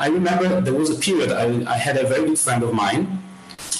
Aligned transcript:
I 0.00 0.08
remember 0.08 0.62
there 0.62 0.72
was 0.72 0.88
a 0.88 0.98
period 0.98 1.30
I, 1.30 1.44
I 1.70 1.76
had 1.76 1.98
a 1.98 2.06
very 2.06 2.24
good 2.26 2.38
friend 2.38 2.62
of 2.62 2.72
mine 2.72 3.22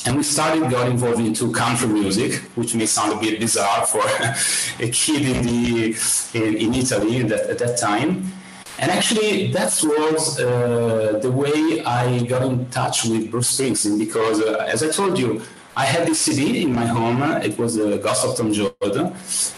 and 0.04 0.18
we 0.18 0.22
started 0.22 0.70
got 0.70 0.86
involved 0.86 1.18
into 1.18 1.50
country 1.50 1.88
music, 1.88 2.34
which 2.56 2.74
may 2.74 2.84
sound 2.84 3.14
a 3.14 3.18
bit 3.18 3.40
bizarre 3.40 3.86
for 3.86 4.02
a 4.84 4.90
kid 4.90 5.22
in 5.22 5.42
the 5.46 5.96
in, 6.34 6.56
in 6.58 6.74
Italy 6.74 7.22
that, 7.22 7.48
at 7.48 7.58
that 7.60 7.78
time. 7.78 8.30
And 8.78 8.90
actually, 8.90 9.50
that 9.52 9.72
was 9.82 10.38
uh, 10.38 11.18
the 11.22 11.30
way 11.30 11.82
I 11.84 12.22
got 12.24 12.42
in 12.42 12.68
touch 12.68 13.06
with 13.06 13.30
Bruce 13.30 13.58
Springsteen 13.58 13.98
because, 13.98 14.42
uh, 14.42 14.66
as 14.68 14.82
I 14.82 14.88
told 14.88 15.18
you, 15.18 15.40
I 15.74 15.84
had 15.86 16.06
this 16.06 16.20
CD 16.20 16.62
in 16.62 16.74
my 16.74 16.86
home. 16.86 17.22
It 17.42 17.58
was 17.58 17.76
the 17.76 17.94
uh, 17.94 17.96
Ghost 17.96 18.26
of 18.26 18.36
Tom 18.36 18.52
Joad, 18.52 18.74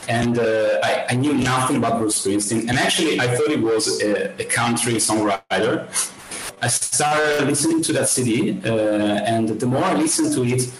and 0.08 0.38
uh, 0.38 0.78
I, 0.82 1.06
I, 1.10 1.14
knew 1.14 1.34
nothing 1.34 1.76
about 1.76 1.98
Bruce 1.98 2.24
Springsteen. 2.24 2.68
And 2.68 2.78
actually, 2.78 3.18
I 3.18 3.34
thought 3.34 3.50
he 3.50 3.56
was 3.56 4.00
a, 4.02 4.40
a 4.40 4.44
country 4.44 4.94
songwriter. 4.94 5.88
I 6.62 6.68
started 6.68 7.48
listening 7.48 7.82
to 7.82 7.92
that 7.94 8.08
CD, 8.08 8.60
uh, 8.64 8.68
and 9.26 9.48
the 9.48 9.66
more 9.66 9.82
I 9.82 9.94
listened 9.94 10.32
to 10.34 10.44
it, 10.44 10.70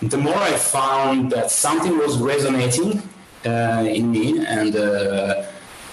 the 0.00 0.16
more 0.16 0.36
I 0.36 0.52
found 0.52 1.32
that 1.32 1.50
something 1.50 1.98
was 1.98 2.16
resonating 2.16 3.02
uh, 3.44 3.84
in 3.84 4.12
me, 4.12 4.46
and 4.46 4.76
uh, 4.76 5.42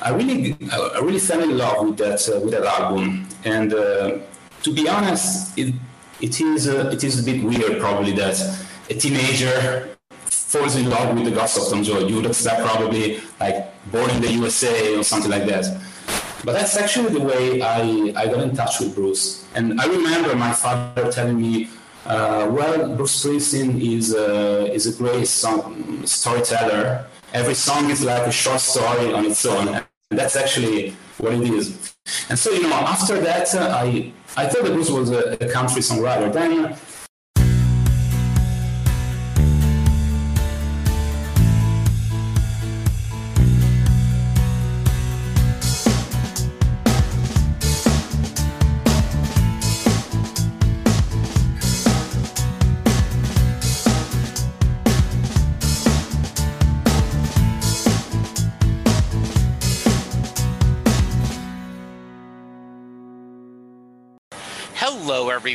I 0.03 0.11
really, 0.11 0.55
I 0.71 0.99
really 0.99 1.17
fell 1.17 1.41
in 1.41 1.57
love 1.57 1.83
with 1.83 1.97
that 1.97 2.29
uh, 2.29 2.39
with 2.41 2.51
that 2.51 2.63
album. 2.63 3.27
And 3.43 3.73
uh, 3.73 4.19
to 4.61 4.71
be 4.71 4.87
honest, 4.87 5.57
it 5.57 5.73
it 6.21 6.39
is 6.39 6.67
uh, 6.67 6.91
it 6.93 7.03
is 7.03 7.19
a 7.19 7.23
bit 7.23 7.43
weird, 7.43 7.79
probably 7.79 8.11
that 8.13 8.37
a 8.91 8.93
teenager 8.93 9.97
falls 10.25 10.75
in 10.75 10.91
love 10.91 11.15
with 11.15 11.25
the 11.25 11.31
Ghost 11.31 11.57
of 11.57 11.69
Tom 11.69 11.83
Joad. 11.83 12.07
You 12.07 12.17
would 12.17 12.27
expect 12.27 12.61
probably 12.61 13.19
like 13.39 13.57
born 13.91 14.11
in 14.11 14.21
the 14.21 14.31
USA 14.31 14.95
or 14.95 15.03
something 15.03 15.31
like 15.31 15.45
that. 15.47 15.65
But 16.43 16.53
that's 16.53 16.77
actually 16.77 17.13
the 17.13 17.19
way 17.19 17.61
I, 17.61 18.13
I 18.15 18.27
got 18.27 18.41
in 18.41 18.55
touch 18.55 18.79
with 18.79 18.95
Bruce. 18.95 19.45
And 19.55 19.79
I 19.79 19.85
remember 19.87 20.35
my 20.35 20.53
father 20.53 21.11
telling 21.11 21.39
me, 21.39 21.69
uh, 22.05 22.49
well, 22.49 22.95
Bruce 22.95 23.23
Springsteen 23.23 23.81
is 23.81 24.13
a, 24.13 24.71
is 24.73 24.87
a 24.87 24.97
great 24.97 25.27
song, 25.27 26.05
storyteller. 26.05 27.05
Every 27.33 27.53
song 27.53 27.89
is 27.89 28.03
like 28.03 28.25
a 28.25 28.31
short 28.31 28.61
story 28.61 29.13
on 29.13 29.25
its 29.25 29.45
own. 29.45 29.67
And 29.67 29.85
that's 30.11 30.35
actually 30.35 30.95
what 31.17 31.33
it 31.33 31.41
is. 31.41 31.93
And 32.29 32.39
so, 32.39 32.51
you 32.51 32.63
know, 32.63 32.73
after 32.73 33.19
that, 33.19 33.53
uh, 33.53 33.75
I, 33.75 34.11
I 34.37 34.47
thought 34.47 34.63
that 34.63 34.73
Bruce 34.73 34.89
was 34.89 35.11
a, 35.11 35.33
a 35.33 35.51
country 35.51 35.81
songwriter. 35.81 36.31
Then 36.31 36.75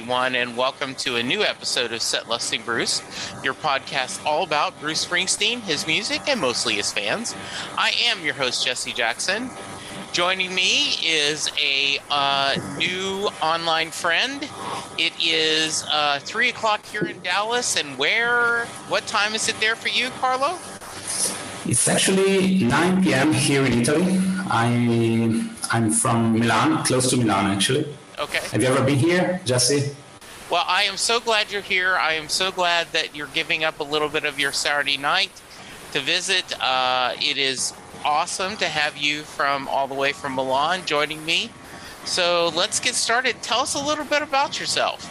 everyone, 0.05 0.35
and 0.35 0.55
welcome 0.55 0.95
to 0.95 1.17
a 1.17 1.23
new 1.23 1.41
episode 1.41 1.91
of 1.91 2.03
Set 2.03 2.29
Lusting 2.29 2.61
Bruce, 2.61 3.01
your 3.43 3.55
podcast 3.55 4.23
all 4.27 4.45
about 4.45 4.79
Bruce 4.79 5.07
Springsteen, 5.07 5.61
his 5.61 5.87
music, 5.87 6.29
and 6.29 6.39
mostly 6.39 6.75
his 6.75 6.93
fans. 6.93 7.35
I 7.79 7.93
am 8.05 8.23
your 8.23 8.35
host, 8.35 8.67
Jesse 8.67 8.93
Jackson. 8.93 9.49
Joining 10.13 10.55
me 10.55 10.97
is 11.03 11.51
a 11.59 11.99
uh, 12.11 12.57
new 12.77 13.31
online 13.41 13.91
friend. 13.91 14.47
It 14.99 15.15
is 15.25 15.87
uh, 15.91 16.19
three 16.21 16.51
o'clock 16.51 16.85
here 16.85 17.07
in 17.07 17.23
Dallas, 17.23 17.79
and 17.79 17.97
where? 17.97 18.67
What 18.89 19.07
time 19.07 19.35
is 19.35 19.49
it 19.49 19.59
there 19.59 19.75
for 19.75 19.89
you, 19.89 20.11
Carlo? 20.21 20.59
It's 21.65 21.89
actually 21.89 22.63
9 22.63 23.03
p.m. 23.03 23.33
here 23.33 23.65
in 23.65 23.73
Italy. 23.73 24.21
I 24.51 25.49
I'm 25.73 25.91
from 25.91 26.39
Milan, 26.39 26.85
close 26.85 27.09
to 27.09 27.17
Milan, 27.17 27.47
actually. 27.47 27.87
Okay. 28.19 28.41
Have 28.53 28.63
you 28.63 28.69
ever 28.69 28.85
been 28.85 28.99
here, 28.99 29.41
Jesse? 29.45 29.95
Well, 30.51 30.65
I 30.67 30.85
am 30.85 30.97
so 30.97 31.21
glad 31.21 31.51
you're 31.51 31.63
here. 31.63 31.97
I 31.97 32.15
am 32.15 32.29
so 32.29 32.53
glad 32.53 32.89
that 32.93 33.17
you're 33.17 33.29
giving 33.29 33.65
up 33.65 33.81
a 33.81 33.83
little 33.83 34.09
bit 34.09 34.25
of 34.25 34.39
your 34.39 34.53
Saturday 34.53 34.97
night 34.97 35.31
to 35.93 36.01
visit. 36.01 36.45
Uh, 36.61 37.15
it 37.21 37.39
is 37.39 37.73
awesome 38.05 38.57
to 38.59 38.67
have 38.67 38.97
you 38.97 39.23
from 39.23 39.67
all 39.69 39.89
the 39.89 39.95
way 39.95 40.13
from 40.13 40.35
Milan 40.35 40.85
joining 40.87 41.25
me. 41.25 41.51
So 42.05 42.53
let's 42.55 42.79
get 42.79 42.95
started. 42.95 43.43
Tell 43.43 43.61
us 43.61 43.75
a 43.75 43.85
little 43.85 44.05
bit 44.05 44.23
about 44.23 44.61
yourself. 44.61 45.11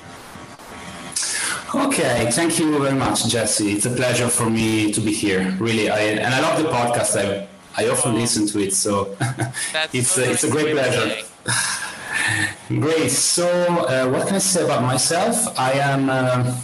Okay, 1.75 2.29
thank 2.31 2.59
you 2.59 2.79
very 2.79 2.95
much, 2.95 3.27
Jesse. 3.27 3.71
It's 3.71 3.85
a 3.87 3.89
pleasure 3.89 4.29
for 4.29 4.49
me 4.49 4.91
to 4.93 5.01
be 5.01 5.11
here. 5.11 5.55
Really, 5.59 5.89
I, 5.89 5.99
and 5.99 6.33
I 6.33 6.39
love 6.39 6.61
the 6.61 6.69
podcast. 6.69 7.17
I 7.17 7.47
I 7.75 7.89
often 7.89 8.13
oh. 8.13 8.17
listen 8.17 8.45
to 8.47 8.59
it, 8.59 8.73
so 8.73 9.15
it's 9.93 10.09
so 10.09 10.21
it's 10.21 10.43
a 10.43 10.51
great 10.51 10.71
pleasure. 10.73 11.23
Great. 12.68 13.12
So, 13.12 13.47
uh, 13.47 14.09
what 14.09 14.28
can 14.28 14.35
I 14.35 14.40
say 14.40 14.63
about 14.63 14.81
myself? 14.81 15.59
I 15.59 15.74
am 15.74 16.09
uh, 16.09 16.56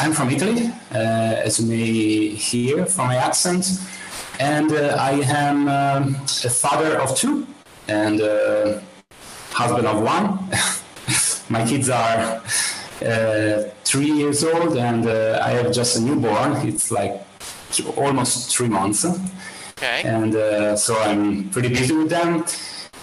I'm 0.00 0.12
from 0.12 0.30
Italy, 0.30 0.70
uh, 0.92 1.46
as 1.46 1.60
you 1.60 1.66
may 1.66 2.28
hear 2.28 2.86
from 2.86 3.08
my 3.08 3.16
accent, 3.16 3.66
and 4.38 4.72
uh, 4.72 4.96
I 4.98 5.12
am 5.26 5.68
um, 5.68 6.14
a 6.44 6.50
father 6.50 7.00
of 7.00 7.16
two 7.16 7.46
and 7.88 8.20
uh, 8.20 8.80
husband 9.52 9.86
of 9.86 10.02
one. 10.02 10.38
my 11.48 11.66
kids 11.66 11.88
are 11.90 12.42
uh, 13.02 13.62
three 13.84 14.10
years 14.10 14.44
old, 14.44 14.76
and 14.76 15.08
I 15.08 15.50
have 15.50 15.72
just 15.72 15.96
a 15.96 16.00
newborn. 16.00 16.66
It's 16.66 16.90
like 16.90 17.22
almost 17.96 18.56
three 18.56 18.68
months. 18.68 19.04
Okay. 19.04 20.02
And 20.04 20.78
so 20.78 20.98
I'm 20.98 21.50
pretty 21.50 21.68
busy 21.68 21.94
with 21.94 22.10
them 22.10 22.44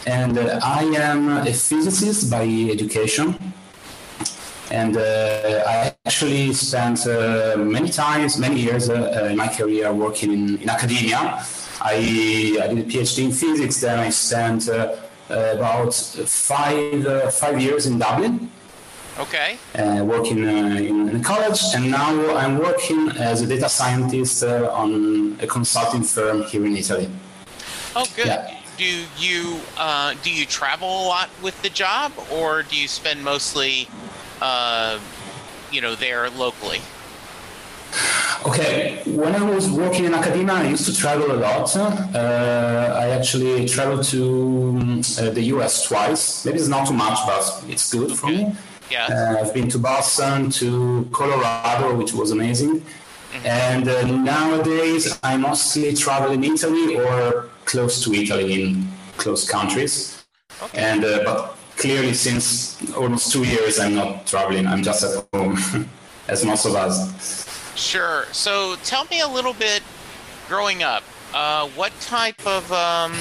and 0.06 0.38
uh, 0.38 0.60
I 0.64 0.84
am 0.84 1.30
a 1.30 1.54
physicist 1.54 2.30
by 2.30 2.44
education. 2.72 3.54
And 4.72 4.98
uh, 4.98 5.64
I 5.68 5.96
actually 6.06 6.54
spent 6.54 7.06
uh, 7.06 7.56
many 7.58 7.90
times, 7.90 8.38
many 8.38 8.60
years 8.62 8.90
in 8.90 9.38
my 9.38 9.48
career 9.48 9.94
working 9.94 10.32
in, 10.32 10.58
in 10.58 10.70
academia. 10.70 11.44
I, 11.82 12.58
I, 12.62 12.68
did 12.74 12.80
a 12.80 12.84
PhD 12.84 13.26
in 13.26 13.32
physics, 13.32 13.82
then 13.82 14.00
I 14.00 14.10
spent 14.10 14.68
about 14.68 15.94
five, 15.94 17.34
five 17.34 17.62
years 17.62 17.86
in 17.86 18.00
Dublin. 18.00 18.50
Okay. 19.18 19.58
Uh, 19.74 20.04
working 20.04 20.44
uh, 20.46 20.76
in, 20.76 21.10
in, 21.10 21.24
college, 21.24 21.62
and 21.74 21.90
now 21.90 22.36
I'm 22.36 22.58
working 22.58 23.12
as 23.12 23.42
a 23.42 23.48
data 23.48 23.70
scientist 23.70 24.44
uh, 24.44 24.70
on 24.74 25.38
a 25.40 25.48
consulting 25.48 26.04
firm 26.04 26.44
here 26.44 26.66
in 26.66 26.76
Italy. 26.76 27.10
Oh, 27.96 28.06
good. 28.16 28.28
Yeah 28.28 28.55
do 28.78 29.06
you 29.18 29.60
uh, 29.78 30.14
do 30.24 30.32
you 30.32 30.46
travel 30.46 30.88
a 30.88 31.06
lot 31.08 31.30
with 31.42 31.62
the 31.62 31.70
job, 31.70 32.12
or 32.32 32.64
do 32.64 32.76
you 32.76 32.88
spend 32.88 33.24
mostly, 33.24 33.88
uh, 34.42 35.00
you 35.72 35.82
know, 35.82 35.96
there 35.96 36.30
locally? 36.30 36.82
Okay, 38.46 39.02
when 39.06 39.34
I 39.36 39.44
was 39.44 39.72
working 39.72 40.06
in 40.06 40.14
academia, 40.14 40.54
I 40.56 40.68
used 40.68 40.86
to 40.86 40.96
travel 40.96 41.32
a 41.32 41.40
lot. 41.40 41.76
Uh, 41.76 43.00
I 43.00 43.10
actually 43.10 43.68
traveled 43.68 44.04
to 44.06 45.02
uh, 45.20 45.30
the 45.32 45.44
US 45.56 45.88
twice. 45.88 46.46
Maybe 46.46 46.60
it's 46.60 46.68
not 46.68 46.88
too 46.88 46.94
much, 46.94 47.18
but 47.26 47.64
it's 47.68 47.92
good 47.92 48.12
for 48.16 48.28
me. 48.28 48.56
Yeah. 48.92 49.08
Uh, 49.08 49.42
I've 49.42 49.54
been 49.54 49.70
to 49.70 49.80
Boston, 49.80 50.52
to 50.52 51.08
Colorado, 51.12 51.96
which 51.96 52.14
was 52.14 52.32
amazing. 52.32 52.82
Mm-hmm. 52.82 53.48
And 53.48 53.88
uh, 53.88 54.06
nowadays, 54.06 55.18
I 55.24 55.38
mostly 55.38 55.94
travel 55.96 56.32
in 56.32 56.44
Italy 56.44 56.98
or 56.98 57.50
close 57.66 58.04
to 58.04 58.14
Italy 58.14 58.64
in 58.64 58.88
close 59.18 59.50
countries. 59.50 60.24
Okay. 60.62 60.78
And 60.78 61.04
uh, 61.04 61.24
but 61.26 61.58
clearly, 61.76 62.14
since 62.14 62.94
almost 62.94 63.32
two 63.32 63.44
years, 63.44 63.80
I'm 63.80 63.96
not 63.96 64.26
traveling. 64.26 64.68
I'm 64.68 64.84
just 64.84 65.04
at 65.04 65.28
home, 65.34 65.58
as 66.28 66.46
most 66.46 66.66
of 66.66 66.76
us. 66.76 67.46
Sure. 67.76 68.26
So 68.32 68.76
tell 68.84 69.06
me 69.06 69.22
a 69.22 69.28
little 69.28 69.54
bit. 69.54 69.84
Growing 70.48 70.84
up, 70.84 71.04
uh, 71.34 71.68
what 71.70 71.92
type 72.02 72.40
of 72.46 72.72
um, 72.72 73.14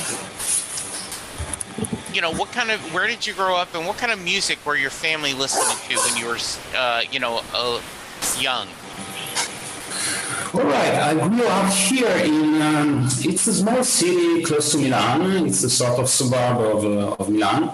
you 2.15 2.21
know 2.21 2.31
what 2.31 2.53
kind 2.53 2.71
of 2.71 2.81
where 2.93 3.07
did 3.07 3.27
you 3.27 3.33
grow 3.33 3.57
up 3.57 3.75
and 3.75 3.87
what 3.87 3.97
kind 3.97 4.13
of 4.13 4.23
music 4.23 4.65
were 4.67 4.77
your 4.77 4.91
family 4.91 5.33
listening 5.33 5.77
to 5.89 5.97
when 6.07 6.17
you 6.17 6.27
were 6.27 6.39
uh, 6.77 7.01
you 7.11 7.19
know 7.19 7.41
uh, 7.55 7.81
young 8.39 8.69
all 10.55 10.63
right, 10.63 10.95
I 10.95 11.29
grew 11.29 11.47
up 11.47 11.73
here 11.73 12.17
in, 12.19 12.63
um, 12.63 13.09
it's 13.21 13.47
a 13.49 13.55
small 13.55 13.83
city 13.83 14.43
close 14.45 14.71
to 14.73 14.79
Milan. 14.79 15.47
It's 15.47 15.65
a 15.65 15.71
sort 15.71 15.99
of 15.99 16.09
suburb 16.09 16.61
of, 16.61 16.85
uh, 16.85 17.17
of 17.19 17.29
Milan. 17.29 17.73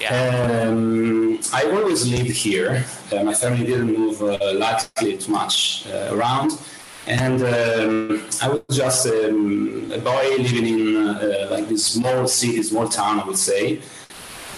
Yeah. 0.00 0.64
Um, 0.66 1.38
I 1.52 1.64
always 1.64 2.08
lived 2.10 2.30
here. 2.30 2.84
Uh, 3.12 3.22
my 3.22 3.34
family 3.34 3.66
didn't 3.66 3.92
move 3.98 4.22
uh, 4.22 4.38
likely 4.54 5.18
too 5.18 5.30
much 5.30 5.86
uh, 5.88 6.14
around. 6.14 6.58
And 7.06 7.42
um, 7.42 8.22
I 8.40 8.48
was 8.48 8.62
just 8.76 9.06
um, 9.08 9.90
a 9.92 9.98
boy 9.98 10.36
living 10.38 10.66
in 10.66 10.96
uh, 10.96 11.48
like 11.50 11.68
this 11.68 11.84
small 11.84 12.26
city, 12.28 12.62
small 12.62 12.88
town, 12.88 13.20
I 13.20 13.24
would 13.24 13.38
say. 13.38 13.82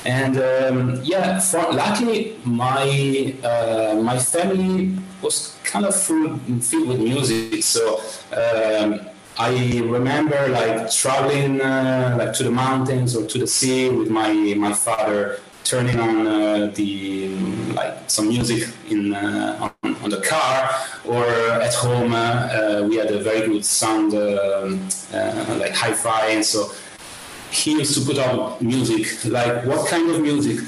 And 0.05 0.37
um, 0.37 1.01
yeah, 1.03 1.41
for, 1.41 1.73
luckily 1.73 2.37
my 2.45 3.35
uh, 3.43 4.01
my 4.03 4.19
family 4.19 4.97
was 5.23 5.57
kind 5.65 5.87
of 5.87 5.97
filled 5.97 6.89
with 6.89 7.01
music, 7.01 7.63
so. 7.63 8.01
Um, 8.33 9.01
I 9.37 9.81
remember 9.81 10.47
like 10.49 10.93
traveling 10.93 11.61
uh, 11.61 12.15
like 12.17 12.33
to 12.35 12.45
the 12.45 12.53
mountains 12.53 13.17
or 13.17 13.27
to 13.27 13.39
the 13.39 13.49
sea 13.49 13.89
with 13.89 14.09
my 14.09 14.33
my 14.57 14.73
father, 14.73 15.41
turning 15.65 15.99
on 15.99 16.27
uh, 16.27 16.71
the 16.75 17.29
like 17.75 18.09
some 18.09 18.29
music 18.29 18.69
in 18.89 19.13
uh, 19.13 19.71
on, 19.83 19.97
on, 20.05 20.11
the 20.11 20.21
car 20.21 20.71
or 21.05 21.25
at 21.25 21.75
home. 21.75 22.15
Uh, 22.15 22.87
we 22.89 22.97
had 22.97 23.11
a 23.11 23.19
very 23.19 23.49
good 23.49 23.65
sound, 23.65 24.15
um, 24.15 24.89
uh, 25.13 25.57
like 25.59 25.75
hi-fi, 25.75 26.27
and 26.29 26.45
so 26.45 26.71
he 27.55 27.73
used 27.73 27.95
to 27.99 28.05
put 28.05 28.19
up 28.19 28.61
music. 28.61 29.25
Like 29.25 29.65
what 29.65 29.89
kind 29.89 30.11
of 30.11 30.21
music? 30.21 30.59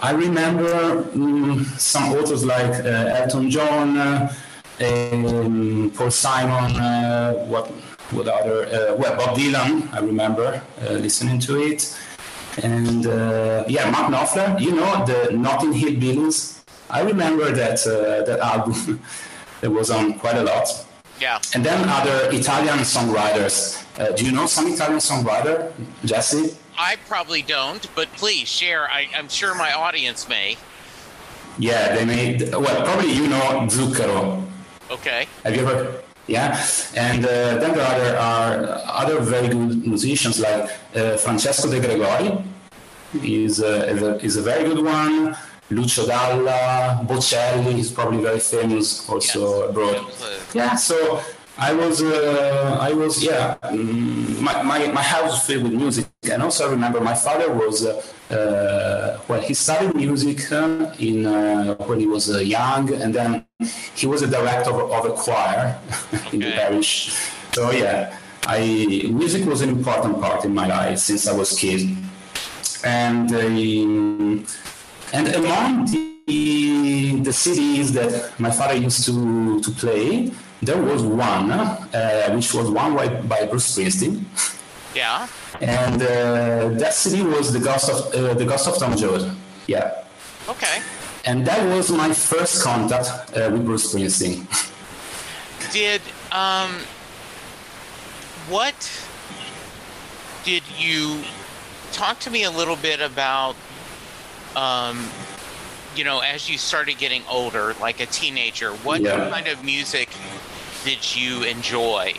I 0.00 0.10
remember 0.12 1.08
um, 1.14 1.64
some 1.78 2.12
authors 2.12 2.44
like 2.44 2.84
uh, 2.84 3.20
Elton 3.20 3.50
John, 3.50 3.98
um, 3.98 5.92
Paul 5.96 6.10
Simon, 6.10 7.48
what 7.48 7.70
with 8.12 8.28
other, 8.28 8.66
uh, 8.66 8.94
well, 8.96 9.16
Bob 9.16 9.36
Dylan, 9.36 9.92
I 9.92 10.00
remember 10.00 10.62
uh, 10.82 10.92
listening 10.92 11.38
to 11.40 11.62
it. 11.62 11.96
And 12.62 13.06
uh, 13.06 13.64
yeah, 13.66 13.90
Mark 13.90 14.12
Knopfler, 14.12 14.60
you 14.60 14.72
know, 14.72 15.04
the 15.06 15.32
Notting 15.32 15.72
Hillbillies. 15.72 16.62
I 16.90 17.00
remember 17.02 17.50
that, 17.50 17.82
that 18.26 18.38
album 18.40 19.00
that 19.60 19.70
was 19.70 19.90
on 19.90 20.18
quite 20.18 20.36
a 20.36 20.42
lot. 20.42 20.68
Yeah. 21.20 21.40
And 21.54 21.64
then 21.64 21.88
other 21.88 22.28
Italian 22.32 22.78
songwriters. 22.78 23.84
Uh, 23.98 24.12
do 24.12 24.24
you 24.24 24.32
know 24.32 24.46
some 24.46 24.66
Italian 24.66 24.98
songwriter, 24.98 25.72
Jesse? 26.04 26.56
I 26.76 26.96
probably 27.08 27.42
don't, 27.42 27.86
but 27.94 28.08
please 28.12 28.48
share. 28.48 28.90
I, 28.90 29.06
am 29.14 29.28
sure 29.28 29.54
my 29.54 29.72
audience 29.72 30.28
may. 30.28 30.56
Yeah, 31.58 31.94
they 31.94 32.04
made. 32.04 32.52
Well, 32.52 32.84
probably 32.84 33.12
you 33.12 33.28
know 33.28 33.66
Zucchero. 33.68 34.44
Okay. 34.90 35.28
Have 35.44 35.54
you 35.54 35.62
ever 35.62 36.02
yeah, 36.26 36.64
and 36.96 37.24
uh, 37.24 37.58
then 37.58 37.74
there 37.74 38.18
are 38.18 38.80
other 38.86 39.20
very 39.20 39.48
good 39.48 39.86
musicians 39.86 40.40
like 40.40 40.70
uh, 40.96 41.18
Francesco 41.18 41.70
De 41.70 41.78
Gregori 41.80 42.42
is 43.22 43.60
a, 43.60 43.88
is 43.90 44.02
a, 44.02 44.24
is 44.24 44.36
a 44.36 44.42
very 44.42 44.64
good 44.64 44.82
one. 44.82 45.36
Lucio 45.74 46.06
Dalla, 46.06 47.04
Bocelli 47.04 47.78
is 47.78 47.90
probably 47.90 48.22
very 48.22 48.40
famous 48.40 49.08
also 49.08 49.60
yes. 49.60 49.70
abroad. 49.70 50.06
Yeah, 50.54 50.74
so 50.76 51.20
I 51.56 51.72
was, 51.72 52.02
uh, 52.02 52.78
I 52.80 52.92
was, 52.92 53.22
yeah. 53.22 53.56
Um, 53.62 54.42
my, 54.42 54.62
my, 54.62 54.86
my 54.88 55.02
house 55.02 55.30
was 55.30 55.46
filled 55.46 55.64
with 55.64 55.72
music, 55.72 56.06
and 56.30 56.42
also 56.42 56.66
I 56.66 56.70
remember 56.70 57.00
my 57.00 57.14
father 57.14 57.52
was, 57.52 57.86
uh, 57.86 58.02
uh, 58.34 59.20
well, 59.28 59.40
he 59.40 59.54
studied 59.54 59.94
music 59.94 60.50
uh, 60.50 60.92
in 60.98 61.26
uh, 61.26 61.76
when 61.86 62.00
he 62.00 62.06
was 62.06 62.28
uh, 62.34 62.38
young, 62.38 62.92
and 62.94 63.14
then 63.14 63.46
he 63.94 64.06
was 64.06 64.22
a 64.22 64.26
director 64.26 64.70
of, 64.70 64.90
of 64.90 65.04
a 65.06 65.12
choir 65.12 65.78
in 66.32 66.40
the 66.40 66.50
parish. 66.50 67.16
So 67.52 67.70
yeah, 67.70 68.18
I 68.46 69.02
music 69.10 69.46
was 69.46 69.60
an 69.60 69.68
important 69.68 70.20
part 70.20 70.44
in 70.44 70.52
my 70.52 70.66
life 70.66 70.98
since 70.98 71.28
I 71.28 71.36
was 71.36 71.52
a 71.52 71.56
kid, 71.56 71.96
and 72.82 73.30
and 75.16 75.26
among 75.40 75.86
the 75.86 77.20
the 77.28 77.34
CDs 77.42 77.88
that 77.98 78.38
my 78.38 78.50
father 78.50 78.76
used 78.76 79.04
to 79.06 79.60
to 79.64 79.70
play 79.82 80.32
there 80.64 80.82
was 80.82 81.02
one, 81.02 81.50
uh, 81.50 82.30
which 82.34 82.54
was 82.54 82.70
one 82.70 82.94
by, 82.94 83.08
by 83.08 83.46
Bruce 83.46 83.76
Springsteen. 83.76 84.24
Yeah. 84.94 85.28
And 85.60 86.00
uh, 86.00 86.68
that 86.80 86.94
CD 86.94 87.22
was 87.22 87.52
the 87.52 87.58
Ghost 87.58 87.90
of 87.90 88.14
uh, 88.14 88.34
the 88.34 88.44
Ghost 88.44 88.66
of 88.68 88.78
Tom 88.78 88.96
Joad. 88.96 89.30
Yeah. 89.66 90.04
Okay. 90.48 90.80
And 91.26 91.46
that 91.46 91.66
was 91.74 91.90
my 91.90 92.12
first 92.12 92.62
contact 92.62 93.08
uh, 93.36 93.50
with 93.52 93.64
Bruce 93.64 93.92
Springsteen. 93.92 94.46
Did 95.72 96.02
um, 96.32 96.70
what 98.48 98.76
did 100.44 100.62
you 100.78 101.22
talk 101.92 102.20
to 102.20 102.30
me 102.30 102.44
a 102.44 102.50
little 102.50 102.76
bit 102.76 103.00
about 103.00 103.56
um, 104.56 105.08
you 105.96 106.04
know, 106.04 106.20
as 106.20 106.48
you 106.48 106.58
started 106.58 106.98
getting 106.98 107.22
older, 107.30 107.74
like 107.80 108.00
a 108.00 108.06
teenager, 108.06 108.72
what 108.86 109.00
yeah. 109.00 109.30
kind 109.30 109.46
of 109.48 109.64
music 109.64 110.08
did 110.84 111.16
you 111.16 111.42
enjoy? 111.44 112.14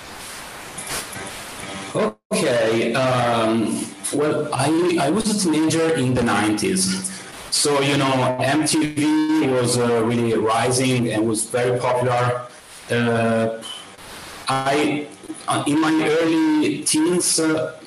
Okay. 1.95 2.93
Um, 2.93 3.85
well, 4.13 4.49
I, 4.53 4.97
I 4.99 5.09
was 5.09 5.25
a 5.31 5.51
teenager 5.51 5.95
in 5.95 6.13
the 6.13 6.21
90s. 6.21 7.11
So, 7.51 7.79
you 7.81 7.97
know, 7.97 8.37
MTV 8.41 9.51
was 9.51 9.77
uh, 9.77 10.03
really 10.03 10.33
rising 10.33 11.09
and 11.11 11.25
was 11.25 11.45
very 11.45 11.79
popular. 11.79 12.47
Uh, 12.91 13.63
I, 14.47 15.07
uh, 15.47 15.63
in 15.65 15.79
my 15.79 15.93
early 16.19 16.83
teens, 16.83 17.39
uh, 17.39 17.79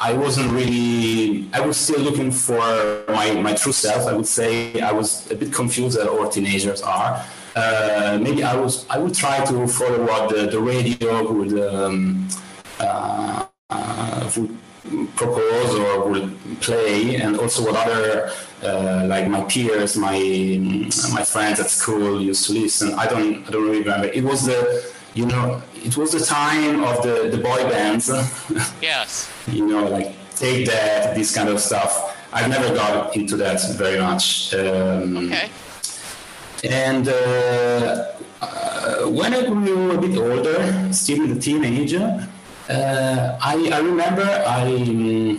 I 0.00 0.14
wasn't 0.14 0.50
really, 0.52 1.46
I 1.52 1.60
was 1.60 1.76
still 1.76 2.00
looking 2.00 2.30
for 2.30 3.04
my, 3.08 3.32
my 3.32 3.54
true 3.54 3.72
self. 3.72 4.06
I 4.06 4.14
would 4.14 4.26
say 4.26 4.80
I 4.80 4.92
was 4.92 5.30
a 5.30 5.34
bit 5.34 5.52
confused 5.52 5.98
as 5.98 6.06
all 6.06 6.28
teenagers 6.28 6.80
are. 6.82 7.24
Uh, 7.54 8.18
maybe 8.20 8.42
I 8.42 8.56
was, 8.56 8.88
I 8.88 8.98
would 8.98 9.14
try 9.14 9.44
to 9.44 9.68
follow 9.68 10.06
what 10.06 10.30
the, 10.30 10.46
the 10.46 10.58
radio 10.58 11.30
would, 11.30 11.58
um, 11.60 12.28
uh, 12.80 13.44
would 14.36 14.56
propose 15.16 15.74
or 15.74 16.08
would 16.08 16.36
play, 16.60 17.16
and 17.16 17.38
also 17.38 17.64
what 17.64 17.76
other, 17.76 18.32
uh, 18.62 19.06
like 19.06 19.28
my 19.28 19.42
peers, 19.44 19.96
my 19.96 20.18
my 21.12 21.22
friends 21.24 21.60
at 21.60 21.68
school 21.68 22.20
used 22.20 22.46
to 22.46 22.52
listen. 22.52 22.94
I 22.94 23.06
don't, 23.06 23.46
I 23.46 23.50
don't 23.50 23.64
really 23.64 23.80
remember. 23.80 24.08
It 24.08 24.24
was 24.24 24.46
the 24.46 24.91
you 25.14 25.26
know, 25.26 25.62
it 25.74 25.96
was 25.96 26.12
the 26.12 26.20
time 26.20 26.82
of 26.84 27.02
the, 27.02 27.28
the 27.30 27.38
boy 27.38 27.62
bands. 27.68 28.08
yes. 28.82 29.30
you 29.46 29.66
know, 29.66 29.86
like 29.88 30.14
take 30.36 30.66
that, 30.66 31.14
this 31.14 31.34
kind 31.34 31.48
of 31.48 31.60
stuff. 31.60 32.16
I've 32.32 32.48
never 32.48 32.74
got 32.74 33.14
into 33.14 33.36
that 33.36 33.60
very 33.76 34.00
much. 34.00 34.54
Um, 34.54 35.16
okay. 35.18 35.50
And 36.64 37.08
uh, 37.08 38.12
uh, 38.40 39.08
when 39.08 39.34
I 39.34 39.46
grew 39.46 39.90
a 39.90 40.00
bit 40.00 40.16
older, 40.16 40.92
still 40.92 41.24
in 41.24 41.34
the 41.34 41.40
teenager, 41.40 42.28
uh, 42.70 43.38
I, 43.40 43.70
I 43.72 43.78
remember 43.80 44.22
I 44.46 45.38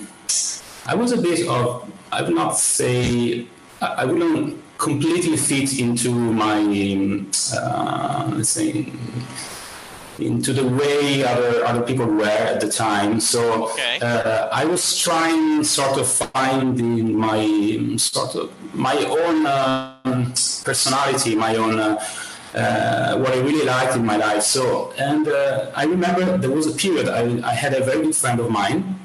I 0.85 0.95
was 0.95 1.13
a 1.13 1.21
bit 1.21 1.47
of 1.47 1.89
I 2.11 2.21
would 2.21 2.35
not 2.35 2.57
say 2.57 3.47
I 3.81 4.05
wouldn't 4.05 4.61
completely 4.77 5.37
fit 5.37 5.79
into 5.79 6.11
my 6.11 6.59
uh, 7.55 8.31
let's 8.35 8.49
say 8.49 8.91
into 10.19 10.53
the 10.53 10.65
way 10.65 11.23
other 11.23 11.65
other 11.65 11.81
people 11.81 12.05
were 12.05 12.25
at 12.25 12.61
the 12.61 12.69
time. 12.69 13.19
So 13.19 13.69
okay. 13.71 13.99
uh, 14.01 14.49
I 14.51 14.65
was 14.65 14.97
trying 14.99 15.63
sort 15.63 15.97
of 15.97 16.07
finding 16.07 17.17
my 17.17 17.97
sort 17.97 18.35
of 18.35 18.51
my 18.75 18.97
own 19.05 19.45
um, 19.45 20.33
personality, 20.63 21.35
my 21.35 21.55
own. 21.55 21.79
Uh, 21.79 22.03
uh, 22.55 23.17
what 23.17 23.31
I 23.31 23.39
really 23.39 23.65
liked 23.65 23.95
in 23.95 24.05
my 24.05 24.15
life. 24.15 24.43
So, 24.43 24.93
and 24.99 25.27
uh, 25.27 25.71
I 25.75 25.85
remember 25.85 26.37
there 26.37 26.51
was 26.51 26.67
a 26.67 26.77
period 26.77 27.09
I, 27.09 27.21
I 27.49 27.55
had 27.55 27.73
a 27.73 27.83
very 27.83 28.03
good 28.03 28.15
friend 28.15 28.39
of 28.39 28.51
mine 28.51 28.99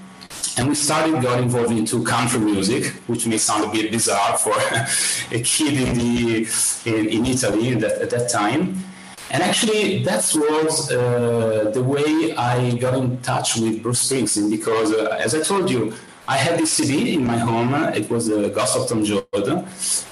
and 0.59 0.69
we 0.69 0.75
started 0.75 1.23
got 1.23 1.41
involved 1.41 1.71
into 1.71 2.03
country 2.03 2.41
music, 2.41 2.87
which 3.07 3.27
may 3.27 3.39
sound 3.39 3.65
a 3.65 3.69
bit 3.71 3.91
bizarre 3.93 4.37
for 4.37 4.53
a 5.35 5.41
kid 5.41 5.75
in 5.75 5.97
the 5.97 6.49
in, 6.85 7.09
in 7.09 7.27
Italy 7.27 7.73
at 7.73 7.81
that, 7.81 8.03
at 8.03 8.11
that 8.11 8.29
time. 8.29 8.85
And 9.31 9.43
actually, 9.43 10.03
that 10.05 10.25
was 10.35 10.91
uh, 10.91 11.71
the 11.75 11.83
way 11.83 12.35
I 12.35 12.75
got 12.77 12.95
in 12.95 13.21
touch 13.21 13.57
with 13.57 13.83
Bruce 13.83 14.11
Springsteen 14.11 14.51
because, 14.51 14.93
uh, 14.93 15.19
as 15.21 15.35
I 15.35 15.43
told 15.43 15.71
you, 15.71 15.93
I 16.27 16.37
had 16.37 16.59
this 16.59 16.73
CD 16.73 17.15
in 17.15 17.25
my 17.25 17.39
home. 17.39 17.75
It 17.95 18.11
was 18.11 18.29
the 18.29 18.51
Ghost 18.51 18.77
of 18.77 18.89
Tom 18.89 19.03
Joad, 19.03 19.25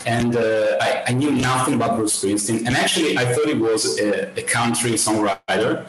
and 0.06 0.36
uh, 0.36 0.78
I, 0.80 1.04
I, 1.08 1.12
knew 1.12 1.30
nothing 1.30 1.74
about 1.74 1.96
Bruce 1.96 2.22
Springsteen. 2.22 2.66
And 2.66 2.74
actually, 2.74 3.18
I 3.18 3.26
thought 3.26 3.46
he 3.46 3.54
was 3.54 4.00
a, 4.00 4.32
a 4.38 4.42
country 4.42 4.92
songwriter. 4.92 5.84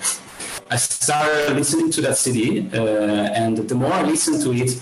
I 0.69 0.75
started 0.75 1.55
listening 1.55 1.91
to 1.91 2.01
that 2.01 2.17
CD, 2.17 2.69
uh, 2.74 3.39
and 3.41 3.57
the 3.57 3.75
more 3.75 3.93
I 3.93 4.03
listened 4.03 4.41
to 4.43 4.51
it, 4.51 4.81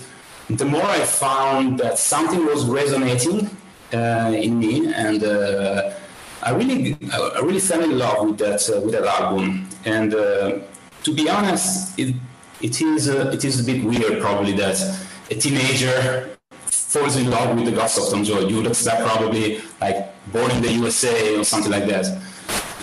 the 0.50 0.64
more 0.64 0.82
I 0.82 1.00
found 1.00 1.78
that 1.78 1.98
something 1.98 2.44
was 2.44 2.64
resonating 2.64 3.48
uh, 3.92 4.32
in 4.34 4.58
me, 4.58 4.92
and 4.92 5.22
uh, 5.22 5.92
I 6.46 6.50
really, 6.52 6.96
I 7.12 7.40
really 7.40 7.60
fell 7.70 7.82
in 7.82 7.98
love 7.98 8.18
with 8.26 8.38
that 8.38 8.62
uh, 8.70 8.80
with 8.80 8.92
that 8.96 9.04
album. 9.04 9.68
And 9.84 10.14
uh, 10.14 10.60
to 11.02 11.10
be 11.12 11.28
honest, 11.28 11.98
it 11.98 12.14
it 12.62 12.80
is 12.80 13.08
uh, 13.08 13.30
it 13.36 13.42
is 13.44 13.54
a 13.60 13.64
bit 13.70 13.80
weird 13.90 14.20
probably 14.20 14.52
that 14.62 14.78
a 15.30 15.34
teenager 15.34 16.30
falls 16.70 17.16
in 17.16 17.26
love 17.30 17.48
with 17.56 17.66
the 17.66 17.72
Ghost 17.72 17.98
of 17.98 18.04
Tom 18.10 18.22
Joad. 18.22 18.48
You 18.50 18.56
would 18.58 18.68
expect 18.68 19.02
probably 19.02 19.60
like 19.80 19.98
born 20.32 20.50
in 20.52 20.62
the 20.62 20.72
USA 20.80 21.36
or 21.36 21.44
something 21.44 21.72
like 21.72 21.86
that. 21.86 22.06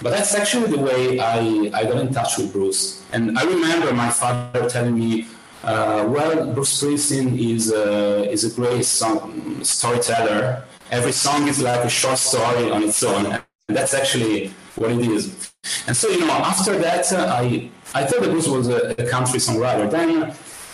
But 0.03 0.09
that's 0.11 0.35
actually 0.35 0.69
the 0.75 0.81
way 0.89 1.19
I, 1.19 1.71
I 1.73 1.81
got 1.85 1.97
in 2.05 2.13
touch 2.13 2.37
with 2.37 2.51
Bruce. 2.51 3.05
And 3.13 3.39
I 3.39 3.43
remember 3.43 3.93
my 3.93 4.09
father 4.09 4.69
telling 4.69 4.95
me, 4.99 5.11
Uh, 5.63 6.03
well, 6.11 6.51
Bruce 6.53 6.83
Springsteen 6.83 7.39
is 7.39 7.71
a, 7.71 8.29
is 8.29 8.43
a 8.43 8.51
great 8.59 8.83
song, 8.83 9.63
storyteller. 9.63 10.65
Every 10.91 11.13
song 11.13 11.47
is 11.47 11.61
like 11.61 11.85
a 11.85 11.89
short 11.89 12.19
story 12.19 12.69
on 12.69 12.83
its 12.83 13.01
own. 13.01 13.39
And 13.69 13.77
that's 13.77 13.93
actually 13.93 14.47
what 14.75 14.91
it 14.91 14.99
is. 14.99 15.51
And 15.87 15.95
so, 15.95 16.09
you 16.09 16.25
know, 16.25 16.33
after 16.33 16.77
that, 16.77 17.11
uh, 17.13 17.27
I, 17.29 17.69
I 17.93 18.03
thought 18.03 18.21
that 18.21 18.31
Bruce 18.31 18.47
was 18.47 18.67
a, 18.67 18.91
a 19.01 19.09
country 19.09 19.39
songwriter. 19.39 19.89
Then 19.89 20.23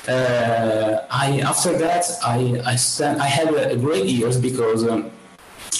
uh, 0.08 1.06
I, 1.12 1.40
after 1.42 1.78
that, 1.78 2.06
I, 2.24 2.62
I, 2.66 2.76
spent, 2.76 3.20
I 3.20 3.28
had 3.28 3.54
a, 3.54 3.74
a 3.74 3.76
great 3.76 4.06
years 4.06 4.40
because 4.40 4.88
um, 4.88 5.12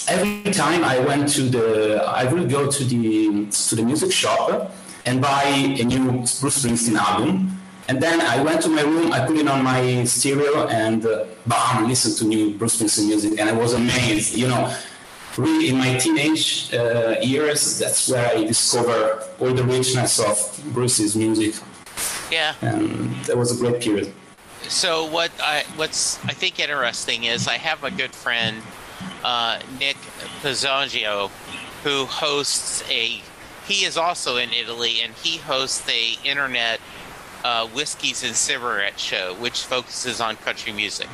every 0.08 0.52
time 0.52 0.84
I 0.84 1.00
went 1.00 1.28
to 1.30 1.42
the, 1.42 2.04
I 2.06 2.32
would 2.32 2.48
go 2.48 2.70
to 2.70 2.84
the, 2.84 3.46
to 3.50 3.74
the 3.74 3.82
music 3.82 4.12
shop 4.12 4.72
and 5.04 5.20
buy 5.20 5.42
a 5.44 5.84
new 5.84 6.10
Bruce 6.10 6.62
Springsteen 6.62 6.96
album 6.96 7.60
and 7.90 8.00
then 8.00 8.20
I 8.20 8.40
went 8.40 8.62
to 8.62 8.68
my 8.68 8.82
room, 8.82 9.12
I 9.12 9.26
put 9.26 9.36
it 9.36 9.48
on 9.48 9.64
my 9.64 10.04
stereo, 10.04 10.68
and 10.68 11.04
uh, 11.04 11.24
bam, 11.48 11.88
listen 11.88 12.14
to 12.18 12.24
new 12.24 12.56
Bruce 12.56 12.80
Springsteen 12.80 13.08
music, 13.08 13.40
and 13.40 13.50
I 13.50 13.52
was 13.52 13.72
amazed. 13.74 14.36
You 14.36 14.46
know, 14.46 14.72
really 15.36 15.68
in 15.68 15.78
my 15.78 15.96
teenage 15.96 16.72
uh, 16.74 17.16
years, 17.22 17.78
that's 17.78 18.08
where 18.08 18.28
I 18.36 18.44
discovered 18.44 19.24
all 19.38 19.52
the 19.52 19.64
richness 19.64 20.18
of 20.18 20.36
Bruce's 20.72 21.16
music. 21.16 21.54
Yeah, 22.30 22.54
and 22.60 23.14
that 23.24 23.36
was 23.36 23.50
a 23.54 23.58
great 23.58 23.82
period. 23.82 24.12
So 24.68 25.06
what 25.06 25.30
I 25.42 25.64
what's 25.76 26.22
I 26.24 26.32
think 26.32 26.60
interesting 26.60 27.24
is 27.24 27.48
I 27.48 27.58
have 27.58 27.82
a 27.82 27.90
good 27.90 28.14
friend, 28.14 28.62
uh, 29.24 29.60
Nick 29.78 29.96
Pizzangio, 30.42 31.30
who 31.82 32.04
hosts 32.06 32.88
a. 32.88 33.22
He 33.66 33.84
is 33.84 33.96
also 33.96 34.36
in 34.36 34.50
Italy, 34.52 35.00
and 35.02 35.12
he 35.14 35.38
hosts 35.38 35.88
a 35.88 36.18
internet 36.24 36.80
uh, 37.44 37.66
Whiskeys 37.68 38.24
and 38.24 38.34
Cigarette 38.34 38.98
show, 38.98 39.34
which 39.34 39.64
focuses 39.64 40.20
on 40.20 40.36
country 40.36 40.72
music. 40.72 41.08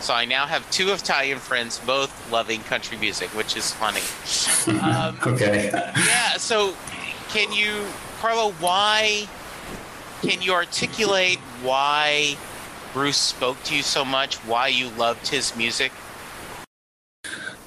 So 0.00 0.14
I 0.14 0.24
now 0.24 0.46
have 0.46 0.68
two 0.70 0.90
Italian 0.92 1.38
friends, 1.38 1.78
both 1.80 2.10
loving 2.30 2.60
country 2.62 2.98
music, 2.98 3.28
which 3.30 3.56
is 3.56 3.72
funny. 3.72 4.02
Um, 4.80 5.18
okay. 5.26 5.70
Yeah. 5.72 6.36
So, 6.36 6.74
can 7.28 7.52
you, 7.52 7.86
Carlo? 8.20 8.52
Why? 8.60 9.26
Can 10.22 10.42
you 10.42 10.52
articulate 10.52 11.38
why 11.62 12.36
Bruce 12.92 13.16
spoke 13.16 13.62
to 13.64 13.76
you 13.76 13.82
so 13.82 14.04
much? 14.04 14.36
Why 14.44 14.68
you 14.68 14.88
loved 14.90 15.28
his 15.28 15.54
music? 15.56 15.92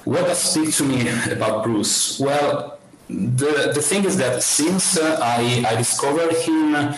What 0.04 0.26
does 0.26 0.38
speak 0.38 0.74
to 0.76 0.84
me 0.84 1.08
about 1.30 1.62
Bruce? 1.62 2.18
Well, 2.18 2.78
the 3.08 3.72
the 3.74 3.82
thing 3.82 4.04
is 4.04 4.16
that 4.16 4.42
since 4.42 4.98
uh, 4.98 5.18
I 5.22 5.64
I 5.66 5.74
discovered 5.76 6.32
him 6.32 6.94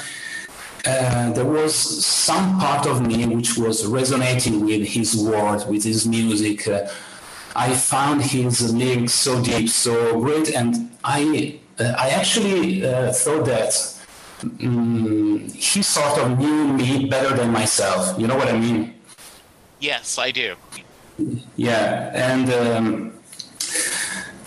uh, 0.84 1.32
there 1.32 1.44
was 1.44 1.74
some 1.74 2.58
part 2.58 2.86
of 2.86 3.06
me 3.06 3.26
which 3.26 3.56
was 3.56 3.86
resonating 3.86 4.64
with 4.64 4.86
his 4.86 5.16
words, 5.16 5.64
with 5.66 5.84
his 5.84 6.06
music. 6.06 6.66
Uh, 6.66 6.88
I 7.54 7.74
found 7.74 8.22
his 8.22 8.72
lyrics 8.74 9.12
so 9.12 9.42
deep, 9.42 9.68
so 9.68 10.18
great, 10.20 10.54
and 10.54 10.90
I 11.04 11.60
uh, 11.78 11.94
I 11.96 12.10
actually 12.10 12.84
uh, 12.84 13.12
thought 13.12 13.44
that 13.46 13.72
um, 14.42 15.48
he 15.54 15.82
sort 15.82 16.18
of 16.18 16.38
knew 16.38 16.72
me 16.72 17.08
better 17.08 17.36
than 17.36 17.52
myself. 17.52 18.18
You 18.18 18.26
know 18.26 18.36
what 18.36 18.48
I 18.48 18.58
mean? 18.58 18.94
Yes, 19.78 20.18
I 20.18 20.30
do. 20.30 20.54
Yeah, 21.56 22.10
and 22.14 22.50
um, 22.52 23.12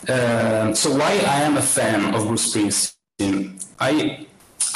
uh, 0.10 0.74
so 0.74 0.98
why 0.98 1.12
I 1.27 1.42
am 1.44 1.58
a 1.58 1.62
fan 1.62 2.13
of 2.13 2.27
Bruce 2.27 2.54
Springsteen? 2.54 3.63
I 3.80 4.25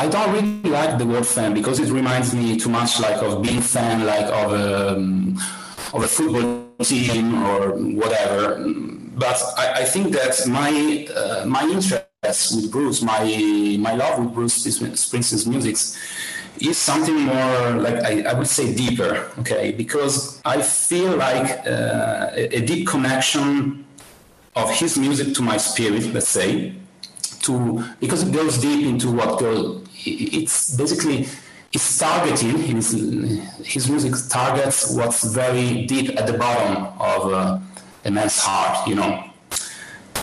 I 0.01 0.07
don't 0.07 0.31
really 0.31 0.69
like 0.69 0.97
the 0.97 1.05
word 1.05 1.27
fan 1.27 1.53
because 1.53 1.77
it 1.81 1.91
reminds 1.91 2.33
me 2.33 2.57
too 2.57 2.69
much 2.69 3.01
like 3.01 3.21
of 3.21 3.41
being 3.43 3.59
fan 3.59 4.05
like 4.05 4.27
of 4.27 4.53
a, 4.53 4.93
um, 4.93 5.37
of 5.93 6.03
a 6.03 6.07
football 6.07 6.73
team 6.85 7.43
or 7.43 7.71
whatever. 7.71 8.63
But 9.17 9.43
I, 9.57 9.81
I 9.81 9.83
think 9.83 10.13
that 10.13 10.47
my 10.47 11.05
uh, 11.13 11.45
my 11.45 11.63
interest 11.63 12.55
with 12.55 12.71
Bruce, 12.71 13.01
my 13.01 13.25
my 13.77 13.93
love 13.93 14.19
with 14.19 14.33
Bruce 14.33 14.65
Springsteen's 14.65 15.45
music 15.45 15.75
is 16.61 16.77
something 16.77 17.19
more 17.19 17.71
like 17.71 18.01
I, 18.01 18.21
I, 18.21 18.33
would 18.33 18.47
say 18.47 18.73
deeper, 18.73 19.29
okay? 19.39 19.73
Because 19.73 20.41
I 20.45 20.61
feel 20.61 21.17
like 21.17 21.67
uh, 21.67 22.31
a, 22.33 22.55
a 22.55 22.61
deep 22.61 22.87
connection 22.87 23.85
of 24.55 24.71
his 24.71 24.97
music 24.97 25.35
to 25.35 25.41
my 25.41 25.57
spirit, 25.57 26.13
let's 26.13 26.29
say, 26.29 26.73
to 27.41 27.83
because 27.99 28.27
it 28.27 28.33
goes 28.33 28.57
deep 28.57 28.85
into 28.85 29.11
what 29.11 29.39
goes 29.39 29.87
it's 30.05 30.75
basically 30.75 31.27
it's 31.71 31.99
targeting 31.99 32.57
his, 32.57 32.91
his 33.63 33.89
music 33.89 34.13
targets 34.29 34.95
what's 34.95 35.23
very 35.23 35.85
deep 35.85 36.17
at 36.17 36.25
the 36.25 36.37
bottom 36.37 36.85
of 36.99 37.33
uh, 37.33 37.59
a 38.05 38.11
man's 38.11 38.39
heart 38.39 38.87
you 38.87 38.95
know? 38.95 39.25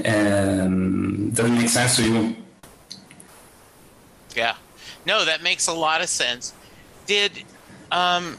Um, 0.05 1.31
does 1.31 1.47
it 1.47 1.53
make 1.53 1.69
sense 1.69 1.97
to 1.97 2.05
you? 2.05 2.37
Yeah. 4.35 4.57
No 5.07 5.25
that 5.25 5.43
makes 5.43 5.69
a 5.69 5.73
lot 5.73 6.03
of 6.03 6.09
sense. 6.09 6.53
Did 7.07 7.33
um, 7.93 8.37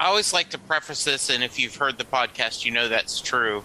i 0.00 0.06
always 0.06 0.32
like 0.32 0.50
to 0.50 0.58
preface 0.58 1.04
this 1.04 1.30
and 1.30 1.44
if 1.44 1.58
you've 1.58 1.76
heard 1.76 1.96
the 1.98 2.04
podcast 2.04 2.64
you 2.64 2.72
know 2.72 2.88
that's 2.88 3.20
true. 3.20 3.64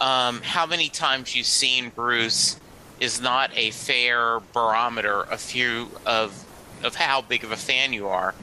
Um, 0.00 0.40
how 0.42 0.66
many 0.66 0.88
times 0.88 1.34
you've 1.34 1.46
seen 1.46 1.90
bruce 1.90 2.58
is 3.04 3.20
not 3.20 3.50
a 3.54 3.70
fair 3.70 4.40
barometer 4.54 5.22
of 5.22 5.38
few 5.40 5.90
of 6.06 6.28
of 6.82 6.94
how 6.96 7.20
big 7.20 7.44
of 7.44 7.52
a 7.52 7.56
fan 7.56 7.92
you 7.92 8.08
are. 8.08 8.34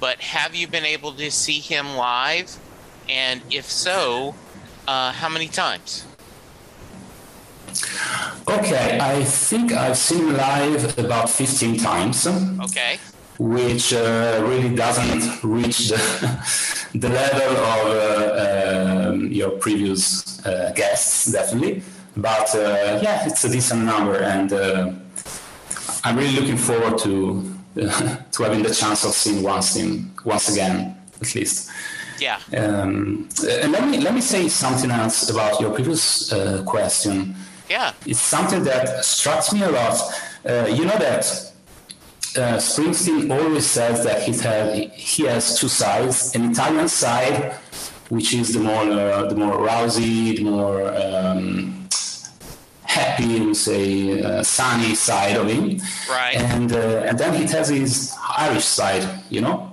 But 0.00 0.20
have 0.20 0.54
you 0.54 0.66
been 0.68 0.84
able 0.84 1.12
to 1.12 1.30
see 1.30 1.60
him 1.60 1.96
live? 1.96 2.56
And 3.08 3.42
if 3.50 3.64
so, 3.64 4.34
uh, 4.86 5.12
how 5.12 5.28
many 5.28 5.48
times? 5.48 6.04
Okay, 8.48 8.98
I 9.00 9.24
think 9.24 9.72
I've 9.72 9.96
seen 9.96 10.28
him 10.28 10.36
live 10.36 10.98
about 10.98 11.28
15 11.30 11.76
times. 11.78 12.26
Okay. 12.26 12.98
Which 13.38 13.92
uh, 13.92 14.42
really 14.46 14.74
doesn't 14.74 15.44
reach 15.44 15.88
the, 15.88 16.00
the 16.94 17.08
level 17.08 17.56
of 17.56 17.80
uh, 17.96 19.10
um, 19.10 19.32
your 19.32 19.50
previous 19.50 20.44
uh, 20.46 20.72
guests, 20.74 21.32
definitely. 21.32 21.82
But 22.18 22.52
uh, 22.52 22.98
yeah, 23.00 23.26
it's 23.26 23.44
a 23.44 23.48
decent 23.48 23.84
number, 23.84 24.16
and 24.16 24.52
uh, 24.52 24.90
I'm 26.02 26.16
really 26.16 26.34
looking 26.34 26.56
forward 26.56 26.98
to 26.98 27.54
to 27.76 28.42
having 28.42 28.64
the 28.64 28.74
chance 28.74 29.04
of 29.04 29.12
seeing 29.12 29.44
once 29.44 29.76
in 29.76 30.10
once 30.24 30.48
again, 30.52 30.96
at 31.20 31.34
least. 31.36 31.70
Yeah. 32.18 32.40
Um, 32.56 33.28
and 33.48 33.70
let 33.70 33.88
me 33.88 33.98
let 34.00 34.14
me 34.14 34.20
say 34.20 34.48
something 34.48 34.90
else 34.90 35.30
about 35.30 35.60
your 35.60 35.72
previous 35.72 36.32
uh, 36.32 36.64
question. 36.64 37.36
Yeah. 37.70 37.92
It's 38.04 38.18
something 38.18 38.64
that 38.64 39.04
strikes 39.04 39.52
me 39.52 39.62
a 39.62 39.70
lot. 39.70 40.00
Uh, 40.44 40.66
you 40.68 40.86
know 40.86 40.98
that 40.98 41.24
uh, 42.36 42.58
Springsteen 42.58 43.30
always 43.30 43.66
says 43.66 44.02
that 44.02 44.22
he 44.22 44.32
has 44.32 44.90
he 44.92 45.22
has 45.26 45.60
two 45.60 45.68
sides: 45.68 46.34
an 46.34 46.50
Italian 46.50 46.88
side, 46.88 47.52
which 48.08 48.34
is 48.34 48.54
the 48.54 48.60
more 48.60 48.82
uh, 48.82 49.28
the 49.28 49.36
more 49.36 49.56
rousy, 49.58 50.36
the 50.36 50.42
more 50.42 50.92
um, 50.96 51.78
happy, 52.88 53.40
we 53.40 53.54
say, 53.54 54.22
uh, 54.22 54.42
sunny 54.42 54.94
side 54.94 55.36
of 55.36 55.46
him. 55.46 55.80
Right. 56.08 56.36
And 56.36 56.72
uh, 56.72 57.08
and 57.08 57.18
then 57.18 57.34
he 57.34 57.44
has 57.52 57.68
his 57.68 58.14
Irish 58.36 58.64
side, 58.64 59.04
you 59.30 59.40
know. 59.40 59.72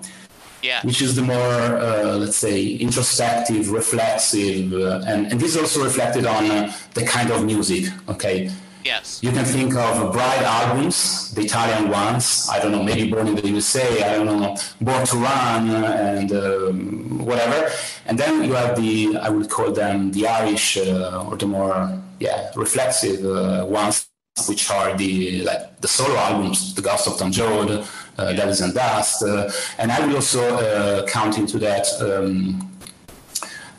Yeah. 0.62 0.82
Which 0.82 1.02
is 1.02 1.16
the 1.16 1.22
more, 1.22 1.38
uh, 1.38 2.18
let's 2.18 2.38
say, 2.38 2.74
introspective, 2.88 3.70
reflexive, 3.70 4.74
uh, 4.74 5.04
and, 5.06 5.28
and 5.32 5.40
this 5.40 5.56
is 5.56 5.58
also 5.58 5.84
reflected 5.84 6.26
on 6.26 6.50
uh, 6.50 6.74
the 6.96 7.06
kind 7.06 7.30
of 7.30 7.46
music. 7.46 7.86
Okay. 8.10 8.50
Yes. 8.84 9.20
You 9.24 9.32
can 9.32 9.46
think 9.46 9.76
of 9.76 10.12
Bright 10.14 10.44
albums, 10.44 11.34
the 11.34 11.42
Italian 11.42 11.90
ones. 11.90 12.48
I 12.52 12.60
don't 12.60 12.72
know, 12.72 12.84
maybe 12.84 13.10
Born 13.10 13.28
in 13.28 13.36
the 13.36 13.48
USA. 13.48 14.04
I 14.04 14.16
don't 14.16 14.28
know, 14.28 14.56
Born 14.80 15.06
to 15.06 15.18
Run 15.18 15.70
and 15.70 16.32
um, 16.32 17.26
whatever. 17.26 17.72
And 18.06 18.18
then 18.18 18.44
you 18.44 18.54
have 18.54 18.76
the, 18.76 19.18
I 19.18 19.30
would 19.30 19.50
call 19.50 19.72
them 19.72 20.12
the 20.12 20.28
Irish 20.28 20.78
uh, 20.78 21.26
or 21.28 21.36
the 21.36 21.48
more 21.48 22.00
yeah 22.20 22.52
reflexive 22.56 23.26
uh, 23.26 23.66
ones 23.68 24.08
which 24.48 24.70
are 24.70 24.96
the 24.98 25.42
like 25.44 25.80
the 25.82 25.88
solo 25.88 26.16
albums, 26.18 26.76
the 26.76 26.82
Ghost 26.82 27.08
of 27.08 27.18
Tom 27.18 27.32
Joad, 27.32 27.88
uh, 28.18 28.34
Devils 28.34 28.62
and 28.62 28.74
Dust, 28.74 29.24
uh, 29.24 29.50
and 29.78 29.92
I 29.92 30.06
will 30.06 30.16
also 30.16 30.44
uh, 30.58 31.06
count 31.08 31.38
into 31.38 31.58
that. 31.60 31.88
Um, 32.02 32.70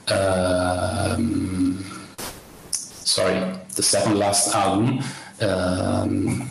um, 0.08 1.84
sorry, 2.70 3.54
the 3.74 3.82
second 3.82 4.18
last 4.18 4.54
album, 4.54 5.00
um, 5.42 6.50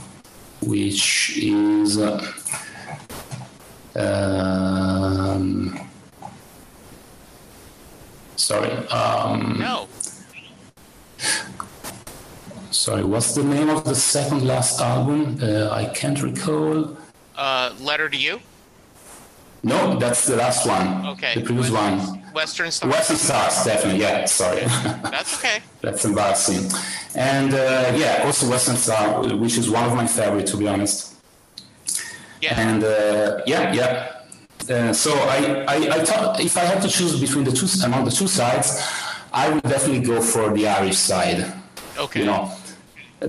which 0.62 1.38
is. 1.38 1.98
Um, 3.96 5.80
sorry. 8.36 8.72
Um, 8.89 9.58
no. 9.60 9.88
Sorry, 12.75 13.03
what's 13.03 13.34
the 13.34 13.44
name 13.44 13.70
of 13.70 13.86
the 13.86 13.96
second 13.96 14.46
last 14.46 14.82
album? 14.82 15.39
Uh, 15.41 15.70
I 15.72 15.86
can't 15.86 16.22
recall. 16.22 16.98
Uh, 17.36 17.74
Letter 17.79 18.10
to 18.10 18.17
You. 18.17 18.41
No, 19.63 19.98
that's 19.98 20.27
the 20.27 20.36
last 20.36 20.67
one. 20.67 21.08
Okay. 21.13 21.36
The 21.36 21.41
previous 21.41 21.72
Western, 21.72 21.98
one. 21.98 22.34
Western 22.34 22.72
Stars. 22.72 22.94
Western 22.94 23.15
Stars, 23.15 23.63
definitely. 23.63 24.01
Yeah, 24.01 24.25
sorry. 24.25 24.60
That's 25.15 25.39
okay. 25.39 25.63
That's 25.82 26.05
embarrassing. 26.05 26.70
And 27.15 27.53
uh, 27.53 27.94
yeah, 27.96 28.24
also 28.25 28.48
Western 28.48 28.75
Star, 28.75 29.24
which 29.36 29.58
is 29.58 29.70
one 29.70 29.86
of 29.86 29.96
my 29.96 30.05
favorite, 30.05 30.46
to 30.48 30.58
be 30.58 30.67
honest. 30.67 31.15
Yeah. 32.41 32.60
And 32.60 32.84
uh, 32.84 33.41
yeah, 33.48 33.74
yeah. 33.74 34.22
Uh, 34.70 34.94
so 34.94 35.12
I, 35.13 35.65
I, 35.67 35.75
I 35.98 36.03
thought 36.03 36.39
if 36.41 36.58
I 36.58 36.65
had 36.65 36.82
to 36.84 36.89
choose 36.89 37.20
between 37.20 37.46
the 37.46 37.51
two 37.53 37.67
among 37.84 38.05
the 38.05 38.12
two 38.12 38.27
sides, 38.27 38.84
I 39.34 39.50
would 39.50 39.63
definitely 39.63 40.05
go 40.05 40.22
for 40.22 40.53
the 40.53 40.67
Irish 40.67 40.98
side. 40.98 41.51
Okay. 41.98 42.20
You 42.20 42.25
know, 42.27 42.51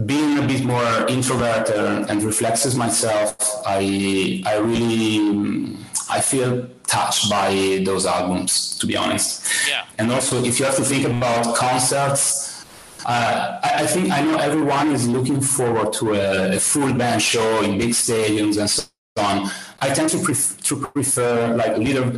being 0.05 0.39
a 0.39 0.47
bit 0.47 0.65
more 0.65 1.07
introverted 1.09 2.11
and 2.11 2.23
reflexive 2.23 2.77
myself, 2.77 3.37
I 3.67 4.43
I 4.47 4.57
really 4.59 5.77
I 6.11 6.21
feel 6.21 6.69
touched 6.87 7.31
by 7.31 7.83
those 7.85 8.07
albums, 8.07 8.79
to 8.79 8.87
be 8.87 8.97
honest. 8.97 9.47
Yeah. 9.69 9.85
And 9.99 10.11
also, 10.13 10.43
if 10.45 10.59
you 10.59 10.67
have 10.67 10.77
to 10.77 10.85
think 10.85 11.05
about 11.07 11.57
concerts, 11.57 12.65
uh, 13.05 13.61
I, 13.63 13.83
I 13.83 13.87
think 13.87 14.11
I 14.11 14.21
know 14.23 14.37
everyone 14.37 14.93
is 14.93 15.09
looking 15.09 15.41
forward 15.41 15.93
to 15.95 16.15
a, 16.15 16.57
a 16.57 16.61
full 16.61 16.93
band 16.93 17.23
show 17.23 17.63
in 17.63 17.79
big 17.79 17.91
stadiums 17.91 18.59
and 18.59 18.69
so 18.71 18.85
on. 19.19 19.51
I 19.81 19.91
tend 19.91 20.09
to, 20.11 20.19
pref- 20.23 20.61
to 20.63 20.87
prefer 20.87 21.55
like 21.55 21.77
little 21.77 22.13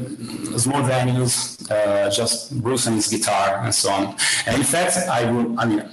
small 0.58 0.82
venues, 0.82 1.68
uh, 1.70 2.10
just 2.10 2.60
Bruce 2.62 2.86
and 2.86 2.96
his 2.96 3.08
guitar 3.08 3.60
and 3.64 3.74
so 3.74 3.90
on. 3.90 4.16
And 4.46 4.56
in 4.56 4.64
fact, 4.64 4.96
I 4.96 5.30
would, 5.30 5.58
I 5.58 5.64
mean, 5.66 5.88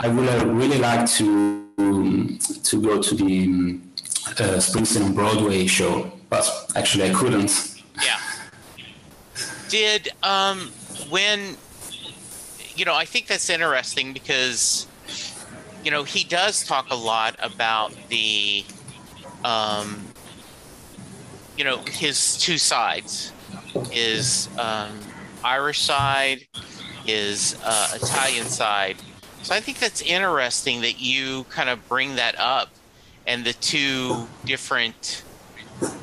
I 0.00 0.06
would 0.06 0.28
really 0.44 0.78
like 0.78 1.10
to 1.12 1.66
um, 1.78 2.38
to 2.62 2.80
go 2.80 3.02
to 3.02 3.14
the 3.16 3.44
um, 3.44 3.82
uh, 4.26 4.58
Springsteen 4.58 5.12
Broadway 5.12 5.66
show, 5.66 6.12
but 6.30 6.48
actually 6.76 7.10
I 7.10 7.14
couldn't. 7.14 7.82
Yeah. 8.04 8.20
Did 9.68 10.10
um 10.22 10.70
when 11.10 11.56
you 12.76 12.84
know 12.84 12.94
I 12.94 13.04
think 13.04 13.26
that's 13.26 13.50
interesting 13.50 14.12
because 14.12 14.86
you 15.84 15.90
know 15.90 16.04
he 16.04 16.22
does 16.22 16.64
talk 16.64 16.90
a 16.90 16.94
lot 16.94 17.34
about 17.40 17.92
the 18.08 18.64
um 19.44 20.06
you 21.56 21.64
know 21.64 21.78
his 21.90 22.38
two 22.38 22.56
sides 22.56 23.32
his 23.90 24.48
um, 24.58 24.96
Irish 25.42 25.80
side 25.80 26.46
his 27.04 27.56
uh, 27.64 27.98
Italian 28.00 28.46
side 28.46 28.96
so 29.48 29.54
I 29.54 29.60
think 29.60 29.78
that's 29.78 30.02
interesting 30.02 30.82
that 30.82 31.00
you 31.00 31.44
kind 31.44 31.70
of 31.70 31.88
bring 31.88 32.16
that 32.16 32.38
up 32.38 32.68
and 33.26 33.46
the 33.46 33.54
two 33.54 34.28
different 34.44 35.24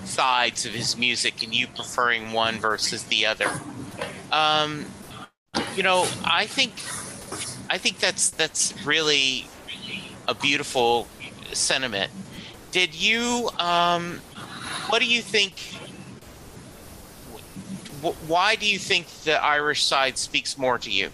sides 0.04 0.66
of 0.66 0.72
his 0.72 0.98
music 0.98 1.44
and 1.44 1.54
you 1.54 1.68
preferring 1.68 2.32
one 2.32 2.56
versus 2.56 3.04
the 3.04 3.28
other. 3.28 3.46
Um, 4.32 4.88
you 5.76 5.84
know, 5.84 6.08
I 6.24 6.48
think 6.48 6.74
I 7.70 7.78
think 7.78 8.00
that's 8.00 8.32
that's 8.32 8.74
really 8.84 9.46
a 10.28 10.34
beautiful 10.34 11.08
sentiment. 11.54 12.12
Did 12.72 12.96
you 12.96 13.52
um, 13.60 14.22
what 14.90 15.04
do 15.04 15.06
you 15.06 15.22
think 15.22 15.60
wh- 18.02 18.28
why 18.28 18.56
do 18.56 18.66
you 18.66 18.80
think 18.80 19.08
the 19.24 19.40
Irish 19.44 19.84
side 19.84 20.18
speaks 20.18 20.58
more 20.58 20.80
to 20.80 20.90
you? 20.90 21.12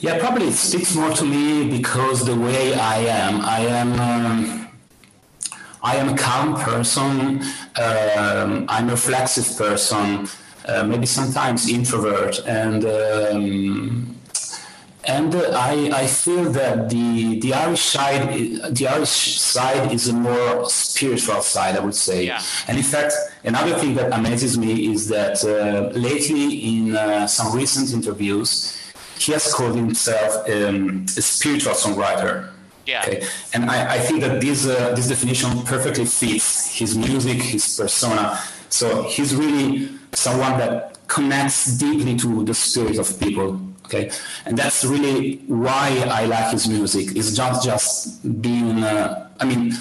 Yeah, 0.00 0.18
probably 0.18 0.48
it 0.48 0.52
speaks 0.54 0.94
more 0.94 1.10
to 1.12 1.24
me 1.24 1.70
because 1.70 2.26
the 2.26 2.36
way 2.36 2.74
I 2.74 2.98
am, 2.98 3.40
I 3.40 3.60
am, 3.60 3.92
um, 3.98 4.68
I 5.82 5.96
am 5.96 6.10
a 6.10 6.16
calm 6.18 6.54
person. 6.54 7.42
Um, 7.80 8.66
I'm 8.68 8.88
a 8.88 8.92
reflexive 8.92 9.56
person. 9.56 10.28
Uh, 10.66 10.82
maybe 10.84 11.06
sometimes 11.06 11.68
introvert, 11.70 12.40
and 12.46 12.84
um, 12.84 14.16
and 15.04 15.34
uh, 15.34 15.52
I 15.54 15.90
I 15.94 16.06
feel 16.08 16.50
that 16.52 16.90
the 16.90 17.38
the 17.38 17.54
Irish 17.54 17.82
side 17.82 18.74
the 18.74 18.88
Irish 18.88 19.40
side 19.40 19.92
is 19.92 20.08
a 20.08 20.12
more 20.12 20.68
spiritual 20.68 21.40
side, 21.40 21.76
I 21.76 21.80
would 21.80 21.94
say. 21.94 22.26
Yeah. 22.26 22.42
And 22.66 22.76
in 22.76 22.82
fact, 22.82 23.14
another 23.44 23.78
thing 23.78 23.94
that 23.94 24.12
amazes 24.12 24.58
me 24.58 24.92
is 24.92 25.08
that 25.08 25.42
uh, 25.44 25.96
lately 25.96 26.76
in 26.76 26.96
uh, 26.96 27.28
some 27.28 27.56
recent 27.56 27.92
interviews 27.92 28.75
he 29.18 29.32
has 29.32 29.52
called 29.52 29.76
himself 29.76 30.48
um, 30.48 31.06
a 31.16 31.22
spiritual 31.22 31.72
songwriter. 31.74 32.50
Yeah. 32.86 33.02
Okay? 33.02 33.26
And 33.52 33.70
I, 33.70 33.94
I 33.94 33.98
think 33.98 34.20
that 34.20 34.40
this 34.40 34.66
uh, 34.66 34.94
this 34.94 35.08
definition 35.08 35.62
perfectly 35.64 36.04
fits 36.04 36.76
his 36.76 36.96
music, 36.96 37.42
his 37.42 37.76
persona. 37.76 38.38
So 38.68 39.02
he's 39.04 39.34
really 39.34 39.88
someone 40.12 40.58
that 40.58 40.98
connects 41.08 41.76
deeply 41.78 42.16
to 42.16 42.44
the 42.44 42.54
spirit 42.54 42.98
of 42.98 43.18
people. 43.18 43.60
Okay, 43.86 44.10
and 44.44 44.58
that's 44.58 44.84
really 44.84 45.36
why 45.46 46.04
I 46.10 46.26
like 46.26 46.50
his 46.50 46.68
music. 46.68 47.16
It's 47.16 47.36
not 47.36 47.62
just 47.62 48.22
being. 48.42 48.82
Uh, 48.82 49.30
I 49.38 49.44
mean, 49.44 49.72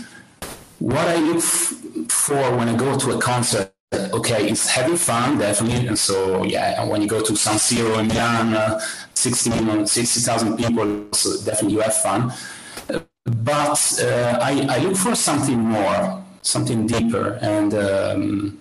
what 0.79 1.07
I 1.07 1.15
look 1.17 1.37
f- 1.37 1.73
for 2.09 2.55
when 2.55 2.69
I 2.69 2.75
go 2.75 2.97
to 2.97 3.11
a 3.11 3.19
concert 3.19 3.71
okay, 3.93 4.47
it's 4.49 4.69
having 4.69 4.97
fun, 4.97 5.37
definitely. 5.37 5.87
And 5.87 5.97
so, 5.97 6.43
yeah, 6.43 6.83
when 6.85 7.01
you 7.01 7.07
go 7.07 7.21
to 7.21 7.35
San 7.35 7.55
Siro 7.55 7.99
in 7.99 8.07
Milan, 8.07 8.53
uh, 8.53 8.79
60,000 9.33 10.57
people, 10.57 11.07
so 11.13 11.43
definitely 11.43 11.73
you 11.73 11.81
have 11.81 11.95
fun. 11.97 12.31
But 13.25 13.99
uh, 14.03 14.39
I, 14.41 14.67
I, 14.69 14.77
look 14.79 14.97
for 14.97 15.15
something 15.15 15.57
more, 15.57 16.23
something 16.43 16.85
deeper. 16.85 17.39
And 17.41 17.73
um, 17.73 18.59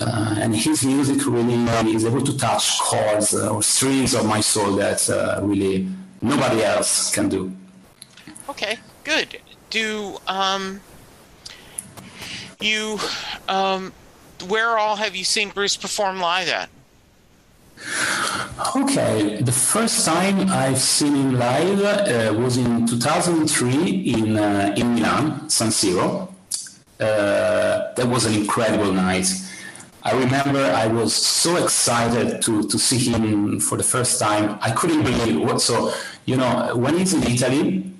uh, 0.00 0.34
and 0.38 0.54
his 0.54 0.84
music 0.84 1.26
really 1.26 1.54
is 1.94 2.04
able 2.04 2.22
to 2.22 2.36
touch 2.36 2.78
chords 2.78 3.34
uh, 3.34 3.50
or 3.50 3.62
strings 3.62 4.14
of 4.14 4.26
my 4.26 4.40
soul 4.40 4.76
that 4.76 5.08
uh, 5.10 5.40
really 5.42 5.88
nobody 6.22 6.62
else 6.62 7.14
can 7.14 7.28
do. 7.28 7.52
Okay, 8.48 8.78
good. 9.04 9.38
Do 9.70 10.18
um, 10.26 10.80
you 12.60 12.98
um, 13.48 13.92
where 14.46 14.78
all 14.78 14.96
have 14.96 15.16
you 15.16 15.24
seen 15.24 15.50
Bruce 15.50 15.76
perform 15.76 16.20
live 16.20 16.48
at? 16.48 16.70
Okay, 18.76 19.40
the 19.40 19.52
first 19.52 20.04
time 20.04 20.48
I've 20.50 20.78
seen 20.78 21.14
him 21.14 21.38
live 21.38 21.80
uh, 21.80 22.34
was 22.38 22.56
in 22.56 22.86
2003 22.86 23.90
in 24.14 24.36
uh, 24.36 24.74
in 24.76 24.94
Milan, 24.94 25.48
San 25.48 25.68
Siro. 25.68 26.28
Uh, 27.00 27.94
that 27.94 28.06
was 28.08 28.26
an 28.26 28.34
incredible 28.34 28.92
night. 28.92 29.26
I 30.02 30.12
remember 30.12 30.58
I 30.58 30.86
was 30.88 31.14
so 31.14 31.56
excited 31.56 32.42
to, 32.42 32.62
to 32.62 32.78
see 32.78 32.98
him 32.98 33.60
for 33.60 33.76
the 33.76 33.84
first 33.84 34.18
time. 34.18 34.58
I 34.60 34.70
couldn't 34.72 35.02
believe 35.04 35.40
what. 35.40 35.60
So 35.60 35.92
you 36.24 36.36
know, 36.36 36.74
when 36.76 36.98
he's 36.98 37.14
in 37.14 37.22
Italy, 37.22 37.92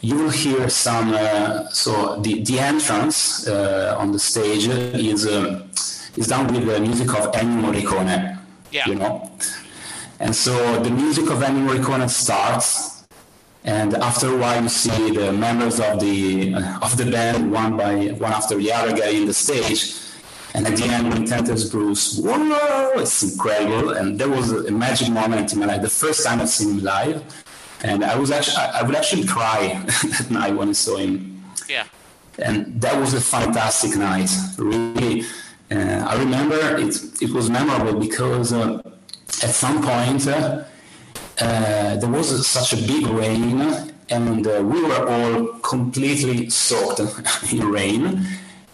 you 0.00 0.16
will 0.16 0.30
hear 0.30 0.68
some. 0.70 1.12
Uh, 1.12 1.68
so 1.68 2.20
the 2.20 2.42
the 2.44 2.58
entrance 2.58 3.46
uh, 3.46 3.96
on 3.98 4.12
the 4.12 4.18
stage 4.18 4.66
is 4.68 5.26
um, 5.26 5.70
is 6.16 6.28
done 6.28 6.46
with 6.52 6.66
the 6.66 6.80
music 6.80 7.08
of 7.10 7.30
Ennio 7.32 7.60
Morricone. 7.62 8.39
Yeah. 8.70 8.88
You 8.88 8.94
know, 8.96 9.30
and 10.20 10.34
so 10.34 10.82
the 10.82 10.90
music 10.90 11.30
of 11.30 11.38
Ennio 11.38 11.66
Morricone 11.66 12.08
starts, 12.08 13.06
and 13.64 13.94
after 13.94 14.34
a 14.34 14.36
while 14.36 14.62
you 14.62 14.68
see 14.68 15.10
the 15.10 15.32
members 15.32 15.80
of 15.80 15.98
the 15.98 16.54
uh, 16.54 16.78
of 16.82 16.96
the 16.96 17.10
band 17.10 17.50
one 17.50 17.76
by 17.76 18.08
one 18.08 18.32
after 18.32 18.56
the 18.56 18.72
other 18.72 18.94
getting 18.94 19.26
the 19.26 19.34
stage. 19.34 19.96
And 20.52 20.66
at 20.66 20.76
the 20.76 20.84
end, 20.84 21.08
when 21.08 21.22
it 21.22 21.30
enters 21.30 21.70
Bruce, 21.70 22.18
whoa, 22.18 22.90
it's 22.96 23.22
incredible. 23.22 23.90
And 23.90 24.18
there 24.18 24.28
was 24.28 24.50
a 24.50 24.72
magic 24.72 25.08
moment 25.08 25.52
in 25.52 25.60
my 25.60 25.66
life. 25.66 25.80
The 25.80 25.88
first 25.88 26.26
time 26.26 26.40
I've 26.40 26.48
seen 26.48 26.78
him 26.78 26.84
live, 26.84 27.22
and 27.82 28.04
I 28.04 28.16
was 28.18 28.30
actually 28.30 28.56
I 28.56 28.82
would 28.82 28.96
actually 28.96 29.24
cry 29.24 29.80
that 29.86 30.26
night 30.30 30.54
when 30.56 30.70
I 30.70 30.72
saw 30.72 30.96
him. 30.96 31.42
Yeah. 31.68 31.86
And 32.38 32.80
that 32.80 32.98
was 32.98 33.14
a 33.14 33.20
fantastic 33.20 33.96
night. 33.96 34.30
Really, 34.58 35.24
uh, 35.70 36.06
I 36.08 36.18
remember 36.18 36.58
it. 36.78 37.22
It 37.22 37.30
was 37.30 37.48
memorable 37.48 37.98
because 37.98 38.52
uh, 38.52 38.82
at 39.42 39.50
some 39.50 39.82
point 39.82 40.26
uh, 40.26 40.64
uh 41.40 41.96
there 41.96 42.08
was 42.10 42.46
such 42.46 42.72
a 42.72 42.76
big 42.76 43.06
rain, 43.06 43.60
and 44.08 44.46
uh, 44.46 44.62
we 44.62 44.82
were 44.82 45.08
all 45.08 45.46
completely 45.60 46.50
soaked 46.50 47.00
in 47.52 47.70
rain. 47.70 48.26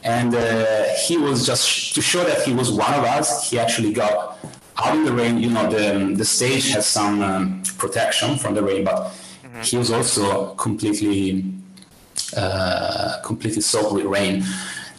And 0.02 0.34
uh, 0.34 0.84
he 1.04 1.18
was 1.18 1.44
just 1.44 1.94
to 1.96 2.00
show 2.00 2.22
that 2.22 2.42
he 2.42 2.52
was 2.54 2.70
one 2.70 2.94
of 2.94 3.02
us. 3.04 3.50
He 3.50 3.58
actually 3.58 3.92
got 3.92 4.38
out 4.78 4.94
in 4.94 5.04
the 5.04 5.12
rain, 5.12 5.38
you 5.38 5.50
know, 5.50 5.68
the, 5.68 6.14
the 6.14 6.24
stage 6.24 6.70
has 6.70 6.86
some 6.86 7.22
um, 7.22 7.62
protection 7.78 8.36
from 8.36 8.54
the 8.54 8.62
rain, 8.62 8.84
but 8.84 8.96
mm-hmm. 8.96 9.62
he 9.62 9.76
was 9.76 9.90
also 9.90 10.54
completely, 10.54 11.52
uh, 12.36 13.20
completely 13.24 13.62
soaked 13.62 13.94
with 13.94 14.04
rain. 14.04 14.44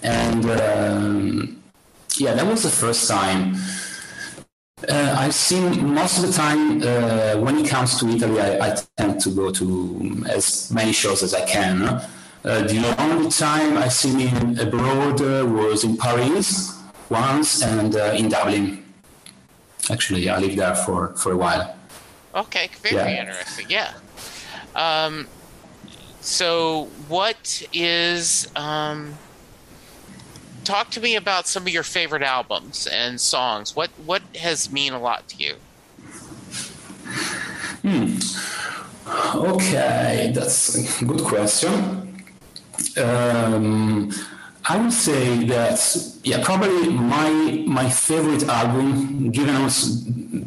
And 0.04 0.46
um, 0.50 1.64
yeah, 2.20 2.34
that 2.34 2.46
was 2.46 2.64
the 2.64 2.70
first 2.70 3.08
time. 3.08 3.56
Uh, 4.88 5.16
I've 5.18 5.34
seen 5.34 5.94
most 5.94 6.20
of 6.20 6.28
the 6.28 6.34
time 6.34 6.82
uh, 6.84 7.42
when 7.42 7.58
it 7.58 7.68
comes 7.68 8.00
to 8.00 8.08
Italy, 8.08 8.40
I, 8.40 8.68
I, 8.68 8.78
tend 8.96 9.20
to 9.22 9.32
go 9.32 9.52
to 9.52 10.24
as 10.30 10.72
many 10.72 10.94
shows 10.94 11.24
as 11.24 11.34
I 11.34 11.46
can. 11.46 11.82
Uh, 11.84 12.02
the 12.44 12.96
only 13.00 13.30
time 13.30 13.76
I've 13.78 13.94
seen 13.94 14.20
him 14.20 14.58
abroad 14.60 15.20
uh, 15.20 15.46
was 15.46 15.84
in 15.84 15.98
Paris 15.98 16.80
once 17.10 17.64
and 17.64 17.96
uh, 17.96 18.14
in 18.16 18.30
Dublin. 18.30 18.86
Actually, 19.90 20.30
I 20.30 20.38
lived 20.38 20.58
there 20.58 20.76
for, 20.76 21.16
for 21.16 21.32
a 21.32 21.38
while. 21.38 21.76
Okay, 22.36 22.70
very 22.84 22.96
yeah. 22.96 23.22
interesting. 23.22 23.66
Yeah. 23.70 23.94
Um, 24.76 25.28
so, 26.22 26.86
what 27.08 27.64
is. 27.74 28.48
Um, 28.56 29.16
talk 30.68 30.92
to 30.92 31.00
me 31.00 31.16
about 31.16 31.48
some 31.48 31.64
of 31.64 31.70
your 31.70 31.84
favorite 31.84 32.22
albums 32.22 32.88
and 32.88 33.20
songs. 33.22 33.76
What 33.76 33.90
what 34.06 34.22
has 34.36 34.72
mean 34.72 34.94
a 34.94 35.00
lot 35.00 35.22
to 35.30 35.36
you? 35.44 35.54
Hmm. 37.84 38.18
Okay, 39.54 40.32
that's 40.36 41.02
a 41.02 41.06
good 41.06 41.24
question. 41.24 41.72
Um, 42.98 44.12
I 44.70 44.76
would 44.82 44.92
say 44.92 45.46
that 45.46 45.80
yeah, 46.24 46.44
probably 46.44 46.90
my 46.90 47.30
my 47.66 47.90
favorite 47.90 48.44
album, 48.60 49.32
given 49.32 49.56
us 49.68 49.78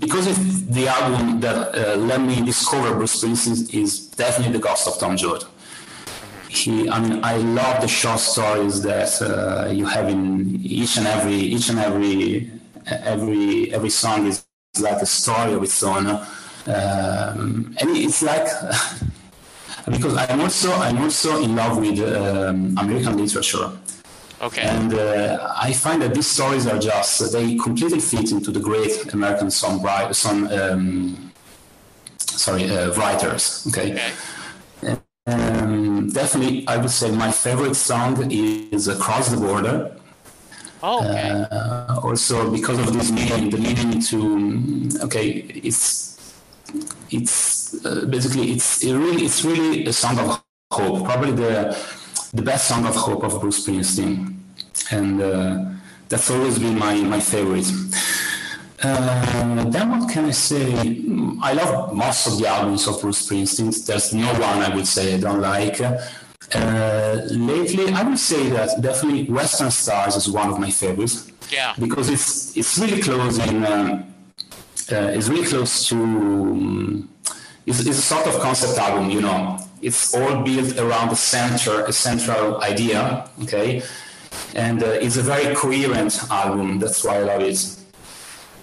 because 0.04 0.26
it's 0.32 0.62
the 0.76 0.86
album 0.88 1.40
that 1.40 1.58
uh, 1.74 1.96
let 1.96 2.20
me 2.20 2.36
discover 2.44 2.94
Bruce 2.94 3.16
Springsteen, 3.22 3.72
is 3.82 3.90
definitely 4.22 4.52
the 4.58 4.64
Ghost 4.68 4.86
of 4.86 4.98
Tom 4.98 5.16
Joad. 5.16 5.44
He, 6.50 6.90
I 6.90 6.98
mean, 7.00 7.20
I 7.22 7.36
love 7.36 7.80
the 7.80 7.86
short 7.86 8.18
stories 8.18 8.82
that 8.82 9.22
uh, 9.22 9.70
you 9.70 9.86
have 9.86 10.08
in 10.08 10.60
each 10.64 10.96
and 10.98 11.06
every 11.06 11.34
each 11.34 11.68
and 11.70 11.78
every 11.78 12.50
every 12.86 13.72
every 13.72 13.90
song 13.90 14.26
is 14.26 14.44
like 14.80 15.00
a 15.00 15.06
story 15.06 15.52
of 15.52 15.62
its 15.62 15.82
own, 15.82 16.06
um, 16.06 17.76
and 17.80 17.88
it's 18.04 18.22
like. 18.22 18.48
because 19.90 20.14
I'm 20.16 20.40
also 20.40 20.72
I'm 20.72 20.98
also 20.98 21.42
in 21.42 21.56
love 21.56 21.78
with 21.78 21.98
um, 22.00 22.76
American 22.78 23.16
literature. 23.16 23.70
Okay. 24.42 24.62
And 24.62 24.94
uh, 24.94 25.54
I 25.56 25.72
find 25.72 26.00
that 26.02 26.14
these 26.14 26.26
stories 26.26 26.66
are 26.66 26.78
just, 26.78 27.32
they 27.32 27.56
completely 27.56 28.00
fit 28.00 28.32
into 28.32 28.50
the 28.50 28.60
great 28.60 29.12
American 29.12 29.48
songwriters, 29.48 30.14
song, 30.14 30.50
um, 30.50 31.32
sorry, 32.18 32.64
uh, 32.70 32.90
writers. 32.94 33.66
Okay. 33.68 33.92
okay. 34.82 34.98
Um, 35.26 35.89
definitely, 36.12 36.66
I 36.66 36.76
would 36.76 36.90
say 36.90 37.10
my 37.10 37.30
favorite 37.30 37.74
song 37.74 38.30
is 38.30 38.88
Across 38.88 39.30
the 39.30 39.36
Border. 39.38 39.92
Oh, 40.82 41.04
okay. 41.04 41.46
Uh, 41.50 42.00
also, 42.02 42.50
because 42.50 42.78
of 42.78 42.92
this 42.92 43.10
meaning, 43.10 43.50
the 43.50 43.58
meaning 43.58 44.00
to, 44.00 45.04
okay, 45.04 45.44
it's, 45.68 46.34
it's 47.10 47.84
uh, 47.84 48.06
basically, 48.08 48.52
it's 48.52 48.82
it 48.82 48.94
really, 48.94 49.24
it's 49.24 49.44
really 49.44 49.84
a 49.86 49.92
song 49.92 50.18
of 50.18 50.42
hope. 50.72 51.04
Probably 51.04 51.32
the, 51.32 51.76
the 52.32 52.42
best 52.42 52.68
song 52.68 52.86
of 52.86 52.94
hope 52.94 53.24
of 53.24 53.40
Bruce 53.40 53.66
Springsteen, 53.66 54.36
and 54.90 55.20
uh, 55.20 55.64
that's 56.08 56.30
always 56.30 56.58
been 56.58 56.78
my 56.78 56.94
my 57.02 57.20
favorite. 57.20 57.70
Uh, 58.82 59.64
then 59.68 59.90
what 59.90 60.08
can 60.10 60.24
I 60.24 60.30
say? 60.30 61.02
I 61.42 61.52
love 61.52 61.94
most 61.94 62.26
of 62.26 62.38
the 62.38 62.46
albums 62.48 62.86
of 62.88 63.00
Bruce 63.00 63.28
Springsteen. 63.28 63.86
There's 63.86 64.14
no 64.14 64.32
one 64.32 64.58
I 64.62 64.74
would 64.74 64.86
say 64.86 65.14
I 65.14 65.20
don't 65.20 65.40
like. 65.40 65.80
Uh, 65.80 67.20
lately, 67.30 67.92
I 67.92 68.02
would 68.02 68.18
say 68.18 68.48
that 68.50 68.80
definitely 68.80 69.24
Western 69.24 69.70
Stars 69.70 70.16
is 70.16 70.28
one 70.30 70.48
of 70.50 70.58
my 70.58 70.70
favorites. 70.70 71.30
Yeah. 71.50 71.74
Because 71.78 72.08
it's 72.08 72.56
it's 72.56 72.78
really 72.78 73.02
close 73.02 73.38
in. 73.38 73.64
Um, 73.64 74.14
uh, 74.90 75.16
it's 75.16 75.28
really 75.28 75.46
close 75.46 75.88
to. 75.88 75.96
Um, 75.96 77.08
it's, 77.66 77.80
it's 77.80 77.98
a 77.98 78.02
sort 78.02 78.26
of 78.26 78.40
concept 78.40 78.78
album, 78.78 79.10
you 79.10 79.20
know 79.20 79.58
it's 79.82 80.14
all 80.14 80.42
built 80.42 80.78
around 80.78 81.10
a 81.10 81.16
center, 81.16 81.84
a 81.84 81.92
central 81.92 82.60
idea. 82.62 83.28
Okay, 83.42 83.82
and 84.54 84.82
uh, 84.82 84.86
it's 84.86 85.16
a 85.16 85.22
very 85.22 85.54
coherent 85.54 86.18
album. 86.30 86.78
That's 86.78 87.02
why 87.04 87.16
I 87.16 87.20
love 87.20 87.42
it. 87.42 87.76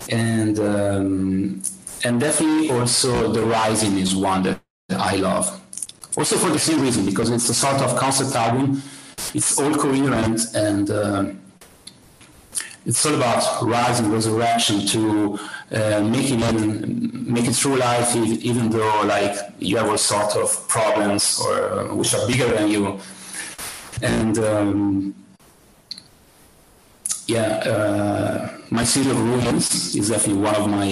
And 0.09 0.59
um, 0.59 1.61
and 2.03 2.19
definitely 2.19 2.71
also 2.71 3.31
the 3.31 3.43
Rising 3.43 3.97
is 3.97 4.15
one 4.15 4.43
that 4.43 4.59
I 4.89 5.15
love. 5.17 5.61
Also 6.17 6.37
for 6.37 6.49
the 6.49 6.59
same 6.59 6.81
reason 6.81 7.05
because 7.05 7.29
it's 7.29 7.49
a 7.49 7.53
sort 7.53 7.81
of 7.81 7.95
concept 7.97 8.35
album. 8.35 8.81
It's 9.33 9.59
all 9.59 9.73
coherent 9.75 10.41
and. 10.55 10.89
Uh, 10.89 11.25
it's 12.87 13.05
all 13.05 13.15
about 13.15 13.61
rising 13.63 14.09
resurrection 14.09 14.87
to 14.87 15.37
uh, 15.73 16.01
making 16.01 16.39
it 16.41 16.87
make 17.27 17.45
it 17.45 17.53
through 17.53 17.75
life 17.75 18.15
even 18.15 18.69
though 18.69 19.01
like 19.01 19.35
you 19.59 19.75
have 19.75 19.89
all 19.89 19.97
sort 19.97 20.37
of 20.37 20.67
problems 20.69 21.37
or 21.41 21.93
which 21.93 22.13
are 22.13 22.25
bigger 22.25 22.47
than 22.47 22.69
you 22.69 22.97
and 24.01 24.39
um, 24.39 25.13
yeah 27.27 27.59
uh, 27.73 28.57
my 28.69 28.83
city 28.83 29.09
of 29.09 29.19
ruins 29.19 29.95
is 29.95 30.09
definitely 30.09 30.41
one 30.41 30.55
of 30.55 30.69
my 30.69 30.89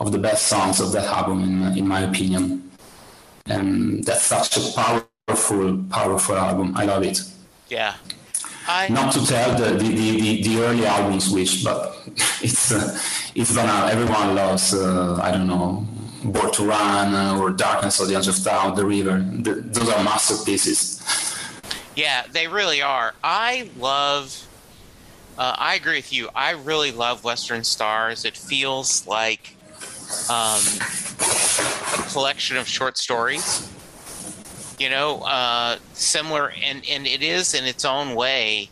of 0.00 0.12
the 0.12 0.18
best 0.18 0.46
songs 0.46 0.80
of 0.80 0.92
that 0.92 1.04
album 1.04 1.42
in, 1.42 1.78
in 1.78 1.86
my 1.86 2.00
opinion 2.00 2.70
and 3.46 4.04
that's 4.04 4.22
such 4.22 4.56
a 4.56 4.72
powerful 4.74 5.84
powerful 5.90 6.36
album 6.36 6.72
i 6.76 6.84
love 6.84 7.02
it 7.02 7.20
yeah 7.68 7.94
I 8.66 8.88
Not 8.88 9.12
to 9.12 9.26
tell 9.26 9.54
the, 9.58 9.76
the, 9.76 9.88
the, 9.88 10.42
the, 10.42 10.62
early 10.62 10.86
albums 10.86 11.28
which, 11.28 11.62
but 11.62 11.94
it's 12.40 12.72
uh, 12.72 12.98
it's 13.34 13.54
banal. 13.54 13.88
Everyone 13.88 14.34
loves 14.34 14.72
uh, 14.72 15.20
I 15.22 15.30
don't 15.32 15.46
know 15.46 15.86
Born 16.24 16.50
to 16.52 16.64
Run 16.64 17.14
uh, 17.14 17.38
or 17.38 17.50
Darkness 17.50 18.00
of 18.00 18.08
the 18.08 18.16
Edge 18.16 18.28
of 18.28 18.42
Town, 18.42 18.74
The 18.74 18.86
River. 18.86 19.18
The, 19.18 19.54
those 19.54 19.90
are 19.90 20.02
masterpieces. 20.02 21.02
Yeah, 21.94 22.24
they 22.32 22.48
really 22.48 22.80
are. 22.80 23.14
I 23.22 23.68
love. 23.78 24.46
Uh, 25.36 25.54
I 25.58 25.74
agree 25.74 25.96
with 25.96 26.12
you. 26.12 26.28
I 26.34 26.52
really 26.52 26.92
love 26.92 27.24
Western 27.24 27.64
Stars. 27.64 28.24
It 28.24 28.36
feels 28.36 29.06
like 29.06 29.56
um, 30.30 30.60
a 31.98 32.10
collection 32.12 32.56
of 32.56 32.68
short 32.68 32.96
stories 32.96 33.70
you 34.78 34.90
know, 34.90 35.20
uh, 35.20 35.78
similar, 35.92 36.52
and 36.62 36.82
and 36.88 37.06
it 37.06 37.22
is 37.22 37.54
in 37.54 37.64
its 37.64 37.84
own 37.84 38.14
way 38.14 38.68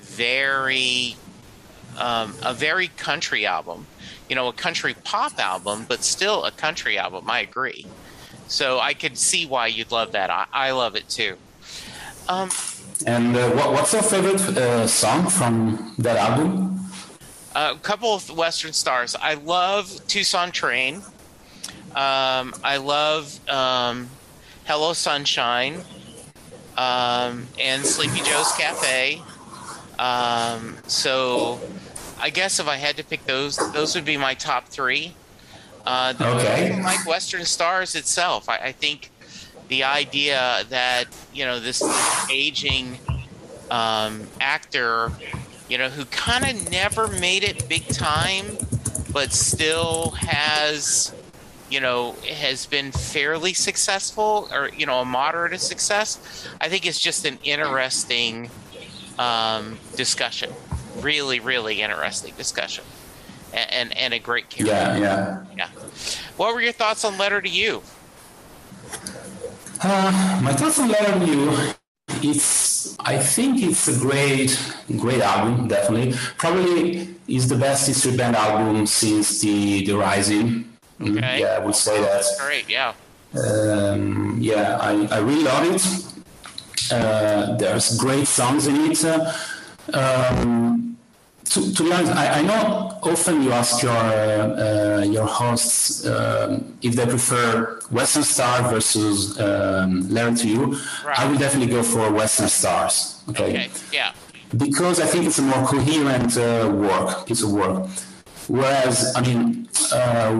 very 0.00 1.16
um, 1.98 2.34
a 2.42 2.54
very 2.54 2.88
country 2.88 3.46
album. 3.46 3.86
You 4.28 4.36
know, 4.36 4.48
a 4.48 4.52
country 4.52 4.94
pop 5.04 5.38
album, 5.38 5.86
but 5.88 6.02
still 6.02 6.44
a 6.44 6.50
country 6.50 6.98
album. 6.98 7.28
I 7.28 7.40
agree. 7.40 7.86
So 8.46 8.78
I 8.78 8.94
could 8.94 9.18
see 9.18 9.46
why 9.46 9.66
you'd 9.66 9.90
love 9.90 10.12
that. 10.12 10.30
I, 10.30 10.46
I 10.52 10.70
love 10.72 10.96
it 10.96 11.08
too. 11.08 11.36
Um, 12.28 12.48
and 13.06 13.36
uh, 13.36 13.50
what, 13.50 13.72
what's 13.72 13.92
your 13.92 14.02
favorite 14.02 14.40
uh, 14.56 14.86
song 14.86 15.28
from 15.28 15.94
that 15.98 16.16
album? 16.16 16.80
A 17.56 17.76
couple 17.82 18.14
of 18.14 18.28
Western 18.36 18.72
stars. 18.72 19.14
I 19.20 19.34
love 19.34 20.00
Tucson 20.06 20.50
Train. 20.50 20.96
Um, 21.94 22.52
I 22.64 22.78
love 22.78 23.38
um, 23.48 24.08
Hello 24.64 24.92
Sunshine, 24.92 25.82
um, 26.76 27.46
and 27.60 27.84
Sleepy 27.84 28.20
Joe's 28.22 28.52
Cafe. 28.56 29.22
Um, 29.98 30.76
so 30.86 31.60
I 32.20 32.30
guess 32.30 32.58
if 32.58 32.66
I 32.66 32.76
had 32.76 32.96
to 32.96 33.04
pick 33.04 33.24
those, 33.26 33.56
those 33.72 33.94
would 33.94 34.04
be 34.04 34.16
my 34.16 34.34
top 34.34 34.68
three. 34.68 35.14
Uh, 35.86 36.14
okay. 36.18 36.82
Like 36.82 37.06
Western 37.06 37.44
Stars 37.44 37.94
itself, 37.94 38.48
I, 38.48 38.56
I, 38.56 38.72
think 38.72 39.10
the 39.68 39.84
idea 39.84 40.64
that 40.68 41.04
you 41.32 41.44
know 41.44 41.60
this, 41.60 41.80
this 41.80 42.30
aging 42.30 42.98
um, 43.70 44.22
actor, 44.40 45.12
you 45.68 45.78
know, 45.78 45.88
who 45.88 46.04
kind 46.06 46.44
of 46.44 46.70
never 46.70 47.08
made 47.08 47.44
it 47.44 47.68
big 47.68 47.86
time, 47.88 48.46
but 49.12 49.32
still 49.32 50.10
has 50.12 51.12
you 51.70 51.80
know, 51.80 52.12
has 52.30 52.66
been 52.66 52.92
fairly 52.92 53.52
successful 53.52 54.48
or, 54.52 54.68
you 54.76 54.86
know, 54.86 55.00
a 55.00 55.04
moderate 55.04 55.60
success, 55.60 56.46
I 56.60 56.68
think 56.68 56.86
it's 56.86 57.00
just 57.00 57.24
an 57.24 57.38
interesting 57.42 58.50
um, 59.18 59.78
discussion. 59.96 60.52
Really, 61.00 61.40
really 61.40 61.82
interesting 61.82 62.32
discussion. 62.36 62.84
And, 63.52 63.72
and, 63.72 63.96
and 63.96 64.14
a 64.14 64.18
great 64.18 64.50
character. 64.50 64.72
Yeah, 64.72 64.98
yeah. 64.98 65.44
Yeah. 65.56 65.68
What 66.36 66.54
were 66.54 66.60
your 66.60 66.72
thoughts 66.72 67.04
on 67.04 67.18
Letter 67.18 67.40
to 67.40 67.48
You? 67.48 67.82
Uh, 69.86 70.40
my 70.42 70.52
thoughts 70.52 70.78
on 70.78 70.88
Letter 70.88 71.24
You 71.24 71.52
it's 72.22 72.96
I 73.00 73.18
think 73.18 73.62
it's 73.62 73.86
a 73.88 73.98
great 74.00 74.50
great 74.96 75.20
album 75.20 75.68
definitely 75.68 76.14
probably 76.38 77.14
is 77.28 77.48
the 77.48 77.56
best 77.56 77.86
history 77.86 78.16
band 78.16 78.36
album 78.36 78.86
since 78.86 79.40
the 79.40 79.84
the 79.84 79.92
rising 79.92 80.74
Mm-hmm. 81.00 81.18
Okay. 81.18 81.40
Yeah, 81.40 81.56
I 81.56 81.58
would 81.58 81.74
say 81.74 82.00
that. 82.00 82.12
That's 82.12 82.40
great. 82.40 82.68
Yeah. 82.68 82.94
Um, 83.34 84.38
yeah, 84.40 84.78
I, 84.80 85.06
I 85.06 85.18
really 85.18 85.42
love 85.42 85.74
it. 85.74 86.92
Uh, 86.92 87.56
there's 87.56 87.98
great 87.98 88.26
songs 88.26 88.66
in 88.66 88.76
it. 88.90 89.04
Um, 89.92 90.83
to, 91.54 91.72
to 91.72 91.84
be 91.84 91.92
honest, 91.92 92.12
I, 92.12 92.40
I, 92.40 92.42
know 92.42 92.98
often 93.02 93.42
you 93.44 93.52
ask 93.52 93.80
your 93.80 93.92
uh, 93.92 95.04
your 95.04 95.26
hosts 95.26 96.04
um, 96.04 96.76
if 96.82 96.96
they 96.96 97.06
prefer 97.06 97.78
Western 97.90 98.24
Star 98.24 98.68
versus 98.72 99.38
um, 99.40 100.08
Letter 100.08 100.36
to 100.42 100.48
You. 100.48 100.64
Right. 101.06 101.20
I 101.20 101.26
will 101.28 101.38
definitely 101.38 101.72
go 101.72 101.82
for 101.84 102.12
Western 102.12 102.48
Stars. 102.48 103.22
Okay. 103.28 103.44
okay. 103.44 103.70
Yeah. 103.92 104.12
Because 104.56 105.00
I 105.00 105.06
think 105.06 105.26
it's 105.26 105.38
a 105.38 105.42
more 105.42 105.64
coherent 105.64 106.36
uh, 106.36 106.70
work, 106.74 107.26
piece 107.26 107.42
of 107.42 107.52
work. 107.52 107.88
Whereas, 108.48 109.14
I 109.16 109.20
mean, 109.22 109.68
uh, 109.92 110.32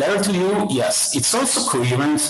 Letter 0.00 0.22
to 0.24 0.32
You, 0.32 0.66
yes, 0.70 1.16
it's 1.16 1.34
also 1.34 1.68
coherent, 1.68 2.20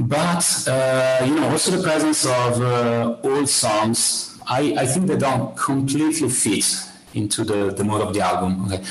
but 0.00 0.44
uh, 0.68 1.24
you 1.26 1.34
know, 1.34 1.48
also 1.50 1.72
the 1.72 1.82
presence 1.82 2.24
of 2.24 2.62
uh, 2.62 3.16
old 3.24 3.48
songs 3.48 4.33
I, 4.46 4.74
I 4.78 4.86
think 4.86 5.06
they 5.06 5.16
don't 5.16 5.56
completely 5.56 6.28
fit 6.28 6.66
into 7.14 7.44
the, 7.44 7.72
the 7.72 7.84
mode 7.84 8.02
of 8.02 8.14
the 8.14 8.20
album. 8.20 8.66
Okay. 8.66 8.84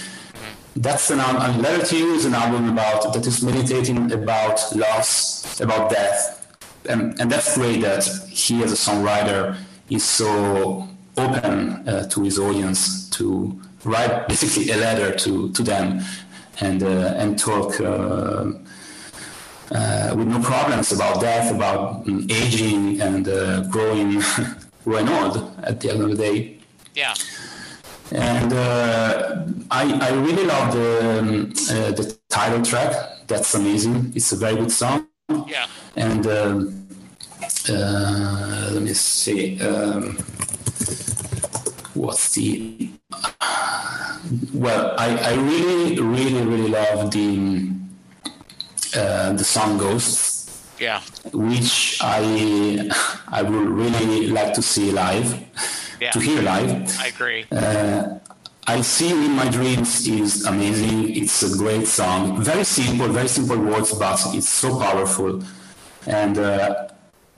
That's 0.76 1.12
an 1.12 1.20
album, 1.20 1.62
Letter 1.62 1.86
to 1.86 1.98
You 1.98 2.14
is 2.16 2.26
an 2.26 2.34
album 2.34 2.70
about 2.70 3.14
that 3.14 3.28
is 3.28 3.44
meditating 3.44 4.12
about 4.12 4.60
loss, 4.76 5.60
about 5.62 5.92
death. 5.92 6.40
And, 6.90 7.20
and 7.22 7.32
that's 7.32 7.56
great 7.56 7.82
that 7.82 8.04
he 8.30 8.64
as 8.64 8.72
a 8.72 8.76
songwriter 8.76 9.56
is 9.90 10.04
so 10.04 10.88
open 11.18 11.88
uh, 11.88 12.10
to 12.10 12.24
his 12.24 12.40
audience 12.40 13.08
to 13.12 13.62
write 13.84 14.28
basically 14.28 14.72
a 14.72 14.78
letter 14.78 15.16
to, 15.16 15.52
to 15.52 15.62
them 15.62 16.02
and, 16.60 16.82
uh, 16.82 17.14
and 17.18 17.38
talk 17.38 17.80
uh, 17.80 18.52
uh 19.72 20.14
with 20.16 20.28
no 20.28 20.40
problems 20.42 20.92
about 20.92 21.22
death, 21.22 21.54
about 21.54 22.08
um, 22.08 22.28
aging 22.30 23.00
and 23.00 23.28
uh, 23.28 23.62
growing 23.70 24.22
Renault 24.86 25.52
at 25.64 25.80
the 25.80 25.92
end 25.92 26.02
of 26.02 26.10
the 26.12 26.16
day. 26.18 26.60
Yeah. 26.96 27.14
And 28.12 28.54
uh, 28.54 29.46
I, 29.72 30.10
I 30.10 30.12
really 30.14 30.46
love 30.46 30.74
the, 30.74 31.20
um, 31.20 31.54
uh, 31.70 31.92
the 31.92 32.18
title 32.30 32.62
track. 32.62 33.28
That's 33.28 33.54
amazing. 33.56 34.12
It's 34.16 34.32
a 34.32 34.36
very 34.36 34.56
good 34.56 34.72
song. 34.72 35.08
Yeah. 35.48 35.68
And 35.96 36.28
um, 36.28 36.88
uh, 37.70 38.70
let 38.74 38.82
me 38.82 38.94
see. 38.94 39.60
Um, 39.62 40.18
what's 41.94 42.34
the. 42.36 42.90
Well, 44.54 44.96
I, 44.98 45.18
I 45.18 45.34
really, 45.36 46.00
really, 46.00 46.42
really 46.46 46.70
love 46.70 47.12
the, 47.12 47.72
uh, 48.96 49.34
the 49.34 49.44
song 49.44 49.78
Ghosts 49.78 50.33
yeah. 50.84 51.02
Which 51.32 51.98
I 52.02 52.90
I 53.28 53.42
would 53.42 53.70
really 53.82 54.28
like 54.28 54.54
to 54.56 54.62
see 54.62 54.92
live, 54.92 55.28
yeah. 56.02 56.12
to 56.12 56.20
hear 56.20 56.42
live. 56.42 56.72
I 57.00 57.08
agree. 57.08 57.46
Uh, 57.52 58.20
I 58.68 58.82
see 58.82 59.12
in 59.12 59.32
my 59.32 59.50
dreams 59.50 60.08
is 60.08 60.46
amazing. 60.46 61.16
It's 61.16 61.44
a 61.44 61.58
great 61.58 61.88
song. 61.88 62.42
Very 62.42 62.64
simple, 62.64 63.08
very 63.08 63.28
simple 63.28 63.60
words, 63.60 63.92
but 63.94 64.20
it's 64.38 64.50
so 64.50 64.80
powerful. 64.80 65.44
And 66.08 66.38
uh, 66.38 66.88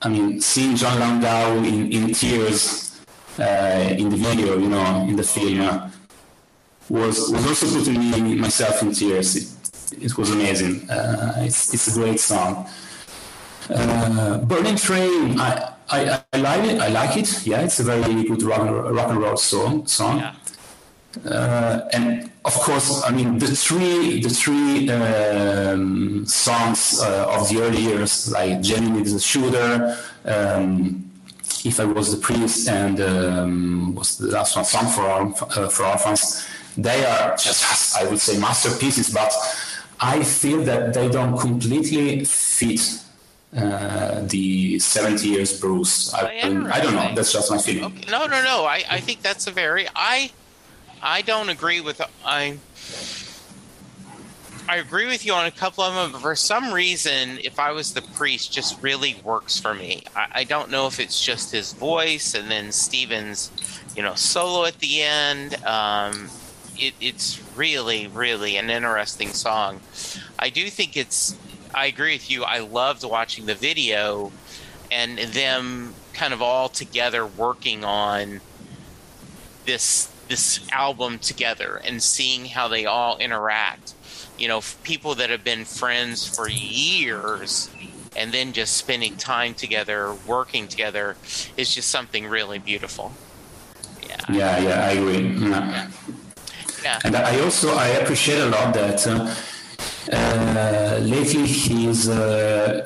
I 0.02 0.08
mean, 0.08 0.40
seeing 0.40 0.76
Jon 0.76 0.98
Landau 1.00 1.56
in, 1.70 1.90
in 1.90 2.12
tears 2.12 3.00
uh, 3.38 3.94
in 4.00 4.08
the 4.10 4.16
video, 4.16 4.58
you 4.58 4.68
know, 4.68 5.06
in 5.08 5.16
the 5.16 5.24
film, 5.24 5.60
uh, 5.60 5.90
was 6.88 7.30
was 7.30 7.44
also 7.46 7.66
putting 7.78 7.98
me 7.98 8.34
myself 8.36 8.82
in 8.82 8.92
tears. 8.92 9.28
It, 9.36 9.48
it 10.06 10.18
was 10.18 10.30
amazing. 10.30 10.88
Uh, 10.90 11.42
it's 11.46 11.74
it's 11.74 11.88
a 11.88 11.94
great 11.98 12.20
song. 12.20 12.66
Uh, 13.68 14.38
Burning 14.38 14.76
Train, 14.76 15.40
I, 15.40 15.72
I, 15.90 16.22
I, 16.32 16.36
like 16.38 16.64
it. 16.70 16.80
I 16.80 16.88
like 16.88 17.16
it. 17.16 17.46
Yeah, 17.46 17.62
it's 17.62 17.80
a 17.80 17.84
very 17.84 18.24
good 18.24 18.42
rock 18.42 18.60
and, 18.60 18.94
rock 18.94 19.10
and 19.10 19.20
roll 19.20 19.36
song. 19.36 19.86
song. 19.86 20.18
Yeah. 20.18 20.34
Uh, 21.24 21.88
and 21.92 22.30
of 22.44 22.52
course, 22.54 23.02
I 23.04 23.10
mean 23.10 23.38
the 23.38 23.46
three 23.46 24.20
the 24.20 24.28
three 24.28 24.90
um, 24.90 26.26
songs 26.26 27.00
uh, 27.02 27.26
of 27.28 27.48
the 27.48 27.62
early 27.62 27.80
years, 27.80 28.30
like 28.30 28.60
Jenny 28.60 29.00
is 29.00 29.14
a 29.14 29.20
shooter, 29.20 29.96
um, 30.26 31.10
If 31.64 31.80
I 31.80 31.86
Was 31.86 32.14
the 32.14 32.20
Priest, 32.20 32.68
and 32.68 33.00
um, 33.00 33.94
was 33.94 34.18
the 34.18 34.28
last 34.28 34.56
one, 34.56 34.64
Song 34.64 34.86
for 34.88 35.08
uh, 35.58 35.68
for 35.68 35.86
Orphans. 35.86 36.46
They 36.76 37.06
are 37.06 37.34
just, 37.36 37.96
I 37.96 38.06
would 38.06 38.20
say, 38.20 38.38
masterpieces. 38.38 39.08
But 39.08 39.32
I 39.98 40.22
feel 40.22 40.62
that 40.64 40.92
they 40.92 41.08
don't 41.08 41.38
completely 41.38 42.26
fit 42.26 42.80
uh, 43.56 44.20
the 44.24 44.78
70 44.78 45.28
years 45.28 45.60
Bruce. 45.60 46.12
I, 46.12 46.26
I 46.26 46.80
don't 46.80 46.94
know. 46.94 47.12
That's 47.14 47.32
just 47.32 47.50
my 47.50 47.58
feeling. 47.58 47.84
Okay. 47.84 48.10
No, 48.10 48.26
no, 48.26 48.42
no. 48.42 48.64
I, 48.64 48.84
I 48.90 49.00
think 49.00 49.22
that's 49.22 49.46
a 49.46 49.50
very 49.50 49.86
I 49.94 50.30
I 51.02 51.22
don't 51.22 51.48
agree 51.48 51.80
with 51.80 52.00
I 52.24 52.58
I 54.68 54.76
agree 54.76 55.06
with 55.06 55.24
you 55.24 55.32
on 55.32 55.46
a 55.46 55.50
couple 55.52 55.84
of 55.84 55.94
them, 55.94 56.12
but 56.12 56.20
for 56.20 56.34
some 56.34 56.72
reason, 56.72 57.38
if 57.44 57.60
I 57.60 57.70
was 57.70 57.94
the 57.94 58.02
priest, 58.02 58.52
just 58.52 58.82
really 58.82 59.16
works 59.22 59.60
for 59.60 59.74
me. 59.74 60.02
I, 60.16 60.26
I 60.34 60.44
don't 60.44 60.70
know 60.70 60.88
if 60.88 60.98
it's 60.98 61.24
just 61.24 61.52
his 61.52 61.72
voice 61.72 62.34
and 62.34 62.50
then 62.50 62.72
Steven's, 62.72 63.52
you 63.94 64.02
know, 64.02 64.14
solo 64.14 64.64
at 64.64 64.80
the 64.80 65.02
end. 65.02 65.54
Um, 65.64 66.30
it, 66.76 66.94
it's 67.00 67.40
really, 67.56 68.08
really 68.08 68.56
an 68.56 68.68
interesting 68.68 69.28
song. 69.28 69.80
I 70.38 70.50
do 70.50 70.68
think 70.68 70.96
it's 70.96 71.36
I 71.76 71.86
agree 71.86 72.14
with 72.14 72.30
you. 72.30 72.42
I 72.42 72.60
loved 72.60 73.04
watching 73.04 73.44
the 73.44 73.54
video 73.54 74.32
and 74.90 75.18
them 75.18 75.94
kind 76.14 76.32
of 76.32 76.40
all 76.40 76.70
together 76.70 77.26
working 77.26 77.84
on 77.84 78.40
this 79.66 80.10
this 80.28 80.60
album 80.72 81.18
together 81.20 81.80
and 81.84 82.02
seeing 82.02 82.46
how 82.46 82.66
they 82.66 82.86
all 82.86 83.18
interact. 83.18 83.94
You 84.38 84.48
know, 84.48 84.62
people 84.82 85.14
that 85.16 85.30
have 85.30 85.44
been 85.44 85.64
friends 85.64 86.26
for 86.26 86.48
years 86.48 87.70
and 88.16 88.32
then 88.32 88.52
just 88.52 88.76
spending 88.76 89.16
time 89.16 89.54
together, 89.54 90.14
working 90.26 90.68
together 90.68 91.16
is 91.56 91.74
just 91.74 91.90
something 91.90 92.26
really 92.26 92.58
beautiful. 92.58 93.12
Yeah. 94.02 94.16
Yeah, 94.30 94.58
yeah, 94.58 94.86
I 94.86 94.90
agree. 94.92 95.28
Yeah. 95.48 95.90
yeah. 96.82 96.98
And 97.04 97.14
I 97.14 97.38
also 97.40 97.74
I 97.74 97.88
appreciate 97.88 98.40
a 98.40 98.46
lot 98.46 98.72
that 98.74 99.06
uh, 99.06 99.10
uh, 99.10 99.34
lately, 100.08 101.46
he's 101.46 102.08
uh, 102.08 102.82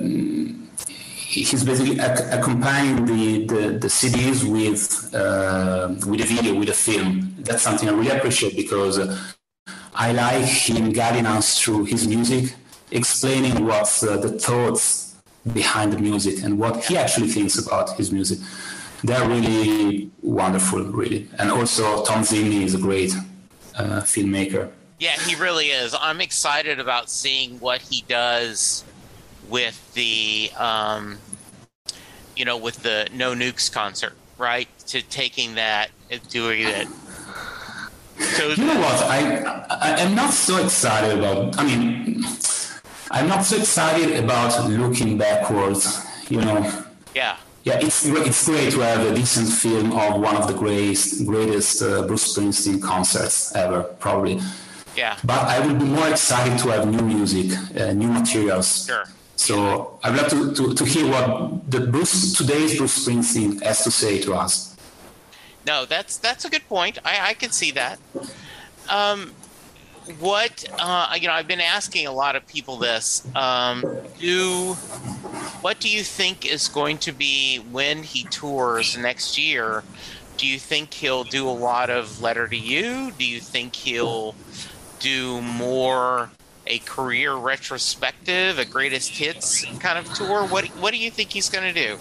he's 1.31 1.65
basically 1.65 1.99
accompanying 1.99 3.07
the, 3.07 3.47
the, 3.47 3.79
the, 3.79 3.89
CDs 3.89 4.43
with 4.45 5.15
uh, 5.15 5.95
with 6.09 6.21
a 6.21 6.25
video, 6.25 6.55
with 6.55 6.69
a 6.69 6.75
film. 6.75 7.35
That's 7.39 7.63
something 7.63 7.89
I 7.89 7.93
really 7.93 8.11
appreciate 8.11 8.57
because 8.57 8.99
I 9.95 10.13
like 10.13 10.45
him 10.45 10.93
guiding 10.93 11.27
us 11.27 11.61
through 11.61 11.85
his 11.85 12.07
music, 12.09 12.55
explaining 12.91 13.67
what's 13.67 14.03
uh, 14.03 14.17
the 14.17 14.39
thoughts 14.39 15.17
behind 15.53 15.93
the 15.93 15.99
music 15.99 16.43
and 16.45 16.59
what 16.59 16.85
he 16.85 16.97
actually 16.97 17.29
thinks 17.29 17.59
about 17.65 17.97
his 17.97 18.13
music. 18.13 18.39
They're 19.03 19.27
really 19.27 20.11
wonderful, 20.23 20.83
really. 20.85 21.29
And 21.39 21.51
also, 21.51 22.05
Thom 22.05 22.23
Zimny 22.23 22.63
is 22.63 22.75
a 22.75 22.79
great 22.79 23.15
uh, 23.75 24.03
filmmaker. 24.03 24.71
Yeah, 25.01 25.19
he 25.19 25.35
really 25.35 25.69
is. 25.69 25.97
I'm 25.99 26.21
excited 26.21 26.79
about 26.79 27.09
seeing 27.09 27.59
what 27.59 27.81
he 27.81 28.05
does 28.07 28.85
with 29.49 29.95
the, 29.95 30.51
um, 30.59 31.17
you 32.37 32.45
know, 32.45 32.59
with 32.59 32.83
the 32.83 33.09
No 33.15 33.35
Nukes 33.35 33.73
concert, 33.73 34.13
right? 34.37 34.69
To 34.89 35.01
taking 35.01 35.55
that 35.55 35.91
and 36.11 36.21
doing 36.29 36.61
it. 36.61 36.87
So, 38.19 38.49
you 38.49 38.67
know 38.67 38.79
what? 38.79 39.03
I, 39.05 39.65
I 39.71 40.01
am 40.01 40.15
not 40.15 40.35
so 40.35 40.63
excited 40.63 41.19
about. 41.19 41.59
I 41.59 41.65
mean, 41.65 42.23
I'm 43.11 43.27
not 43.27 43.47
so 43.47 43.57
excited 43.57 44.23
about 44.23 44.69
looking 44.69 45.17
backwards. 45.17 46.05
You 46.29 46.43
know. 46.43 46.85
Yeah. 47.15 47.39
Yeah, 47.65 47.79
it's 47.81 48.05
it's 48.05 48.47
great 48.47 48.73
to 48.73 48.81
have 48.81 49.07
a 49.07 49.15
decent 49.15 49.49
film 49.49 49.93
of 49.93 50.21
one 50.21 50.37
of 50.37 50.47
the 50.47 50.55
greatest 50.55 51.27
greatest 51.27 51.83
uh, 51.83 52.07
Bruce 52.07 52.37
Springsteen 52.37 52.83
concerts 52.83 53.55
ever, 53.57 53.83
probably. 53.83 54.41
Yeah. 54.97 55.17
But 55.25 55.47
I 55.47 55.65
would 55.65 55.79
be 55.79 55.85
more 55.85 56.09
excited 56.09 56.59
to 56.61 56.69
have 56.71 56.89
new 56.89 57.03
music, 57.03 57.57
uh, 57.79 57.93
new 57.93 58.09
materials. 58.09 58.87
Sure. 58.87 59.05
So 59.37 59.99
I'd 60.03 60.15
love 60.17 60.29
to, 60.29 60.53
to, 60.55 60.75
to 60.75 60.85
hear 60.85 61.11
what 61.11 61.71
the 61.71 61.81
Bruce 61.81 62.35
today's 62.35 62.77
Bruce 62.77 63.07
Springsteen 63.07 63.63
has 63.63 63.83
to 63.85 63.91
say 63.91 64.21
to 64.21 64.35
us. 64.35 64.77
No, 65.67 65.87
that's 65.87 66.19
that's 66.19 66.45
a 66.45 66.51
good 66.51 66.67
point. 66.69 66.99
I, 67.05 67.31
I 67.31 67.35
can 67.35 67.51
see 67.51 67.71
that. 67.73 67.99
Um, 68.91 69.33
what 70.19 70.65
uh, 70.79 71.15
you 71.19 71.27
know, 71.29 71.33
I've 71.33 71.49
been 71.49 71.61
asking 71.61 72.07
a 72.07 72.13
lot 72.13 72.37
of 72.37 72.47
people 72.47 72.77
this. 72.77 73.27
Um, 73.35 73.85
do 74.19 74.75
what 75.63 75.81
do 75.81 75.89
you 75.89 76.03
think 76.03 76.45
is 76.45 76.69
going 76.69 76.99
to 76.99 77.13
be 77.13 77.59
when 77.59 78.03
he 78.03 78.25
tours 78.25 78.97
next 78.97 79.39
year? 79.39 79.85
Do 80.37 80.47
you 80.47 80.59
think 80.59 80.95
he'll 80.95 81.25
do 81.25 81.49
a 81.49 81.53
lot 81.53 81.91
of 81.91 82.21
letter 82.23 82.49
to 82.49 82.57
you? 82.57 83.13
Do 83.13 83.25
you 83.25 83.41
think 83.41 83.75
he'll 83.77 84.35
do 85.01 85.41
more 85.43 86.31
a 86.67 86.79
career 86.81 87.35
retrospective, 87.35 88.59
a 88.59 88.65
greatest 88.65 89.11
hits 89.11 89.65
kind 89.81 89.99
of 89.99 90.13
tour? 90.15 90.45
What 90.47 90.67
what 90.83 90.93
do 90.93 90.99
you 90.99 91.11
think 91.11 91.31
he's 91.31 91.49
going 91.49 91.75
to 91.75 91.89
do? 91.89 91.99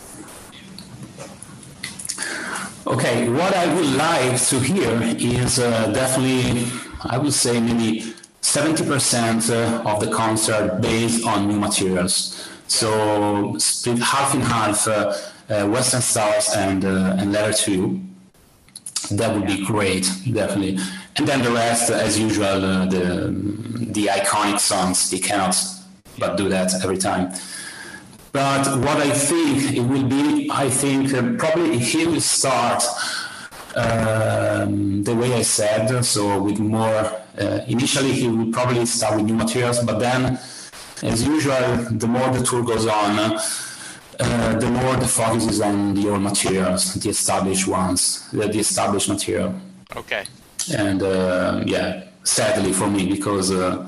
Okay, 2.88 3.30
what 3.30 3.54
I 3.54 3.74
would 3.76 3.96
like 3.96 4.42
to 4.48 4.60
hear 4.60 5.00
is 5.04 5.60
uh, 5.60 5.92
definitely, 5.92 6.66
I 7.02 7.18
would 7.18 7.34
say 7.34 7.60
maybe 7.60 8.16
70% 8.42 9.50
uh, 9.52 9.90
of 9.90 10.00
the 10.00 10.12
concert 10.12 10.82
based 10.82 11.26
on 11.26 11.48
new 11.48 11.60
materials. 11.60 12.50
So 12.68 13.56
split 13.58 14.00
half 14.00 14.34
in 14.34 14.42
half, 14.42 14.88
uh, 14.88 15.14
uh, 15.50 15.68
Western 15.68 16.02
Stars 16.02 16.50
and 16.56 16.86
uh, 16.86 17.16
and 17.18 17.32
Letter 17.32 17.72
You. 17.72 18.02
That 19.12 19.34
would 19.34 19.48
be 19.48 19.66
great, 19.66 20.06
definitely. 20.32 20.78
And 21.20 21.28
then 21.28 21.44
the 21.44 21.52
rest, 21.52 21.92
as 21.92 22.18
usual, 22.18 22.64
uh, 22.64 22.86
the 22.86 23.34
the 23.92 24.06
iconic 24.06 24.58
songs. 24.58 25.10
They 25.12 25.20
cannot 25.20 25.54
but 26.18 26.38
do 26.38 26.48
that 26.48 26.74
every 26.82 26.98
time. 26.98 27.34
But 28.32 28.66
what 28.86 28.98
I 28.98 29.10
think 29.10 29.74
it 29.74 29.82
will 29.82 30.08
be, 30.08 30.50
I 30.50 30.70
think 30.70 31.14
uh, 31.14 31.34
probably 31.38 31.78
he 31.78 32.06
will 32.08 32.22
start 32.22 32.82
um, 33.76 35.04
the 35.04 35.14
way 35.14 35.34
I 35.34 35.42
said, 35.42 36.06
so 36.06 36.42
with 36.42 36.60
more. 36.60 37.12
Uh, 37.38 37.66
initially, 37.68 38.14
he 38.14 38.30
will 38.30 38.54
probably 38.54 38.86
start 38.86 39.18
with 39.18 39.26
new 39.26 39.36
materials, 39.36 39.84
but 39.84 40.00
then, 40.00 40.40
as 41.04 41.28
usual, 41.28 41.84
the 41.92 42.08
more 42.08 42.30
the 42.30 42.46
tour 42.46 42.64
goes 42.64 42.88
on, 42.88 43.20
uh, 43.20 44.58
the 44.58 44.72
more 44.72 44.96
the 44.96 45.08
focus 45.08 45.48
is 45.48 45.60
on 45.60 45.96
the 45.96 46.10
old 46.10 46.22
materials, 46.22 46.94
the 46.94 47.10
established 47.10 47.68
ones, 47.68 48.30
the, 48.32 48.48
the 48.48 48.60
established 48.60 49.10
material. 49.10 49.54
Okay. 49.98 50.24
And 50.74 51.02
uh, 51.02 51.64
yeah, 51.66 52.04
sadly 52.24 52.74
for 52.74 52.90
me, 52.90 53.08
because 53.08 53.52
uh, 53.52 53.88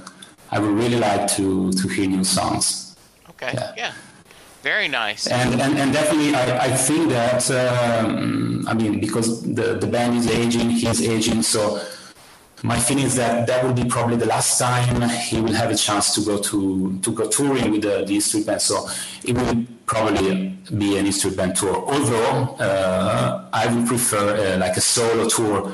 I 0.51 0.59
would 0.59 0.71
really 0.71 0.99
like 0.99 1.27
to 1.35 1.71
to 1.71 1.87
hear 1.87 2.07
new 2.07 2.23
songs. 2.23 2.95
Okay. 3.31 3.51
Yeah. 3.53 3.73
yeah. 3.77 3.93
Very 4.63 4.87
nice. 4.87 5.27
And 5.27 5.59
and, 5.59 5.77
and 5.77 5.91
definitely, 5.91 6.35
I, 6.35 6.65
I 6.65 6.71
think 6.71 7.09
that 7.09 7.49
um, 7.51 8.65
I 8.67 8.73
mean 8.73 8.99
because 8.99 9.41
the 9.41 9.75
the 9.75 9.87
band 9.87 10.17
is 10.17 10.27
aging, 10.27 10.69
he's 10.69 11.01
aging, 11.01 11.41
so 11.41 11.81
my 12.63 12.79
feeling 12.79 13.05
is 13.05 13.15
that 13.15 13.47
that 13.47 13.63
will 13.63 13.73
be 13.73 13.85
probably 13.85 14.17
the 14.17 14.27
last 14.27 14.59
time 14.59 15.01
he 15.09 15.41
will 15.41 15.53
have 15.53 15.71
a 15.71 15.75
chance 15.75 16.13
to 16.13 16.21
go 16.21 16.37
to 16.37 16.99
to 16.99 17.11
go 17.11 17.27
touring 17.27 17.71
with 17.71 17.81
the, 17.81 18.05
the 18.05 18.19
street 18.19 18.45
band. 18.45 18.61
So 18.61 18.87
it 19.23 19.35
will 19.35 19.65
probably 19.87 20.49
be 20.77 20.97
an 20.97 21.11
street 21.11 21.37
band 21.37 21.55
tour. 21.55 21.75
Although 21.75 22.55
uh, 22.59 23.49
I 23.51 23.73
would 23.73 23.87
prefer 23.87 24.53
uh, 24.53 24.57
like 24.59 24.77
a 24.77 24.81
solo 24.81 25.27
tour, 25.27 25.73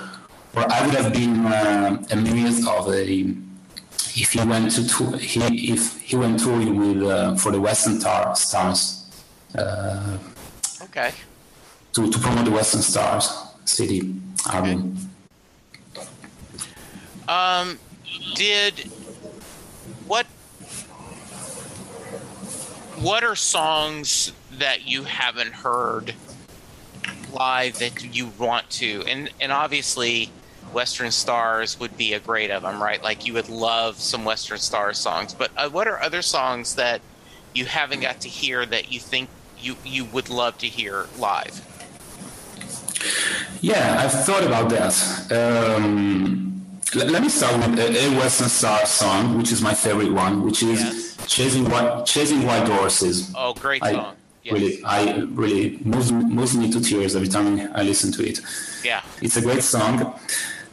or 0.55 0.71
I 0.71 0.85
would 0.85 0.95
have 0.95 1.13
been 1.13 1.45
uh, 1.45 2.03
amazed 2.11 2.67
of 2.67 2.87
a 2.89 3.35
if 4.19 4.31
he 4.31 4.39
went 4.43 4.71
to 4.71 4.87
tour, 4.87 5.17
he 5.17 5.71
if 5.71 6.01
he 6.01 6.15
went 6.15 6.39
touring 6.39 6.75
with 6.75 7.03
uh, 7.03 7.35
for 7.35 7.51
the 7.51 7.61
Western 7.61 7.99
Tar, 7.99 8.35
Stars. 8.35 9.05
Uh, 9.55 10.17
okay. 10.83 11.11
To 11.93 12.09
to 12.09 12.19
promote 12.19 12.45
the 12.45 12.51
Western 12.51 12.81
Stars 12.81 13.29
City 13.65 14.15
album. 14.51 14.97
Um, 17.27 17.79
did 18.35 18.89
what? 20.07 20.25
What 22.97 23.23
are 23.23 23.35
songs 23.35 24.31
that 24.53 24.87
you 24.87 25.03
haven't 25.03 25.53
heard 25.53 26.15
live 27.37 27.79
that 27.79 28.15
you 28.15 28.31
want 28.37 28.69
to? 28.71 29.03
And 29.07 29.29
and 29.39 29.51
obviously 29.51 30.29
Western 30.73 31.11
Stars 31.11 31.79
would 31.79 31.97
be 31.97 32.13
a 32.13 32.19
great 32.19 32.51
of 32.51 32.63
them, 32.63 32.81
right? 32.81 33.01
Like 33.01 33.25
you 33.25 33.33
would 33.33 33.49
love 33.49 33.99
some 33.99 34.25
Western 34.25 34.59
Stars 34.59 34.97
songs. 34.97 35.33
But 35.33 35.51
uh, 35.57 35.69
what 35.69 35.87
are 35.87 36.01
other 36.01 36.21
songs 36.21 36.75
that 36.75 37.01
you 37.53 37.65
haven't 37.65 38.01
got 38.01 38.21
to 38.21 38.29
hear 38.29 38.65
that 38.65 38.91
you 38.91 38.99
think 38.99 39.29
you 39.59 39.75
you 39.83 40.05
would 40.05 40.29
love 40.29 40.57
to 40.59 40.67
hear 40.67 41.07
live? 41.17 41.63
Yeah, 43.61 44.01
I've 44.03 44.25
thought 44.25 44.43
about 44.43 44.69
that. 44.69 44.95
Um, 45.31 46.65
let, 46.95 47.09
let, 47.09 47.21
me 47.21 47.29
start 47.29 47.55
with 47.57 47.79
a, 47.79 48.05
a, 48.05 48.17
Western 48.17 48.49
Star 48.49 48.85
song, 48.85 49.37
which 49.37 49.51
is 49.51 49.61
my 49.61 49.73
favorite 49.73 50.11
one, 50.11 50.43
which 50.43 50.63
is 50.63 50.81
yes. 50.81 51.17
"Chasing 51.27 51.69
White 51.69 52.05
Chasing 52.05 52.43
White 52.45 52.67
Horses." 52.67 53.31
Oh, 53.35 53.53
great 53.53 53.83
song! 53.83 54.15
Yes. 54.47 54.53
Really, 54.53 54.83
I 54.85 54.99
really 55.43 55.77
moves, 55.83 56.09
moves 56.11 56.55
me 56.55 56.71
to 56.71 56.79
tears 56.79 57.15
every 57.17 57.27
time 57.27 57.69
I 57.75 57.83
listen 57.83 58.13
to 58.13 58.25
it. 58.25 58.39
Yeah, 58.83 59.01
it's 59.21 59.35
a 59.35 59.41
great 59.41 59.61
song. 59.61 60.17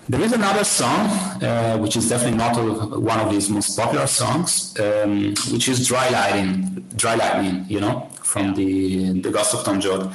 There 0.08 0.20
is 0.20 0.32
another 0.32 0.64
song, 0.64 1.08
uh, 1.42 1.76
which 1.78 1.96
is 1.96 2.08
definitely 2.08 2.38
not 2.38 2.56
a, 2.56 3.00
one 3.00 3.18
of 3.18 3.32
his 3.32 3.50
most 3.50 3.76
popular 3.76 4.06
songs, 4.06 4.78
um, 4.78 5.34
which 5.50 5.68
is 5.68 5.88
"Dry 5.88 6.08
Lightning." 6.10 6.86
Dry 6.94 7.16
Lightning, 7.16 7.64
you 7.68 7.80
know, 7.80 8.08
from 8.22 8.46
yeah. 8.48 8.54
the 8.54 9.20
the 9.20 9.30
Ghost 9.30 9.54
of 9.54 9.64
Tom 9.64 9.80
Joad. 9.80 10.12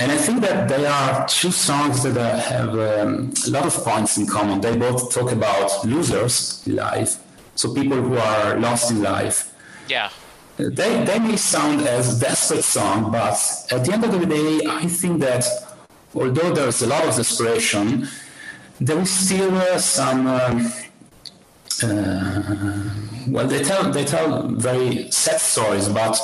And 0.00 0.12
I 0.12 0.16
think 0.16 0.42
that 0.42 0.68
they 0.68 0.84
are 0.86 1.26
two 1.26 1.50
songs 1.50 2.02
that 2.04 2.16
uh, 2.16 2.38
have 2.38 2.70
um, 2.70 3.32
a 3.46 3.50
lot 3.50 3.64
of 3.66 3.74
points 3.82 4.18
in 4.18 4.26
common. 4.26 4.60
They 4.60 4.76
both 4.76 5.10
talk 5.10 5.32
about 5.32 5.84
losers 5.84 6.62
in 6.66 6.76
life, 6.76 7.16
so 7.54 7.72
people 7.72 7.96
who 7.96 8.16
are 8.18 8.58
lost 8.60 8.90
in 8.90 9.02
life. 9.02 9.54
Yeah. 9.88 10.10
They, 10.58 11.18
may 11.20 11.36
sound 11.36 11.82
as 11.82 12.18
desperate 12.18 12.64
song, 12.64 13.12
but 13.12 13.38
at 13.70 13.84
the 13.84 13.92
end 13.92 14.04
of 14.04 14.12
the 14.12 14.26
day, 14.26 14.60
I 14.68 14.86
think 14.86 15.20
that 15.20 15.44
although 16.12 16.52
there's 16.52 16.82
a 16.82 16.88
lot 16.88 17.04
of 17.06 17.14
desperation, 17.14 18.08
there 18.80 18.98
is 18.98 19.10
still 19.10 19.54
uh, 19.54 19.78
some. 19.78 20.26
Um, 20.26 20.72
uh, 21.80 22.82
well, 23.28 23.46
they 23.46 23.62
tell 23.62 23.92
they 23.92 24.04
tell 24.04 24.48
very 24.48 25.08
sad 25.12 25.40
stories, 25.40 25.88
but 25.88 26.18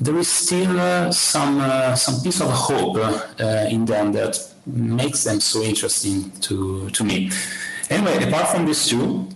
there 0.00 0.16
is 0.16 0.26
still 0.26 0.80
uh, 0.80 1.12
some 1.12 1.60
uh, 1.60 1.94
some 1.94 2.20
piece 2.20 2.40
of 2.40 2.50
hope 2.50 2.96
uh, 2.96 3.66
in 3.70 3.84
them 3.84 4.10
that 4.12 4.38
makes 4.66 5.22
them 5.22 5.38
so 5.38 5.62
interesting 5.62 6.32
to 6.40 6.90
to 6.90 7.04
me. 7.04 7.30
Anyway, 7.90 8.24
apart 8.24 8.48
from 8.48 8.66
these 8.66 8.88
two, 8.88 9.28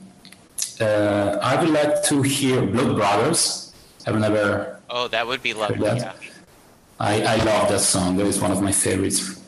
uh, 0.80 1.38
I 1.40 1.62
would 1.62 1.70
like 1.70 2.02
to 2.04 2.22
hear 2.22 2.62
Blood 2.62 2.96
Brothers. 2.96 3.65
I've 4.06 4.18
never. 4.18 4.80
Oh, 4.88 5.08
that 5.08 5.26
would 5.26 5.42
be 5.42 5.52
lovely. 5.52 5.84
Yeah. 5.84 6.12
I, 7.00 7.22
I 7.22 7.36
love 7.44 7.68
that 7.68 7.80
song. 7.80 8.16
That 8.16 8.26
is 8.26 8.40
one 8.40 8.52
of 8.52 8.62
my 8.62 8.72
favorites. 8.72 9.40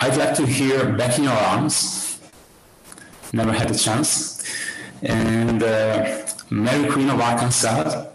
I'd 0.00 0.16
like 0.16 0.34
to 0.36 0.46
hear 0.46 0.92
Back 0.92 1.18
in 1.18 1.24
Your 1.24 1.32
Arms. 1.32 2.20
Never 3.32 3.52
had 3.52 3.70
a 3.70 3.74
chance. 3.74 4.42
And 5.02 5.62
uh, 5.62 6.26
Mary 6.50 6.90
Queen 6.90 7.10
of 7.10 7.20
Arkansas. 7.20 8.06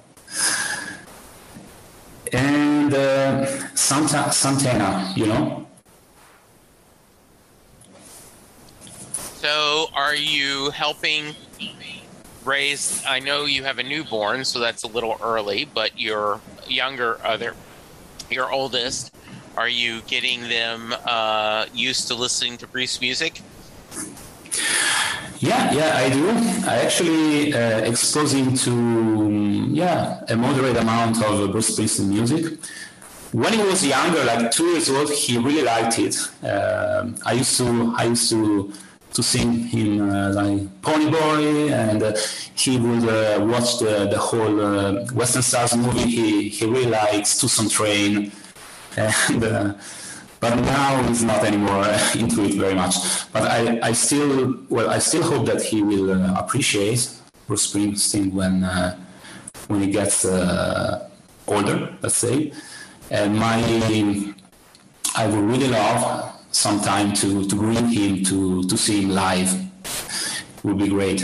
And 2.32 2.94
uh, 2.94 3.46
Santa, 3.76 4.32
Santana, 4.32 5.14
you 5.16 5.28
know. 5.28 5.68
So, 9.14 9.88
are 9.94 10.16
you 10.16 10.72
helping 10.72 11.36
raise? 12.48 13.04
I 13.06 13.20
know 13.20 13.46
you 13.46 13.64
have 13.66 13.78
a 13.78 13.84
newborn, 13.84 14.46
so 14.46 14.60
that's 14.60 14.84
a 14.84 14.88
little 14.88 15.18
early, 15.22 15.66
but 15.66 16.00
your 16.00 16.40
younger 16.68 17.20
other, 17.24 17.54
your 18.32 18.52
oldest, 18.52 19.14
are 19.58 19.70
you 19.70 20.02
getting 20.08 20.42
them 20.48 20.94
uh, 21.06 21.66
used 21.74 22.08
to 22.08 22.16
listening 22.16 22.58
to 22.60 22.68
Bruce 22.68 23.02
music? 23.02 23.42
Yeah, 25.40 25.72
yeah, 25.72 25.98
I 25.98 26.10
do. 26.10 26.30
I 26.68 26.76
actually 26.86 27.54
uh, 27.54 27.82
expose 27.82 28.34
him 28.34 28.56
to 28.56 29.68
yeah 29.72 30.24
a 30.30 30.36
moderate 30.36 30.78
amount 30.78 31.24
of 31.24 31.52
Bruce 31.52 31.78
Springsteen 31.78 32.08
music. 32.08 32.60
When 33.34 33.54
he 33.54 33.62
was 33.62 33.86
younger, 33.86 34.24
like 34.24 34.50
two 34.52 34.66
years 34.66 34.90
old, 34.90 35.12
he 35.12 35.38
really 35.38 35.62
liked 35.62 36.00
it. 36.00 36.16
Uh, 36.44 37.12
I 37.26 37.34
used 37.34 37.58
to 37.58 37.94
I 37.96 38.06
used 38.06 38.30
to 38.32 38.74
to 39.14 39.24
sing 39.24 39.52
him 39.66 40.10
uh, 40.10 40.30
like 40.32 40.82
Pony 40.82 41.10
Boy, 41.10 41.74
and 41.74 42.04
uh, 42.04 42.16
he 42.56 42.78
would 42.78 43.08
uh, 43.08 43.44
watch 43.46 43.80
the 43.80 44.08
the 44.10 44.18
whole 44.18 44.62
uh, 44.62 45.06
Western 45.14 45.42
Stars 45.42 45.76
movie. 45.76 46.10
He 46.10 46.50
he 46.50 46.66
really 46.66 46.92
likes 46.92 47.40
Tucson 47.40 47.70
Train 47.70 48.32
and 48.98 49.44
uh, 49.44 49.74
but 50.40 50.56
now 50.56 51.04
he's 51.08 51.24
not 51.24 51.44
anymore 51.44 51.86
into 52.16 52.44
it 52.46 52.54
very 52.56 52.76
much. 52.76 52.96
But 53.32 53.44
I, 53.44 53.80
I 53.82 53.92
still 53.94 54.56
well 54.70 54.90
I 54.90 55.00
still 55.00 55.24
hope 55.24 55.46
that 55.48 55.62
he 55.62 55.82
will 55.82 56.12
uh, 56.12 56.40
appreciate 56.40 57.10
Bruce 57.48 57.74
Springsteen 57.74 58.34
when 58.34 58.64
when 59.68 59.82
he 59.82 59.92
gets 59.92 60.26
older, 61.48 61.98
let's 62.02 62.18
say. 62.18 62.54
And 63.10 63.36
my 63.38 63.58
I 65.16 65.26
would 65.26 65.44
really 65.44 65.70
love 65.70 66.37
sometime 66.58 67.14
to 67.14 67.46
to 67.46 67.56
bring 67.56 67.88
him 67.88 68.24
to 68.24 68.64
to 68.64 68.78
see 68.78 69.04
him 69.04 69.10
live. 69.10 69.52
It 69.54 70.64
would 70.64 70.80
be 70.80 70.90
great. 70.90 71.24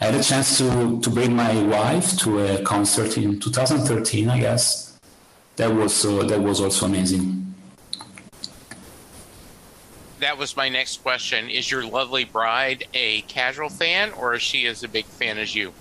I 0.00 0.06
had 0.06 0.14
a 0.14 0.22
chance 0.22 0.58
to, 0.58 1.00
to 1.00 1.10
bring 1.10 1.34
my 1.34 1.60
wife 1.64 2.16
to 2.18 2.38
a 2.38 2.62
concert 2.62 3.18
in 3.18 3.40
2013, 3.40 4.30
I 4.30 4.38
guess 4.38 4.88
that 5.56 5.74
was 5.74 6.06
uh, 6.06 6.22
that 6.24 6.40
was 6.40 6.60
also 6.60 6.86
amazing. 6.86 7.54
That 10.20 10.38
was 10.38 10.56
my 10.56 10.68
next 10.68 11.02
question. 11.02 11.50
Is 11.50 11.70
your 11.70 11.84
lovely 11.84 12.24
bride 12.24 12.86
a 12.94 13.20
casual 13.22 13.68
fan, 13.68 14.12
or 14.12 14.34
is 14.34 14.42
she 14.42 14.66
as 14.66 14.82
a 14.82 14.88
big 14.88 15.04
fan 15.04 15.38
as 15.38 15.54
you? 15.54 15.72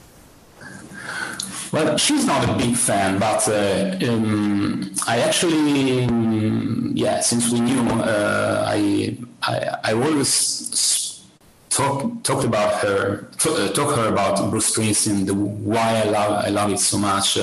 Well, 1.71 1.97
she's 1.97 2.25
not 2.25 2.47
a 2.47 2.53
big 2.57 2.75
fan, 2.75 3.19
but 3.19 3.47
uh, 3.47 3.97
um, 4.09 4.93
I 5.05 5.19
actually, 5.19 6.05
um, 6.05 6.93
yeah, 6.95 7.19
since 7.19 7.51
we 7.51 7.59
knew, 7.59 7.81
uh, 7.81 8.63
I, 8.65 9.17
I, 9.43 9.77
I 9.83 9.93
always 9.93 11.25
talk, 11.69 12.23
talked 12.23 12.45
about 12.45 12.81
her, 12.81 13.29
talk, 13.37 13.73
talk 13.73 13.95
her 13.97 14.07
about 14.07 14.49
Bruce 14.49 14.75
Springsteen, 14.75 15.25
the 15.25 15.33
why 15.33 16.03
I 16.03 16.09
love, 16.09 16.45
I 16.45 16.49
love 16.49 16.71
it 16.71 16.79
so 16.79 16.97
much, 16.97 17.37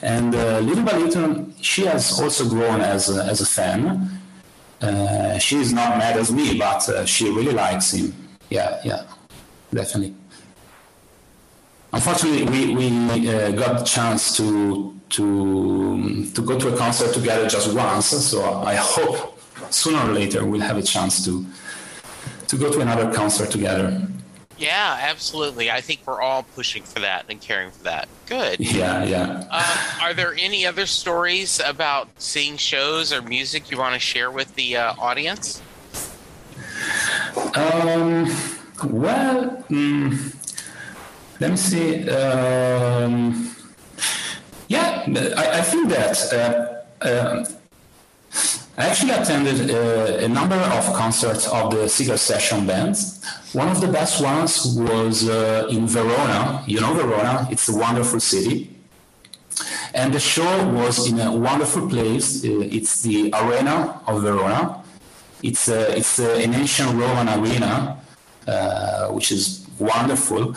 and 0.00 0.34
uh, 0.34 0.60
little 0.60 0.84
by 0.84 0.96
little, 0.96 1.46
she 1.60 1.84
has 1.84 2.18
also 2.18 2.48
grown 2.48 2.80
as 2.80 3.14
a, 3.14 3.24
as 3.24 3.42
a 3.42 3.46
fan. 3.46 4.18
Uh, 4.80 5.36
she 5.38 5.56
is 5.56 5.74
not 5.74 5.98
mad 5.98 6.16
as 6.16 6.32
me, 6.32 6.56
but 6.58 6.88
uh, 6.88 7.04
she 7.04 7.28
really 7.28 7.52
likes 7.52 7.92
him. 7.92 8.14
Yeah, 8.48 8.80
yeah, 8.82 9.04
definitely. 9.72 10.14
Unfortunately, 11.92 12.44
we, 12.44 12.74
we 12.74 13.28
uh, 13.28 13.50
got 13.52 13.78
the 13.80 13.84
chance 13.84 14.36
to 14.36 14.94
to 15.10 16.24
to 16.30 16.42
go 16.42 16.58
to 16.58 16.72
a 16.72 16.76
concert 16.76 17.12
together 17.12 17.48
just 17.48 17.74
once. 17.74 18.06
So 18.06 18.62
I 18.62 18.76
hope 18.76 19.38
sooner 19.70 19.98
or 20.08 20.12
later 20.12 20.44
we'll 20.44 20.60
have 20.60 20.76
a 20.76 20.82
chance 20.82 21.24
to 21.24 21.44
to 22.46 22.56
go 22.56 22.70
to 22.72 22.80
another 22.80 23.12
concert 23.12 23.50
together. 23.50 24.06
Yeah, 24.56 24.98
absolutely. 25.00 25.70
I 25.70 25.80
think 25.80 26.00
we're 26.04 26.20
all 26.20 26.42
pushing 26.42 26.82
for 26.82 27.00
that 27.00 27.24
and 27.30 27.40
caring 27.40 27.70
for 27.70 27.84
that. 27.84 28.08
Good. 28.26 28.60
Yeah, 28.60 29.04
yeah. 29.04 29.44
Uh, 29.50 29.98
are 30.02 30.12
there 30.12 30.34
any 30.38 30.66
other 30.66 30.84
stories 30.84 31.60
about 31.64 32.08
seeing 32.18 32.58
shows 32.58 33.10
or 33.10 33.22
music 33.22 33.70
you 33.70 33.78
want 33.78 33.94
to 33.94 33.98
share 33.98 34.30
with 34.30 34.54
the 34.56 34.76
uh, 34.76 34.94
audience? 34.98 35.62
Um, 37.54 38.26
well, 38.84 39.64
mm, 39.70 40.39
let 41.40 41.50
me 41.50 41.56
see. 41.56 42.08
Um, 42.08 43.54
yeah, 44.68 45.04
I, 45.36 45.58
I, 45.58 45.62
think 45.62 45.88
that 45.88 46.16
uh, 46.32 47.04
uh 47.04 47.44
I 48.80 48.86
actually 48.86 49.10
attended 49.10 49.70
uh, 49.70 50.24
a 50.24 50.28
number 50.28 50.54
of 50.54 50.84
concerts 50.94 51.48
of 51.48 51.74
the 51.74 51.88
Seeger 51.88 52.16
Session 52.16 52.66
bands. 52.66 53.22
One 53.52 53.68
of 53.68 53.80
the 53.80 53.88
best 53.88 54.22
ones 54.22 54.74
was 54.76 55.28
uh, 55.28 55.66
in 55.70 55.86
Verona. 55.86 56.62
You 56.66 56.80
know 56.80 56.94
Verona, 56.94 57.48
it's 57.50 57.68
a 57.68 57.76
wonderful 57.76 58.20
city. 58.20 58.76
And 59.92 60.14
the 60.14 60.20
show 60.20 60.68
was 60.68 61.10
in 61.10 61.18
a 61.20 61.30
wonderful 61.30 61.88
place. 61.88 62.44
Uh, 62.44 62.60
it's 62.60 63.02
the 63.02 63.34
Arena 63.34 64.00
of 64.06 64.22
Verona. 64.22 64.82
It's, 65.42 65.68
a, 65.68 65.96
it's 65.98 66.18
a, 66.18 66.42
an 66.42 66.54
ancient 66.54 66.90
Roman 66.94 67.28
arena, 67.28 67.98
uh, 68.46 69.08
which 69.08 69.32
is 69.32 69.66
wonderful. 69.78 70.54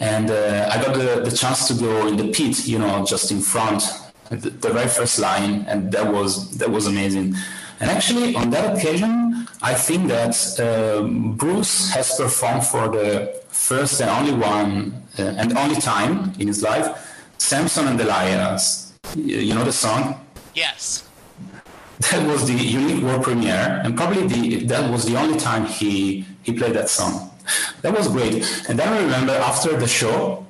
And 0.00 0.30
uh, 0.30 0.68
I 0.72 0.82
got 0.82 0.94
the, 0.94 1.28
the 1.28 1.34
chance 1.34 1.68
to 1.68 1.74
go 1.74 2.06
in 2.06 2.16
the 2.16 2.32
pit, 2.32 2.66
you 2.66 2.78
know, 2.78 3.04
just 3.04 3.30
in 3.30 3.40
front, 3.40 3.82
the, 4.30 4.50
the 4.50 4.70
very 4.70 4.88
first 4.88 5.18
line, 5.18 5.64
and 5.68 5.92
that 5.92 6.12
was 6.12 6.58
that 6.58 6.70
was 6.70 6.86
amazing. 6.86 7.34
And 7.80 7.90
actually, 7.90 8.34
on 8.34 8.50
that 8.50 8.76
occasion, 8.76 9.46
I 9.62 9.74
think 9.74 10.08
that 10.08 10.36
uh, 10.60 11.02
Bruce 11.36 11.92
has 11.92 12.16
performed 12.16 12.64
for 12.64 12.88
the 12.88 13.40
first 13.48 14.00
and 14.00 14.10
only 14.10 14.32
one 14.32 15.02
uh, 15.18 15.22
and 15.22 15.56
only 15.56 15.76
time 15.76 16.32
in 16.38 16.48
his 16.48 16.62
life, 16.62 16.86
Samson 17.38 17.88
and 17.88 17.98
the 17.98 18.04
Delilah. 18.04 18.58
You 19.16 19.54
know 19.54 19.64
the 19.64 19.72
song? 19.72 20.20
Yes. 20.54 21.08
That 22.10 22.26
was 22.26 22.46
the 22.46 22.54
unique 22.54 23.02
world 23.02 23.22
premiere, 23.22 23.80
and 23.84 23.96
probably 23.96 24.26
the, 24.26 24.64
that 24.66 24.90
was 24.90 25.04
the 25.04 25.16
only 25.16 25.38
time 25.38 25.66
he, 25.66 26.26
he 26.42 26.52
played 26.52 26.74
that 26.74 26.88
song. 26.88 27.30
That 27.82 27.96
was 27.96 28.08
great. 28.08 28.44
And 28.68 28.78
then 28.78 28.88
I 28.88 29.02
remember 29.02 29.32
after 29.32 29.76
the 29.76 29.86
show, 29.86 30.46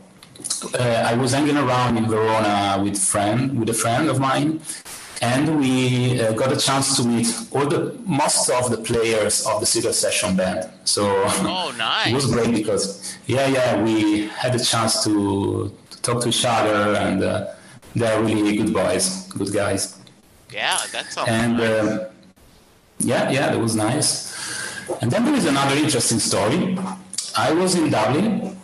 uh, 0.78 0.78
I 0.78 1.14
was 1.14 1.32
hanging 1.32 1.56
around 1.56 1.96
in 1.96 2.06
Verona 2.08 2.82
with 2.82 2.98
friend 2.98 3.58
with 3.58 3.68
a 3.70 3.74
friend 3.74 4.08
of 4.08 4.20
mine, 4.20 4.60
and 5.20 5.58
we 5.58 6.20
uh, 6.20 6.32
got 6.32 6.52
a 6.52 6.56
chance 6.56 6.96
to 6.96 7.06
meet 7.06 7.28
all 7.52 7.66
the 7.66 7.96
most 8.04 8.50
of 8.50 8.70
the 8.70 8.78
players 8.78 9.46
of 9.46 9.60
the 9.60 9.66
Seeger 9.66 9.92
Session 9.92 10.36
band. 10.36 10.70
So 10.84 11.02
oh, 11.06 11.74
nice. 11.76 12.08
it 12.10 12.14
was 12.14 12.26
great 12.26 12.54
because 12.54 13.16
yeah, 13.26 13.46
yeah, 13.48 13.82
we 13.82 14.28
had 14.28 14.54
a 14.54 14.62
chance 14.62 15.04
to, 15.04 15.72
to 15.90 16.02
talk 16.02 16.22
to 16.22 16.28
each 16.28 16.44
other, 16.44 16.96
and 16.96 17.22
uh, 17.22 17.54
they're 17.94 18.22
really 18.22 18.56
good 18.56 18.72
boys, 18.72 19.28
good 19.32 19.52
guys. 19.52 19.98
Yeah, 20.52 20.78
that's 20.92 21.16
and 21.18 21.58
nice. 21.58 21.70
uh, 21.70 22.10
yeah, 23.00 23.30
yeah, 23.30 23.50
that 23.50 23.60
was 23.60 23.74
nice. 23.74 24.32
And 25.00 25.10
then 25.10 25.24
there 25.24 25.34
is 25.34 25.46
another 25.46 25.76
interesting 25.76 26.18
story. 26.18 26.78
I 27.36 27.52
was 27.52 27.74
in 27.74 27.90
Dublin, 27.90 28.56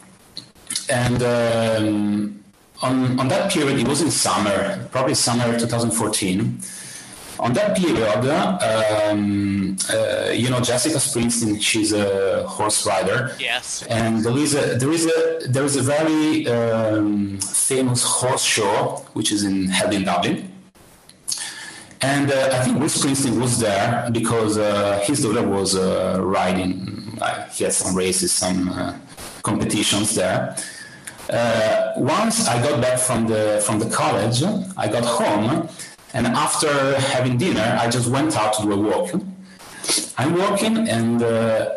and. 0.89 1.23
Um, 1.23 2.41
on, 2.83 3.19
on 3.21 3.29
that 3.29 3.53
period, 3.53 3.79
it 3.79 3.87
was 3.87 4.01
in 4.01 4.11
summer, 4.11 4.89
probably 4.91 5.15
summer 5.15 5.59
2014. 5.59 6.61
On 7.39 7.53
that 7.55 7.77
period, 7.77 8.27
um, 8.27 9.77
uh, 9.91 10.31
you 10.31 10.51
know, 10.51 10.61
Jessica 10.61 10.97
Springsteen, 10.97 11.61
she's 11.61 11.93
a 11.93 12.47
horse 12.47 12.87
rider. 12.87 13.35
Yes. 13.39 13.83
And 13.89 14.23
there 14.23 14.37
is 14.37 14.55
a 14.55 14.77
there 14.77 14.93
is 14.93 15.07
a 15.07 15.49
there 15.49 15.65
is 15.65 15.77
a 15.77 15.83
very 15.83 16.47
um, 16.49 17.39
famous 17.39 18.03
horse 18.03 18.43
show 18.43 19.07
which 19.15 19.33
is 19.33 19.45
in 19.45 19.69
held 19.69 19.95
in 19.95 20.05
Dublin. 20.05 20.50
And 22.03 22.31
uh, 22.31 22.49
I 22.53 22.65
think 22.65 22.79
Bruce 22.79 23.03
Springsteen 23.03 23.39
was 23.39 23.59
there 23.59 24.09
because 24.11 24.57
uh, 24.57 25.01
his 25.05 25.23
daughter 25.23 25.47
was 25.47 25.77
uh, 25.77 26.19
riding. 26.23 27.19
he 27.53 27.65
had 27.65 27.75
some 27.75 27.95
races, 27.95 28.33
some 28.33 28.71
uh, 28.71 28.97
competitions 29.43 30.15
there. 30.15 30.57
Uh, 31.29 31.93
once 31.97 32.49
I 32.49 32.61
got 32.63 32.81
back 32.81 32.99
from 32.99 33.27
the 33.27 33.63
from 33.65 33.79
the 33.79 33.89
college, 33.91 34.43
I 34.77 34.89
got 34.89 35.05
home, 35.05 35.69
and 36.15 36.27
after 36.27 36.99
having 36.99 37.37
dinner, 37.37 37.79
I 37.81 37.89
just 37.89 38.09
went 38.09 38.37
out 38.37 38.55
to 38.55 38.63
do 38.63 38.73
a 38.73 38.77
walk. 38.77 39.11
I'm 40.19 40.37
walking, 40.37 40.89
and 40.89 41.23
uh, 41.23 41.71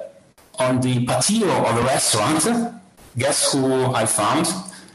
on 0.58 0.82
the 0.82 1.06
patio 1.06 1.50
of 1.50 1.78
a 1.78 1.84
restaurant, 1.84 2.74
guess 3.18 3.52
who 3.52 3.94
I 3.94 4.06
found? 4.06 4.48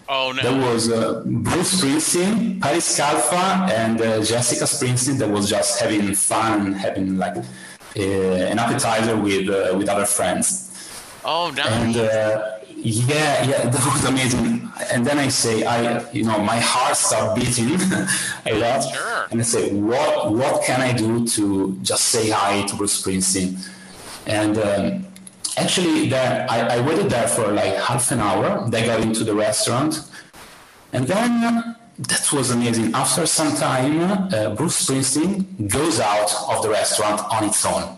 Oh 0.08 0.32
no! 0.32 0.42
There 0.42 0.70
was 0.70 0.90
uh, 0.90 1.22
Bruce 1.26 1.80
Springsteen, 1.80 2.60
Patti 2.60 2.78
Scialfa, 2.78 3.70
and 3.70 4.00
uh, 4.00 4.22
Jessica 4.22 4.64
Springsteen. 4.64 5.18
That 5.18 5.28
was 5.28 5.50
just 5.50 5.80
having 5.80 6.14
fun 6.14 6.72
having 6.72 7.18
like 7.18 7.36
uh, 7.36 8.00
an 8.00 8.58
appetizer 8.58 9.16
with 9.16 9.48
uh, 9.50 9.76
with 9.76 9.88
other 9.88 10.06
friends. 10.06 10.64
Oh, 11.24 11.50
nice. 11.50 11.66
And 11.66 11.94
yeah, 12.80 13.44
yeah, 13.44 13.68
that 13.68 13.84
was 13.92 14.04
amazing. 14.04 14.70
And 14.92 15.04
then 15.04 15.18
I 15.18 15.28
say, 15.28 15.64
I, 15.64 16.08
you 16.12 16.24
know, 16.24 16.38
my 16.38 16.58
heart 16.60 16.96
started 16.96 17.40
beating 17.40 17.74
a 18.46 18.54
lot, 18.54 18.82
sure. 18.82 19.26
and 19.30 19.40
I 19.40 19.44
say, 19.44 19.72
what, 19.74 20.32
what 20.32 20.62
can 20.64 20.80
I 20.80 20.92
do 20.92 21.26
to 21.26 21.76
just 21.82 22.04
say 22.04 22.30
hi 22.30 22.62
to 22.62 22.76
Bruce 22.76 23.02
Springsteen? 23.02 23.58
And 24.26 24.58
um, 24.58 25.07
actually, 25.56 26.08
there, 26.08 26.46
I, 26.50 26.76
I 26.76 26.80
waited 26.80 27.10
there 27.10 27.28
for 27.28 27.52
like 27.52 27.74
half 27.74 28.10
an 28.10 28.20
hour. 28.20 28.68
They 28.68 28.84
got 28.84 29.00
into 29.00 29.24
the 29.24 29.34
restaurant, 29.34 30.00
and 30.92 31.06
then 31.06 31.76
that 31.98 32.32
was 32.32 32.50
amazing. 32.50 32.94
After 32.94 33.26
some 33.26 33.54
time, 33.56 34.32
uh, 34.32 34.54
Bruce 34.54 34.86
Springsteen 34.86 35.68
goes 35.68 36.00
out 36.00 36.32
of 36.48 36.62
the 36.62 36.70
restaurant 36.70 37.20
on 37.32 37.44
its 37.44 37.64
own, 37.64 37.96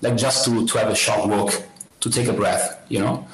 like 0.00 0.16
just 0.16 0.44
to, 0.46 0.66
to 0.66 0.78
have 0.78 0.88
a 0.88 0.94
short 0.94 1.28
walk, 1.28 1.52
to 2.00 2.10
take 2.10 2.28
a 2.28 2.32
breath, 2.32 2.84
you 2.88 3.00
know. 3.00 3.26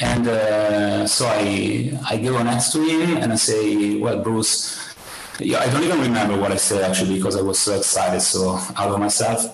And 0.00 0.26
uh, 0.26 1.06
so 1.06 1.26
I, 1.26 1.98
I 2.08 2.16
go 2.16 2.42
next 2.42 2.72
to 2.72 2.82
him 2.82 3.18
and 3.18 3.32
I 3.32 3.36
say, 3.36 3.96
well, 3.96 4.22
Bruce, 4.22 4.94
yeah, 5.38 5.60
I 5.60 5.70
don't 5.70 5.84
even 5.84 6.00
remember 6.00 6.38
what 6.38 6.52
I 6.52 6.56
said 6.56 6.82
actually 6.82 7.16
because 7.16 7.36
I 7.36 7.42
was 7.42 7.58
so 7.58 7.76
excited, 7.76 8.20
so 8.20 8.58
out 8.76 8.90
of 8.90 8.98
myself. 8.98 9.44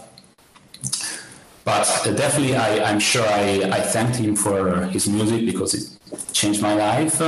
But 1.66 1.84
definitely, 2.16 2.54
I, 2.54 2.90
am 2.92 3.00
sure 3.00 3.26
I, 3.26 3.68
I 3.72 3.80
thanked 3.80 4.14
him 4.14 4.36
for 4.36 4.86
his 4.86 5.08
music 5.08 5.44
because 5.46 5.74
it 5.74 6.32
changed 6.32 6.62
my 6.62 6.74
life. 6.74 7.20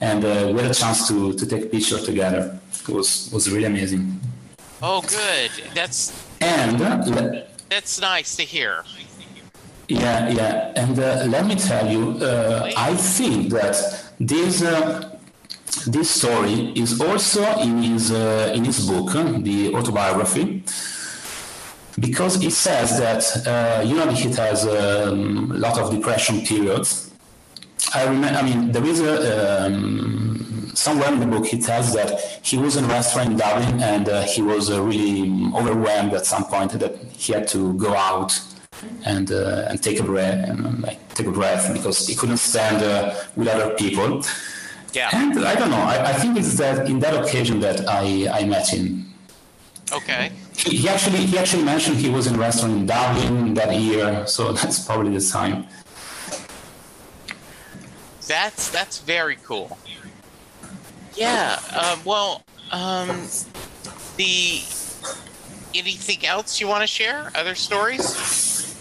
And 0.00 0.24
uh, 0.24 0.50
we 0.52 0.60
had 0.60 0.72
a 0.72 0.74
chance 0.74 1.06
to, 1.06 1.32
to 1.34 1.46
take 1.46 1.62
a 1.62 1.66
picture 1.66 2.00
together. 2.00 2.58
It 2.80 2.88
was, 2.88 3.30
was 3.32 3.48
really 3.48 3.66
amazing. 3.66 4.18
Oh, 4.82 5.02
good. 5.02 5.52
That's 5.72 6.12
and 6.40 6.82
uh, 6.82 7.42
that's 7.70 8.00
nice 8.00 8.34
to 8.36 8.42
hear. 8.42 8.84
Yeah, 9.88 10.30
yeah, 10.30 10.72
and 10.74 10.98
uh, 10.98 11.24
let 11.28 11.46
me 11.46 11.54
tell 11.54 11.88
you, 11.88 12.18
uh, 12.18 12.72
I 12.76 12.94
think 12.96 13.50
that 13.50 13.76
this 14.18 14.62
uh, 14.62 15.16
this 15.86 16.10
story 16.10 16.72
is 16.74 17.00
also 17.00 17.44
in 17.60 17.82
his 17.82 18.10
uh, 18.10 18.52
in 18.54 18.64
his 18.64 18.84
book, 18.84 19.12
the 19.44 19.72
autobiography, 19.74 20.64
because 21.98 22.42
it 22.42 22.52
says 22.52 22.98
that 22.98 23.46
uh, 23.46 23.82
you 23.82 23.94
know 23.94 24.10
he 24.10 24.28
has 24.30 24.66
um, 24.66 25.50
a 25.52 25.58
lot 25.58 25.78
of 25.78 25.90
depression 25.90 26.40
periods. 26.42 27.12
I 27.94 28.04
remember. 28.04 28.38
I 28.38 28.42
mean, 28.42 28.72
there 28.72 28.84
is 28.84 29.00
a. 29.00 29.66
Um, 29.66 30.46
somewhere 30.76 31.10
in 31.12 31.20
the 31.20 31.26
book, 31.26 31.46
he 31.46 31.58
tells 31.58 31.94
that 31.94 32.20
he 32.42 32.58
was 32.58 32.76
in 32.76 32.84
a 32.84 32.88
restaurant 32.88 33.30
in 33.30 33.36
Dublin 33.36 33.82
and 33.82 34.08
uh, 34.08 34.22
he 34.22 34.42
was 34.42 34.70
really 34.70 35.22
overwhelmed 35.54 36.12
at 36.12 36.26
some 36.26 36.44
point 36.44 36.72
that 36.72 36.96
he 37.16 37.32
had 37.32 37.48
to 37.48 37.72
go 37.74 37.94
out 37.94 38.38
and 39.04 39.32
uh, 39.32 39.68
and 39.68 39.82
take 39.82 39.98
a 39.98 40.02
breath 40.02 40.48
and 40.48 40.82
like 40.82 40.98
take 41.14 41.26
a 41.26 41.32
breath 41.32 41.72
because 41.72 42.06
he 42.06 42.14
couldn't 42.14 42.36
stand 42.36 42.82
uh, 42.82 43.14
with 43.36 43.48
other 43.48 43.74
people. 43.74 44.22
Yeah. 44.92 45.10
And 45.12 45.44
I 45.44 45.54
don't 45.54 45.70
know. 45.70 45.76
I, 45.76 46.10
I 46.10 46.12
think 46.12 46.36
it's 46.38 46.54
that 46.56 46.88
in 46.88 47.00
that 47.00 47.14
occasion 47.22 47.60
that 47.60 47.86
I, 47.88 48.28
I 48.32 48.44
met 48.44 48.68
him. 48.68 49.12
Okay. 49.92 50.32
He, 50.56 50.78
he 50.78 50.88
actually 50.88 51.18
he 51.18 51.38
actually 51.38 51.64
mentioned 51.64 51.96
he 51.96 52.10
was 52.10 52.26
in 52.26 52.34
a 52.34 52.38
restaurant 52.38 52.74
in 52.74 52.86
Dublin 52.86 53.54
that 53.54 53.74
year, 53.78 54.26
so 54.26 54.52
that's 54.58 54.84
probably 54.84 55.16
the 55.16 55.24
time. 55.24 55.66
That's 58.26 58.70
that's 58.70 59.00
very 59.00 59.36
cool. 59.44 59.78
Yeah. 61.14 61.58
Uh, 61.70 61.96
well, 62.04 62.42
um, 62.72 63.08
the 64.16 64.62
anything 65.74 66.26
else 66.26 66.60
you 66.60 66.66
want 66.66 66.82
to 66.82 66.86
share? 66.86 67.30
Other 67.34 67.54
stories? 67.54 68.74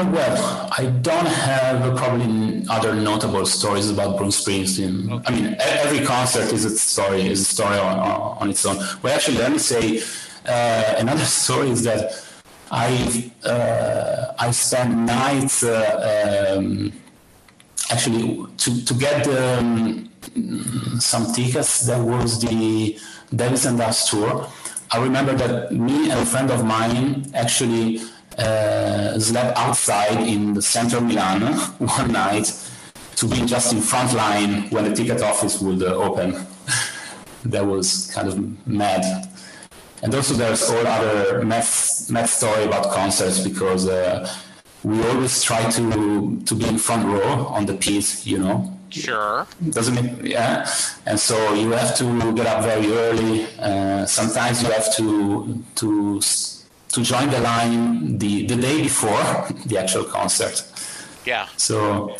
Uh, 0.00 0.10
well, 0.12 0.68
I 0.78 0.86
don't 1.02 1.26
have 1.26 1.94
probably 1.96 2.64
other 2.70 2.94
notable 2.94 3.44
stories 3.44 3.90
about 3.90 4.16
Bruce 4.16 4.42
Springsteen. 4.42 5.12
Okay. 5.12 5.24
I 5.26 5.30
mean, 5.36 5.56
every 5.60 6.06
concert 6.06 6.50
is 6.54 6.64
a 6.64 6.70
story, 6.70 7.26
is 7.26 7.42
a 7.42 7.44
story 7.44 7.78
on, 7.78 7.98
on 8.40 8.48
its 8.48 8.64
own. 8.64 8.78
Well, 9.02 9.14
actually, 9.14 9.36
let 9.36 9.52
me 9.52 9.58
say 9.58 10.02
uh, 10.46 10.94
another 10.96 11.24
story 11.42 11.68
is 11.68 11.82
that 11.84 12.24
I 12.70 13.30
uh, 13.44 14.32
I 14.38 14.50
spent 14.52 14.96
nights 14.96 15.64
uh, 15.64 16.56
um, 16.56 16.92
actually 17.90 18.46
to 18.56 18.84
to 18.86 18.94
get 18.94 19.28
um, 19.28 20.08
some 20.98 21.30
tickets. 21.34 21.80
That 21.86 22.00
was 22.02 22.40
the 22.40 22.98
Devils 23.36 23.66
and 23.66 23.76
Dust 23.76 24.08
tour. 24.08 24.48
I 24.92 25.02
remember 25.02 25.34
that 25.34 25.72
me 25.72 26.10
and 26.10 26.20
a 26.20 26.26
friend 26.26 26.50
of 26.50 26.64
mine 26.64 27.30
actually 27.34 28.00
uh, 28.40 29.18
slept 29.18 29.56
outside 29.56 30.26
in 30.26 30.54
the 30.54 30.62
center 30.62 30.96
of 30.96 31.04
Milan 31.04 31.42
one 31.78 32.12
night 32.12 32.52
to 33.16 33.26
be 33.26 33.44
just 33.44 33.72
in 33.72 33.80
front 33.80 34.14
line 34.14 34.70
when 34.70 34.84
the 34.84 34.94
ticket 34.94 35.22
office 35.22 35.60
would 35.60 35.82
uh, 35.82 35.94
open. 35.94 36.46
that 37.44 37.64
was 37.64 38.10
kind 38.14 38.28
of 38.28 38.66
mad. 38.66 39.04
And 40.02 40.14
also 40.14 40.34
there's 40.34 40.70
all 40.70 40.86
other 40.86 41.44
mess, 41.44 42.10
mess 42.10 42.32
story 42.32 42.64
about 42.64 42.90
concerts 42.90 43.40
because 43.40 43.86
uh, 43.86 44.26
we 44.82 45.02
always 45.08 45.42
try 45.42 45.68
to 45.70 46.40
to 46.40 46.54
be 46.54 46.66
in 46.66 46.78
front 46.78 47.04
row 47.06 47.46
on 47.48 47.66
the 47.66 47.74
piece, 47.74 48.26
you 48.26 48.38
know. 48.38 48.74
Sure. 48.88 49.46
Doesn't 49.68 49.98
it? 49.98 50.24
Yeah. 50.24 50.68
And 51.06 51.20
so 51.20 51.52
you 51.54 51.70
have 51.72 51.94
to 51.98 52.32
get 52.32 52.46
up 52.46 52.64
very 52.64 52.90
early. 52.92 53.46
Uh, 53.58 54.06
sometimes 54.06 54.62
you 54.62 54.70
have 54.70 54.94
to 54.96 55.62
to 55.76 56.20
to 56.92 57.02
join 57.02 57.30
the 57.30 57.40
line 57.40 58.18
the, 58.18 58.46
the 58.46 58.56
day 58.56 58.82
before 58.82 59.46
the 59.66 59.78
actual 59.78 60.04
concert. 60.04 60.64
Yeah. 61.24 61.48
So 61.56 62.16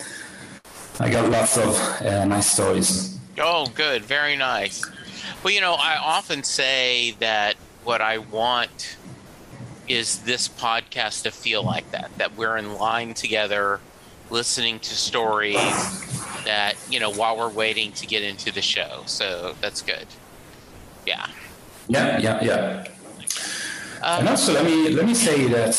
I 0.98 1.10
got 1.10 1.30
lots 1.30 1.56
of 1.58 1.76
uh, 2.02 2.24
nice 2.24 2.52
stories. 2.52 3.18
Oh, 3.38 3.66
good. 3.74 4.04
Very 4.04 4.36
nice. 4.36 4.84
Well, 5.42 5.52
you 5.52 5.60
know, 5.60 5.74
I 5.74 5.96
often 5.96 6.42
say 6.42 7.12
that 7.20 7.56
what 7.84 8.00
I 8.00 8.18
want 8.18 8.96
is 9.88 10.18
this 10.18 10.46
podcast 10.46 11.22
to 11.22 11.30
feel 11.30 11.62
like 11.62 11.90
that, 11.90 12.10
that 12.18 12.36
we're 12.36 12.56
in 12.56 12.74
line 12.74 13.14
together 13.14 13.80
listening 14.28 14.78
to 14.78 14.94
stories 14.94 15.56
that, 16.44 16.76
you 16.88 17.00
know, 17.00 17.10
while 17.10 17.36
we're 17.36 17.48
waiting 17.48 17.90
to 17.92 18.06
get 18.06 18.22
into 18.22 18.52
the 18.52 18.62
show. 18.62 19.02
So 19.06 19.56
that's 19.60 19.82
good. 19.82 20.06
Yeah. 21.06 21.26
Yeah, 21.88 22.18
yeah, 22.18 22.44
yeah. 22.44 22.88
Um, 24.02 24.20
and 24.20 24.28
also, 24.28 24.52
let 24.52 24.64
me 24.64 24.90
let 24.90 25.06
me 25.06 25.14
say 25.14 25.46
that 25.48 25.74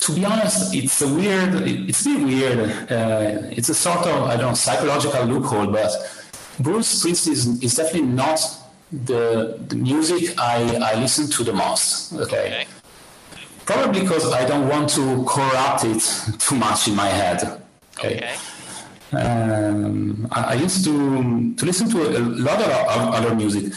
to 0.00 0.14
be 0.14 0.24
honest, 0.24 0.74
it's 0.74 1.02
a 1.02 1.08
weird. 1.08 1.54
It's 1.66 2.06
a 2.06 2.10
bit 2.10 2.24
weird. 2.24 2.90
Uh, 2.90 3.48
it's 3.50 3.68
a 3.68 3.74
sort 3.74 4.06
of 4.06 4.24
I 4.24 4.36
don't 4.36 4.48
know 4.48 4.54
psychological 4.54 5.24
loophole, 5.24 5.66
but 5.66 5.90
Bruce 6.58 7.02
Springsteen 7.02 7.32
is, 7.32 7.62
is 7.62 7.74
definitely 7.74 8.08
not 8.08 8.40
the 8.90 9.58
the 9.68 9.76
music 9.76 10.38
I 10.38 10.76
I 10.76 11.00
listen 11.00 11.28
to 11.30 11.44
the 11.44 11.52
most. 11.52 12.12
Okay. 12.14 12.22
okay. 12.22 12.66
Probably 13.66 14.00
because 14.00 14.32
I 14.32 14.44
don't 14.46 14.68
want 14.68 14.88
to 14.90 15.24
corrupt 15.28 15.84
it 15.84 16.02
too 16.38 16.56
much 16.56 16.88
in 16.88 16.96
my 16.96 17.06
head. 17.06 17.60
Okay. 17.98 18.16
okay. 18.16 18.36
Um, 19.12 20.28
I, 20.30 20.42
I, 20.42 20.54
used 20.54 20.84
to 20.84 21.54
to 21.54 21.66
listen 21.66 21.90
to 21.90 21.98
a 22.16 22.20
lot 22.20 22.60
of 22.62 22.70
other 23.14 23.34
music 23.34 23.72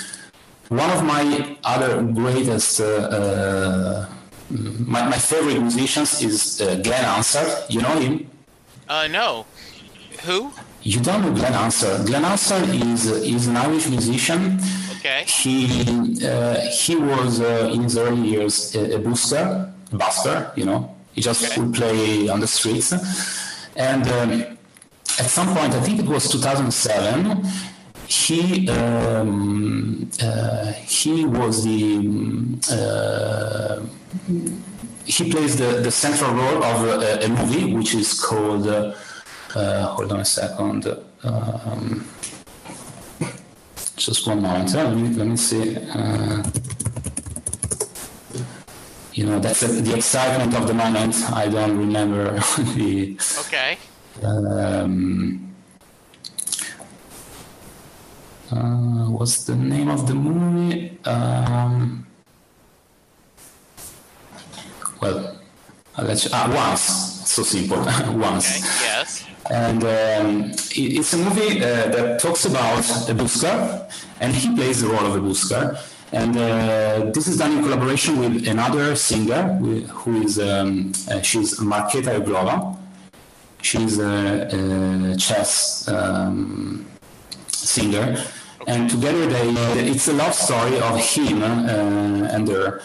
one 0.78 0.90
of 0.90 1.04
my 1.04 1.58
other 1.64 2.02
greatest, 2.02 2.82
uh, 2.82 2.86
uh, 2.86 4.06
my, 4.50 5.08
my 5.08 5.18
favorite 5.18 5.60
musicians 5.60 6.22
is 6.22 6.62
uh, 6.62 6.76
Glen 6.78 7.04
Hansard. 7.04 7.70
You 7.70 7.82
know 7.82 8.00
him? 8.00 8.30
Uh, 8.90 9.08
no. 9.08 9.46
Who? 10.24 10.52
You 10.82 11.00
don't 11.00 11.22
know 11.22 11.34
Glen 11.34 11.54
Hansard. 11.54 12.08
Glen 12.08 12.24
Hansard 12.24 12.70
is 12.70 13.06
is 13.06 13.48
an 13.48 13.58
Irish 13.58 13.88
musician. 13.90 14.60
Okay. 14.98 15.24
He 15.28 16.26
uh, 16.26 16.60
he 16.60 16.96
was 16.96 17.40
uh, 17.40 17.72
in 17.74 17.84
his 17.84 17.98
early 17.98 18.28
years 18.28 18.76
a, 18.76 18.96
a 18.96 19.00
busker, 19.00 19.72
busker. 19.92 20.58
You 20.58 20.66
know, 20.66 20.96
he 21.14 21.22
just 21.22 21.44
okay. 21.46 21.62
would 21.62 21.74
play 21.74 22.30
on 22.30 22.40
the 22.40 22.48
streets, 22.48 22.92
and 23.76 24.08
um, 24.08 24.32
at 25.20 25.30
some 25.30 25.48
point, 25.56 25.74
I 25.74 25.82
think 25.82 26.00
it 26.00 26.06
was 26.06 26.30
2007 26.30 27.46
he 28.08 28.70
um, 28.70 30.10
uh, 30.22 30.72
he 30.74 31.26
was 31.26 31.64
the 31.64 32.60
uh, 32.72 33.82
he 35.06 35.32
plays 35.32 35.58
the, 35.58 35.82
the 35.82 35.92
central 35.92 36.34
role 36.34 36.64
of 36.64 36.88
a, 36.88 37.26
a 37.26 37.30
movie 37.30 37.74
which 37.74 37.94
is 37.96 38.20
called 38.20 38.68
uh, 38.68 38.94
uh 39.56 39.88
hold 39.88 40.12
on 40.12 40.20
a 40.20 40.26
second 40.26 40.88
um, 41.24 42.08
just 43.96 44.28
one 44.28 44.42
moment 44.42 44.74
let 44.74 44.96
me, 44.96 45.10
let 45.10 45.28
me 45.28 45.38
see 45.38 45.78
uh, 45.94 46.44
you 49.14 49.26
know 49.26 49.40
that's 49.40 49.62
the 49.62 49.96
excitement 49.96 50.56
of 50.56 50.68
the 50.68 50.74
moment. 50.74 51.16
I 51.32 51.48
don't 51.48 51.78
remember 51.78 52.32
the 52.76 53.18
okay. 53.46 53.78
um, 54.24 55.53
uh, 58.54 59.10
what's 59.10 59.44
the 59.46 59.56
name 59.56 59.90
of 59.90 60.08
the 60.08 60.14
movie? 60.14 60.98
Um, 61.06 62.06
well, 65.02 65.40
let 65.98 66.24
you. 66.24 66.30
Ah, 66.34 66.52
once. 66.54 66.82
So 67.30 67.44
simple. 67.44 67.78
once. 68.14 68.58
Okay, 68.58 68.86
yes. 68.86 69.26
And 69.50 69.84
um, 69.84 70.52
it, 70.52 71.00
it's 71.00 71.14
a 71.14 71.18
movie 71.18 71.62
uh, 71.62 71.88
that 71.90 72.20
talks 72.20 72.46
about 72.46 72.80
a 73.10 73.14
busker, 73.14 73.92
and 74.20 74.34
he 74.34 74.56
plays 74.56 74.82
the 74.82 74.88
role 74.88 75.06
of 75.06 75.16
a 75.16 75.20
busker. 75.20 75.78
And 76.12 76.38
uh, 76.38 77.12
this 77.12 77.28
is 77.28 77.38
done 77.38 77.58
in 77.58 77.64
collaboration 77.64 78.20
with 78.20 78.48
another 78.48 78.96
singer 78.96 79.56
who 79.56 80.22
is 80.22 80.38
um, 80.38 80.92
uh, 81.10 81.22
she's 81.22 81.60
Marketa 81.60 82.20
Irglova. 82.20 82.78
She's 83.64 83.98
a, 83.98 85.14
a 85.14 85.18
Czech 85.18 85.48
um, 85.88 86.86
singer 87.48 88.24
and 88.68 88.90
together 88.90 89.26
they 89.28 89.50
it's 89.90 90.08
a 90.08 90.14
love 90.14 90.34
story 90.34 90.80
of 90.80 90.98
him 91.00 91.44
uh, 91.44 92.36
and 92.36 92.48
her. 92.48 92.82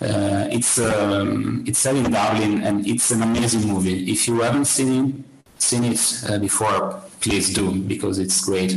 Uh, 0.00 0.46
it's 0.50 0.78
um, 0.78 1.64
it's 1.66 1.80
set 1.80 1.96
in 1.96 2.10
Dublin 2.10 2.62
and 2.62 2.86
it's 2.86 3.10
an 3.10 3.22
amazing 3.22 3.68
movie. 3.68 4.10
If 4.10 4.28
you 4.28 4.40
haven't 4.40 4.66
seen 4.66 5.08
it, 5.08 5.14
seen 5.60 5.84
it 5.84 6.24
uh, 6.28 6.38
before, 6.38 7.02
please 7.20 7.52
do 7.52 7.72
because 7.72 8.18
it's 8.18 8.44
great. 8.44 8.76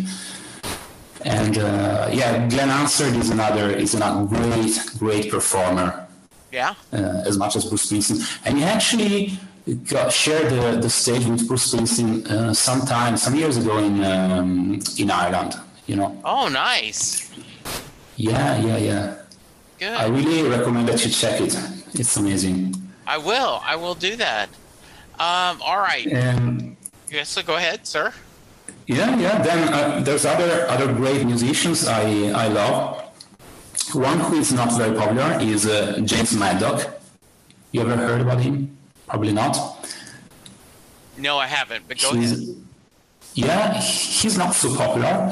And 1.23 1.59
uh, 1.59 2.09
yeah, 2.11 2.47
Glen 2.47 2.69
Hansard 2.69 3.15
is 3.15 3.29
another 3.29 3.69
is 3.69 3.93
a 3.93 4.27
great 4.27 4.79
great 4.97 5.31
performer. 5.31 6.07
Yeah. 6.51 6.73
Uh, 6.91 7.23
as 7.25 7.37
much 7.37 7.55
as 7.55 7.65
Bruce 7.65 7.89
Springsteen, 7.89 8.39
and 8.45 8.57
he 8.57 8.63
actually 8.63 9.39
got, 9.87 10.11
shared 10.11 10.51
the, 10.51 10.81
the 10.81 10.89
stage 10.89 11.25
with 11.25 11.47
Bruce 11.47 11.73
Springsteen 11.73 12.29
uh, 12.29 12.53
sometime 12.53 13.15
some 13.15 13.35
years 13.35 13.57
ago 13.57 13.77
in 13.77 14.03
um, 14.03 14.79
in 14.97 15.11
Ireland 15.11 15.55
you 15.87 15.95
know. 15.95 16.19
Oh, 16.23 16.47
nice. 16.47 17.31
Yeah, 18.17 18.59
yeah, 18.59 18.77
yeah. 18.77 19.15
Good. 19.79 19.93
I 19.93 20.07
really 20.07 20.47
recommend 20.47 20.87
that 20.89 21.03
you 21.03 21.11
check 21.11 21.41
it. 21.41 21.57
It's 21.93 22.15
amazing. 22.17 22.75
I 23.07 23.17
will. 23.17 23.61
I 23.63 23.75
will 23.75 23.95
do 23.95 24.15
that. 24.17 24.49
Um, 25.19 25.61
all 25.61 25.77
right. 25.79 26.05
Yes, 27.09 27.29
so 27.29 27.41
go 27.43 27.55
ahead, 27.55 27.85
sir. 27.85 28.13
Yeah, 28.87 29.17
yeah. 29.17 29.41
Then 29.41 29.73
uh, 29.73 29.99
there's 30.01 30.25
other 30.25 30.67
other 30.69 30.93
great 30.93 31.25
musicians 31.25 31.87
I 31.87 32.31
I 32.31 32.47
love. 32.47 33.03
One 33.93 34.19
who 34.19 34.35
is 34.37 34.53
not 34.53 34.71
very 34.77 34.95
popular 34.97 35.37
is 35.41 35.65
uh, 35.65 35.99
James 36.05 36.35
Maddock. 36.37 37.01
You 37.71 37.81
ever 37.81 37.95
heard 37.97 38.21
about 38.21 38.39
him? 38.39 38.77
Probably 39.07 39.33
not. 39.33 39.57
No, 41.17 41.37
I 41.37 41.47
haven't. 41.47 41.87
But 41.87 41.99
go 41.99 42.13
he's, 42.13 42.31
ahead. 42.31 42.60
Yeah, 43.33 43.79
he's 43.79 44.37
not 44.37 44.53
so 44.53 44.75
popular. 44.75 45.31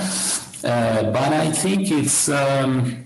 Uh, 0.63 1.03
but 1.11 1.33
I 1.33 1.51
think 1.51 1.91
it's 1.91 2.29
um, 2.29 3.05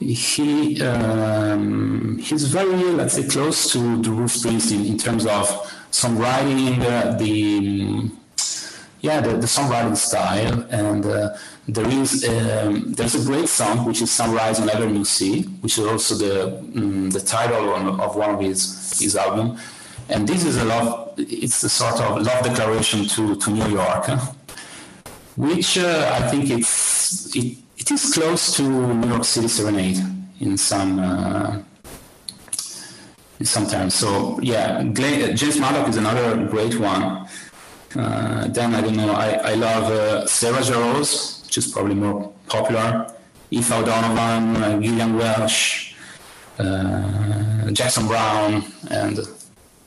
he 0.00 0.80
um, 0.82 2.18
he's 2.18 2.44
very 2.44 2.92
let's 2.92 3.14
say 3.14 3.26
close 3.26 3.72
to, 3.72 4.02
Bruce 4.02 4.42
Springsteen 4.42 4.86
in 4.86 4.98
terms 4.98 5.26
of 5.26 5.46
songwriting, 5.90 6.80
uh, 6.80 7.16
the 7.16 8.10
yeah, 9.00 9.20
the, 9.20 9.36
the 9.36 9.46
songwriting 9.46 9.96
style, 9.96 10.66
and 10.70 11.04
uh, 11.04 11.36
there 11.68 11.88
is 11.88 12.26
um, 12.28 12.92
there's 12.92 13.14
a 13.14 13.24
great 13.24 13.48
song 13.48 13.84
which 13.86 14.02
is 14.02 14.10
"Sunrise 14.10 14.60
on 14.60 14.68
Avenue 14.68 15.04
C," 15.04 15.42
which 15.60 15.78
is 15.78 15.86
also 15.86 16.14
the 16.14 16.58
um, 16.58 17.10
the 17.10 17.20
title 17.20 17.74
of 18.00 18.16
one 18.16 18.30
of 18.34 18.40
his 18.40 18.98
his 19.00 19.16
album, 19.16 19.58
and 20.08 20.28
this 20.28 20.44
is 20.44 20.56
a 20.56 20.64
love. 20.64 21.14
It's 21.16 21.62
a 21.62 21.68
sort 21.68 22.00
of 22.00 22.22
love 22.22 22.44
declaration 22.44 23.06
to 23.08 23.36
to 23.36 23.50
New 23.50 23.68
York, 23.68 24.06
which 25.36 25.78
uh, 25.78 26.10
I 26.14 26.28
think 26.28 26.50
it's 26.50 27.34
it, 27.34 27.56
it 27.78 27.90
is 27.90 28.12
close 28.12 28.56
to 28.56 28.62
New 28.62 29.08
York 29.08 29.24
City 29.24 29.48
Serenade 29.48 29.98
in 30.40 30.56
some 30.56 30.98
uh, 30.98 31.62
in 33.40 33.46
some 33.46 33.66
terms. 33.66 33.94
So 33.94 34.38
yeah, 34.40 34.82
Glenn, 34.82 35.36
James 35.36 35.58
Maddock 35.58 35.88
is 35.88 35.96
another 35.96 36.46
great 36.46 36.78
one. 36.78 37.26
Uh, 37.96 38.48
then 38.48 38.74
I 38.74 38.80
don't 38.80 38.96
know. 38.96 39.12
I, 39.12 39.52
I 39.52 39.54
love 39.54 39.84
uh, 39.84 40.26
Sarah 40.26 40.58
Jarosz, 40.58 41.44
which 41.44 41.58
is 41.58 41.68
probably 41.68 41.94
more 41.94 42.32
popular. 42.48 43.06
Aoife 43.52 43.72
O'Donovan, 43.72 44.56
uh, 44.56 44.80
Gillian 44.80 45.16
Welch, 45.16 45.94
uh, 46.58 47.70
Jackson 47.70 48.08
Browne, 48.08 48.64
and 48.90 49.20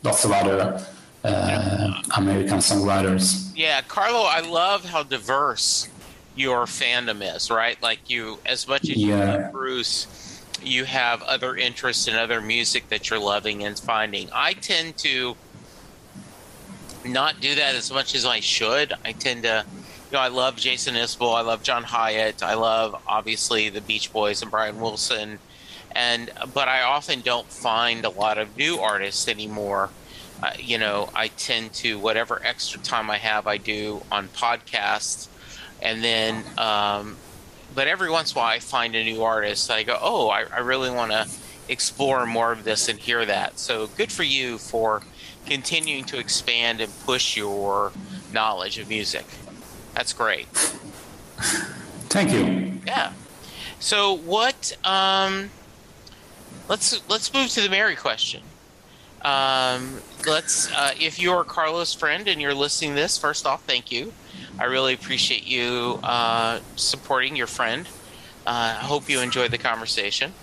lots 0.08 0.26
of 0.26 0.32
other 0.32 0.86
uh, 1.24 2.02
American 2.16 2.58
songwriters. 2.58 3.52
Yeah, 3.56 3.82
Carlo, 3.82 4.24
I 4.24 4.42
love 4.42 4.86
how 4.86 5.04
diverse 5.04 5.88
your 6.36 6.66
fandom 6.66 7.36
is. 7.36 7.52
Right, 7.52 7.82
like 7.82 8.10
you, 8.10 8.40
as 8.46 8.68
much 8.68 8.84
as 8.84 8.98
you 8.98 9.10
yeah. 9.10 9.36
love 9.36 9.52
Bruce 9.52 10.08
you 10.64 10.86
have 10.86 11.22
other 11.24 11.56
interests 11.56 12.08
in 12.08 12.16
other 12.16 12.42
music 12.42 12.90
that 12.90 13.10
you're 13.10 13.20
loving 13.20 13.64
and 13.64 13.78
finding. 13.78 14.30
I 14.34 14.54
tend 14.54 14.98
to 14.98 15.36
not 17.06 17.40
do 17.40 17.56
that 17.56 17.76
as 17.76 17.92
much 17.92 18.16
as 18.16 18.26
I 18.26 18.40
should. 18.40 18.94
I 19.06 19.12
tend 19.14 19.44
to, 19.44 19.66
you 19.68 20.14
know, 20.14 20.20
I 20.20 20.28
love 20.28 20.56
Jason 20.56 20.96
Isbell, 20.96 21.36
I 21.36 21.42
love 21.42 21.64
John 21.64 21.84
Hiatt, 21.84 22.44
I 22.44 22.56
love 22.56 23.02
obviously 23.08 23.70
the 23.70 23.82
Beach 23.82 24.12
Boys 24.12 24.42
and 24.42 24.52
Brian 24.52 24.80
Wilson, 24.80 25.40
and 25.92 26.32
but 26.54 26.68
I 26.68 26.82
often 26.84 27.22
don't 27.22 27.48
find 27.48 28.06
a 28.06 28.10
lot 28.10 28.38
of 28.38 28.56
new 28.58 28.80
artists 28.80 29.28
anymore. 29.28 29.90
Uh, 30.42 30.52
you 30.60 30.78
know, 30.78 31.10
I 31.16 31.30
tend 31.30 31.74
to 31.76 31.98
whatever 31.98 32.42
extra 32.44 32.80
time 32.80 33.10
I 33.10 33.18
have, 33.18 33.48
I 33.48 33.58
do 33.58 34.04
on 34.12 34.28
podcasts, 34.30 35.28
and 35.82 36.04
then 36.04 36.44
um, 36.58 37.18
but 37.74 37.88
every 37.88 38.10
once 38.10 38.32
in 38.32 38.38
a 38.38 38.42
while 38.42 38.54
I 38.54 38.60
find 38.60 38.96
a 38.96 39.04
new 39.04 39.24
artist. 39.24 39.70
I 39.70 39.84
go, 39.84 39.98
oh, 40.02 40.30
I, 40.30 40.46
I 40.52 40.60
really 40.60 40.90
want 40.90 41.12
to 41.12 41.28
explore 41.70 42.26
more 42.26 42.52
of 42.52 42.64
this 42.64 42.90
and 42.90 42.98
hear 43.00 43.26
that. 43.26 43.60
So 43.60 43.88
good 43.88 44.12
for 44.12 44.24
you 44.24 44.58
for 44.58 45.02
continuing 45.46 46.04
to 46.06 46.18
expand 46.18 46.82
and 46.82 46.92
push 47.06 47.38
your 47.38 47.92
knowledge 48.32 48.78
of 48.80 48.90
music. 48.90 49.26
That's 49.94 50.14
great. 50.14 50.48
Thank 52.10 52.32
you. 52.32 52.80
Yeah. 52.86 53.14
So 53.80 54.14
what? 54.14 54.78
Um, 54.84 55.50
let's 56.68 57.08
let's 57.10 57.34
move 57.34 57.50
to 57.50 57.62
the 57.62 57.70
Mary 57.70 57.96
question. 57.96 58.42
Um, 59.22 60.02
let's. 60.26 60.72
Uh, 60.72 60.94
if 61.00 61.20
you're 61.20 61.44
Carlos' 61.44 61.94
friend 61.94 62.28
and 62.28 62.42
you're 62.42 62.54
listening 62.54 62.96
this, 62.96 63.18
first 63.18 63.46
off, 63.46 63.64
thank 63.64 63.92
you. 63.92 64.14
I 64.60 64.66
really 64.66 64.94
appreciate 64.94 65.46
you 65.46 66.00
uh, 66.04 66.60
supporting 66.76 67.36
your 67.36 67.48
friend. 67.48 67.88
Uh, 68.46 68.76
I 68.80 68.84
hope 68.84 69.10
you 69.10 69.20
enjoyed 69.20 69.52
the 69.52 69.58
conversation. 69.58 70.34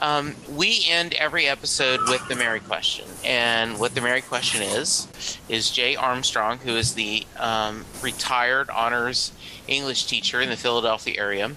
Um, 0.00 0.34
we 0.50 0.84
end 0.88 1.14
every 1.14 1.46
episode 1.46 2.08
with 2.08 2.26
the 2.28 2.34
Mary 2.34 2.60
question, 2.60 3.06
and 3.24 3.78
what 3.78 3.94
the 3.94 4.00
Mary 4.00 4.22
question 4.22 4.62
is 4.62 5.38
is 5.48 5.70
Jay 5.70 5.94
Armstrong, 5.94 6.58
who 6.58 6.76
is 6.76 6.94
the 6.94 7.26
um, 7.38 7.84
retired 8.02 8.70
honors 8.70 9.32
English 9.68 10.06
teacher 10.06 10.40
in 10.40 10.50
the 10.50 10.56
Philadelphia 10.56 11.14
area, 11.16 11.52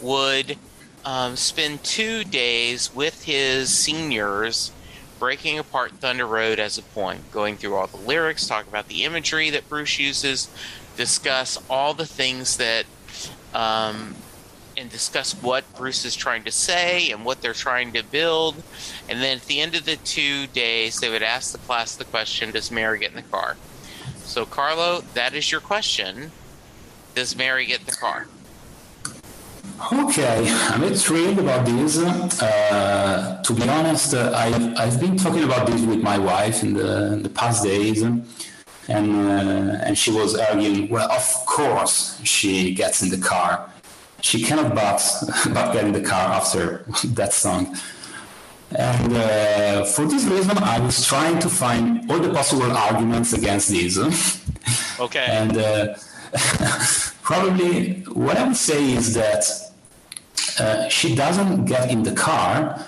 would 0.00 0.58
um, 1.04 1.36
spend 1.36 1.84
two 1.84 2.24
days 2.24 2.94
with 2.94 3.24
his 3.24 3.70
seniors 3.70 4.72
breaking 5.18 5.58
apart 5.58 5.92
Thunder 5.92 6.26
Road 6.26 6.58
as 6.58 6.78
a 6.78 6.82
poem, 6.82 7.18
going 7.32 7.56
through 7.56 7.74
all 7.74 7.86
the 7.86 7.96
lyrics, 7.96 8.46
talk 8.46 8.66
about 8.66 8.88
the 8.88 9.04
imagery 9.04 9.50
that 9.50 9.68
Bruce 9.68 9.98
uses, 9.98 10.48
discuss 10.96 11.58
all 11.68 11.94
the 11.94 12.06
things 12.06 12.56
that 12.56 12.84
um, 13.54 14.14
and 14.76 14.88
discuss 14.90 15.32
what 15.34 15.64
Bruce 15.76 16.04
is 16.04 16.14
trying 16.14 16.44
to 16.44 16.52
say 16.52 17.10
and 17.10 17.24
what 17.24 17.42
they're 17.42 17.52
trying 17.52 17.92
to 17.92 18.02
build. 18.04 18.62
And 19.08 19.20
then 19.20 19.38
at 19.38 19.44
the 19.46 19.60
end 19.60 19.74
of 19.74 19.84
the 19.84 19.96
two 19.96 20.46
days, 20.46 21.00
they 21.00 21.10
would 21.10 21.22
ask 21.22 21.52
the 21.52 21.58
class 21.58 21.96
the 21.96 22.04
question 22.04 22.52
Does 22.52 22.70
Mary 22.70 23.00
get 23.00 23.10
in 23.10 23.16
the 23.16 23.22
car? 23.22 23.56
So, 24.18 24.46
Carlo, 24.46 25.02
that 25.14 25.34
is 25.34 25.50
your 25.50 25.60
question. 25.60 26.30
Does 27.14 27.34
Mary 27.34 27.66
get 27.66 27.80
in 27.80 27.86
the 27.86 27.92
car? 27.92 28.28
Okay, 29.80 30.50
I'm 30.70 30.94
thrilled 30.94 31.38
about 31.38 31.64
this. 31.64 31.98
Uh, 31.98 33.40
to 33.44 33.52
be 33.54 33.68
honest, 33.68 34.14
uh, 34.14 34.32
I've, 34.34 34.76
I've 34.76 35.00
been 35.00 35.16
talking 35.16 35.44
about 35.44 35.66
this 35.66 35.82
with 35.82 36.02
my 36.02 36.18
wife 36.18 36.62
in 36.62 36.74
the, 36.74 37.12
in 37.12 37.22
the 37.22 37.28
past 37.28 37.62
days 37.64 38.02
and 38.88 39.14
uh, 39.14 39.84
and 39.84 39.96
she 39.96 40.10
was 40.10 40.34
arguing, 40.36 40.88
well, 40.88 41.10
of 41.10 41.46
course 41.46 42.20
she 42.24 42.74
gets 42.74 43.02
in 43.02 43.10
the 43.10 43.18
car. 43.18 43.70
She 44.20 44.42
cannot 44.42 44.74
but 44.74 45.00
but 45.52 45.72
get 45.72 45.84
in 45.84 45.92
the 45.92 46.00
car 46.00 46.32
after 46.32 46.84
that 47.04 47.32
song. 47.32 47.76
And 48.70 49.12
uh, 49.14 49.84
for 49.84 50.04
this 50.06 50.24
reason, 50.24 50.58
I 50.58 50.80
was 50.80 51.06
trying 51.06 51.38
to 51.38 51.48
find 51.48 52.10
all 52.10 52.18
the 52.18 52.32
possible 52.32 52.70
arguments 52.70 53.32
against 53.32 53.68
this. 53.70 53.98
Okay. 55.00 55.26
and 55.30 55.56
uh, 55.56 55.94
probably 57.22 58.00
what 58.12 58.36
I 58.36 58.46
would 58.46 58.56
say 58.56 58.92
is 58.92 59.14
that 59.14 59.44
uh, 60.60 60.88
she 60.88 61.14
doesn't 61.14 61.64
get 61.66 61.90
in 61.90 62.02
the 62.02 62.12
car 62.12 62.84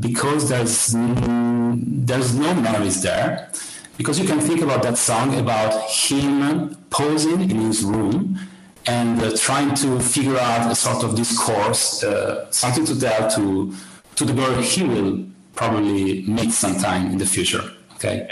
because 0.00 0.48
there's 0.48 0.94
there's 0.96 2.34
no 2.34 2.54
memories 2.54 3.02
there 3.02 3.50
because 3.96 4.18
you 4.18 4.26
can 4.26 4.40
think 4.40 4.60
about 4.60 4.82
that 4.82 4.98
song 4.98 5.38
about 5.38 5.88
him 5.88 6.74
posing 6.90 7.40
in 7.50 7.60
his 7.60 7.84
room 7.84 8.38
and 8.86 9.22
uh, 9.22 9.36
trying 9.36 9.74
to 9.74 9.98
figure 10.00 10.36
out 10.36 10.70
a 10.70 10.74
sort 10.74 11.04
of 11.04 11.14
discourse, 11.14 12.04
uh, 12.04 12.50
something 12.50 12.84
to 12.84 12.98
tell 12.98 13.30
to 13.30 13.74
to 14.16 14.24
the 14.24 14.32
girl 14.32 14.60
he 14.60 14.82
will 14.82 15.24
probably 15.54 16.22
meet 16.22 16.52
sometime 16.52 17.06
in 17.06 17.18
the 17.18 17.26
future. 17.26 17.62
Okay, 17.94 18.28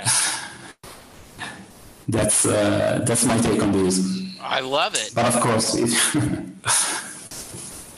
that's 2.09 2.45
uh, 2.45 3.01
that's 3.07 3.25
my 3.25 3.39
take 3.39 3.63
on 3.63 3.73
this. 3.73 4.01
I 4.41 4.61
love 4.61 4.95
it. 4.95 5.13
But 5.15 5.27
of 5.27 5.41
course. 5.41 5.77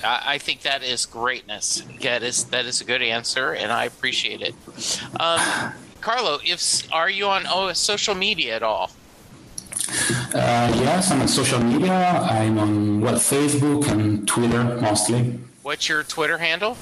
I 0.04 0.38
think 0.38 0.62
that 0.62 0.82
is 0.82 1.06
greatness. 1.06 1.82
That 2.02 2.22
is 2.22 2.44
that 2.44 2.66
is 2.66 2.80
a 2.80 2.84
good 2.84 3.02
answer, 3.02 3.52
and 3.52 3.72
I 3.72 3.84
appreciate 3.84 4.42
it. 4.42 4.54
Um, 5.18 5.72
Carlo, 6.00 6.38
if 6.44 6.92
are 6.92 7.08
you 7.08 7.26
on 7.26 7.44
oh, 7.48 7.72
social 7.72 8.14
media 8.14 8.56
at 8.56 8.62
all? 8.62 8.90
Uh, 10.34 10.70
yes, 10.82 11.10
I'm 11.10 11.22
on 11.22 11.28
social 11.28 11.60
media. 11.60 11.92
I'm 11.92 12.58
on 12.58 13.00
well, 13.00 13.14
Facebook 13.14 13.88
and 13.88 14.28
Twitter 14.28 14.62
mostly. 14.80 15.38
What's 15.62 15.88
your 15.88 16.02
Twitter 16.02 16.36
handle? 16.38 16.76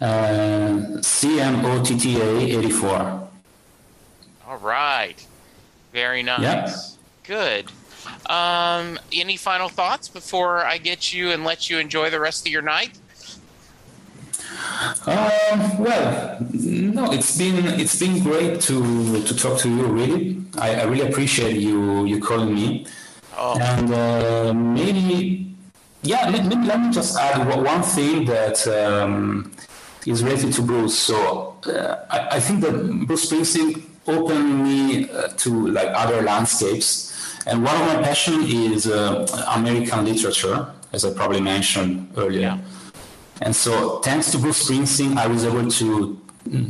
Uh, 0.00 1.00
CMOTTA84. 1.00 3.28
All 4.46 4.58
right. 4.58 5.26
Very 5.92 6.22
nice. 6.22 6.42
Yep. 6.42 6.70
Good. 7.24 7.72
Um, 8.26 8.98
any 9.12 9.36
final 9.36 9.68
thoughts 9.68 10.08
before 10.08 10.64
I 10.64 10.78
get 10.78 11.12
you 11.12 11.30
and 11.30 11.44
let 11.44 11.70
you 11.70 11.78
enjoy 11.78 12.10
the 12.10 12.20
rest 12.20 12.46
of 12.46 12.52
your 12.52 12.62
night? 12.62 12.98
Um, 15.06 15.78
well, 15.78 16.38
no, 16.52 17.12
it's 17.12 17.36
been 17.36 17.64
it's 17.80 17.98
been 17.98 18.22
great 18.22 18.60
to 18.62 19.22
to 19.22 19.36
talk 19.36 19.58
to 19.60 19.68
you. 19.68 19.86
Really, 19.86 20.42
I, 20.58 20.80
I 20.80 20.82
really 20.84 21.08
appreciate 21.08 21.56
you 21.56 22.04
you 22.04 22.20
calling 22.20 22.54
me. 22.54 22.86
Oh. 23.36 23.58
And 23.60 23.92
uh, 23.92 24.54
maybe, 24.54 25.54
yeah, 26.02 26.30
let, 26.30 26.46
let, 26.46 26.80
me 26.80 26.90
just 26.90 27.18
add 27.18 27.46
one 27.62 27.82
thing 27.82 28.24
that 28.24 28.66
um, 28.68 29.52
is 30.06 30.24
related 30.24 30.54
to 30.54 30.62
Bruce. 30.62 30.98
So 30.98 31.58
uh, 31.66 31.96
I, 32.08 32.36
I, 32.36 32.40
think 32.40 32.62
that 32.62 32.72
Bruce 33.06 33.30
Springsteen 33.30 33.82
opened 34.06 34.64
me 34.64 35.10
uh, 35.10 35.28
to 35.28 35.68
like 35.68 35.88
other 35.92 36.22
landscapes, 36.22 37.12
and 37.46 37.64
one 37.64 37.74
of 37.80 37.86
my 37.86 38.02
passion 38.02 38.42
is 38.42 38.86
uh, 38.86 39.26
American 39.54 40.04
literature, 40.04 40.66
as 40.92 41.04
I 41.04 41.12
probably 41.12 41.40
mentioned 41.40 42.12
earlier. 42.16 42.40
Yeah 42.40 42.58
and 43.42 43.54
so, 43.54 43.98
thanks 44.00 44.30
to 44.30 44.38
Bruce 44.38 44.68
Springsteen, 44.68 45.16
I 45.16 45.26
was 45.26 45.44
able 45.44 45.68
to 45.70 46.20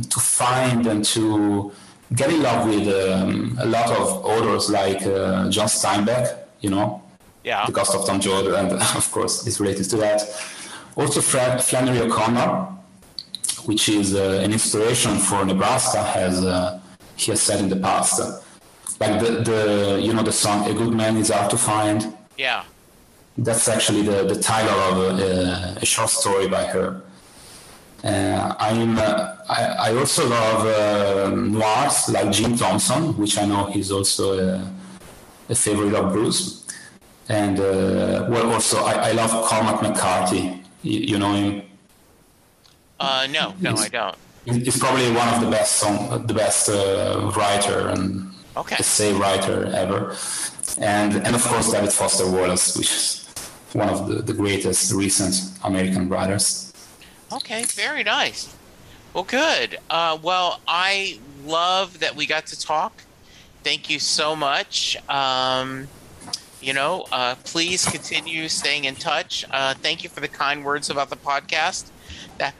to 0.09 0.19
find 0.19 0.87
and 0.87 1.05
to 1.05 1.71
get 2.15 2.31
in 2.31 2.41
love 2.41 2.67
with 2.67 2.87
um, 2.87 3.55
a 3.59 3.65
lot 3.65 3.91
of 3.91 4.25
authors 4.25 4.71
like 4.71 5.03
uh, 5.03 5.49
John 5.49 5.67
Steinbeck, 5.67 6.35
you 6.61 6.71
know, 6.71 7.03
yeah, 7.43 7.65
The 7.67 7.71
Ghost 7.71 7.93
of 7.93 8.05
Tom 8.05 8.19
Joad, 8.19 8.53
and 8.53 8.71
of 8.97 9.11
course, 9.11 9.45
it's 9.45 9.59
related 9.59 9.85
to 9.91 9.97
that. 9.97 10.21
Also, 10.95 11.21
Fred, 11.21 11.63
Flannery 11.63 11.99
O'Connor, 11.99 12.65
which 13.65 13.87
is 13.87 14.15
uh, 14.15 14.41
an 14.43 14.51
inspiration 14.51 15.17
for 15.19 15.45
Nebraska, 15.45 15.99
as 16.15 16.43
uh, 16.43 16.79
he 17.15 17.31
has 17.31 17.41
said 17.41 17.59
in 17.59 17.69
the 17.69 17.75
past. 17.75 18.19
Like 18.99 19.19
the, 19.19 19.31
the 19.49 20.01
you 20.01 20.13
know 20.13 20.23
the 20.23 20.31
song 20.31 20.69
"A 20.69 20.73
Good 20.73 20.93
Man 20.93 21.17
Is 21.17 21.29
Hard 21.29 21.49
to 21.51 21.57
Find." 21.57 22.13
Yeah. 22.37 22.63
That's 23.37 23.67
actually 23.67 24.01
the, 24.01 24.23
the 24.23 24.39
title 24.41 24.79
of 24.89 25.19
a, 25.19 25.77
a 25.79 25.85
short 25.85 26.09
story 26.09 26.47
by 26.47 26.65
her. 26.65 27.03
Uh, 28.03 28.55
I'm, 28.59 28.97
uh, 28.97 29.35
I, 29.49 29.89
I, 29.89 29.95
also 29.95 30.27
love 30.27 30.65
uh, 30.65 31.29
noirs 31.35 32.09
like 32.09 32.31
Jim 32.31 32.55
Thompson, 32.55 33.17
which 33.17 33.37
I 33.37 33.45
know 33.45 33.65
he's 33.65 33.91
also 33.91 34.37
a, 34.39 34.73
a 35.49 35.55
favorite 35.55 35.93
of 35.95 36.13
Bruce. 36.13 36.65
And 37.29 37.59
uh, 37.59 38.27
well, 38.29 38.53
also 38.53 38.83
I, 38.83 39.09
I, 39.09 39.11
love 39.13 39.31
Cormac 39.45 39.81
McCarthy. 39.81 40.63
You, 40.83 40.99
you 40.99 41.19
know 41.19 41.33
him? 41.33 41.63
Uh, 42.99 43.27
no, 43.31 43.53
no, 43.59 43.75
I 43.75 43.89
don't. 43.89 44.15
He's 44.45 44.79
probably 44.79 45.11
one 45.11 45.27
of 45.33 45.41
the 45.41 45.49
best 45.49 45.77
song, 45.77 46.25
the 46.25 46.33
best 46.33 46.69
uh, 46.69 47.31
writer 47.35 47.89
and 47.89 48.31
okay. 48.57 48.75
essay 48.79 49.13
writer 49.13 49.65
ever. 49.73 50.15
And 50.77 51.15
and 51.15 51.35
of 51.35 51.43
course 51.43 51.71
David 51.71 51.91
Foster 51.91 52.29
Wallace, 52.29 52.77
which 52.77 52.91
is 52.91 53.27
one 53.73 53.89
of 53.89 54.07
the, 54.07 54.15
the 54.21 54.33
greatest 54.33 54.93
recent 54.93 55.35
American 55.63 56.09
writers. 56.09 56.73
Okay, 57.31 57.63
very 57.63 58.03
nice. 58.03 58.55
Well, 59.13 59.23
good. 59.23 59.79
Uh, 59.89 60.17
well, 60.21 60.61
I 60.67 61.19
love 61.45 61.99
that 61.99 62.15
we 62.15 62.25
got 62.25 62.45
to 62.47 62.59
talk. 62.59 63.03
Thank 63.63 63.89
you 63.89 63.99
so 63.99 64.35
much. 64.35 64.95
Um, 65.09 65.87
you 66.61 66.73
know, 66.73 67.05
uh, 67.11 67.35
please 67.43 67.85
continue 67.85 68.47
staying 68.47 68.85
in 68.85 68.95
touch. 68.95 69.45
Uh, 69.51 69.73
thank 69.73 70.03
you 70.03 70.09
for 70.09 70.19
the 70.19 70.27
kind 70.27 70.63
words 70.63 70.89
about 70.89 71.09
the 71.09 71.17
podcast. 71.17 71.89
That 72.37 72.55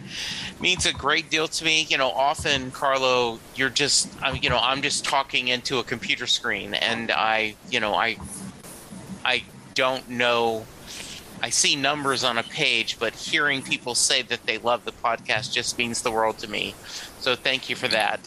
means 0.59 0.85
a 0.85 0.93
great 0.93 1.29
deal 1.29 1.47
to 1.47 1.65
me. 1.65 1.85
You 1.89 1.97
know, 1.97 2.09
often, 2.09 2.71
Carlo, 2.71 3.39
you're 3.55 3.69
just, 3.69 4.09
you 4.41 4.49
know, 4.49 4.59
I'm 4.59 4.81
just 4.81 5.05
talking 5.05 5.47
into 5.47 5.79
a 5.79 5.83
computer 5.83 6.27
screen, 6.27 6.73
and 6.73 7.11
I, 7.11 7.55
you 7.69 7.79
know, 7.79 7.93
I, 7.93 8.17
I 9.23 9.43
don't 9.75 10.09
know 10.09 10.65
I 11.41 11.49
see 11.51 11.75
numbers 11.75 12.23
on 12.23 12.37
a 12.37 12.43
page, 12.43 12.97
but 12.99 13.13
hearing 13.13 13.61
people 13.61 13.93
say 13.93 14.21
that 14.23 14.45
they 14.45 14.57
love 14.57 14.85
the 14.85 14.91
podcast 14.91 15.53
just 15.53 15.77
means 15.77 16.01
the 16.01 16.11
world 16.11 16.39
to 16.39 16.49
me. 16.49 16.73
So 17.19 17.35
thank 17.35 17.69
you 17.69 17.75
for 17.75 17.87
that. 17.89 18.19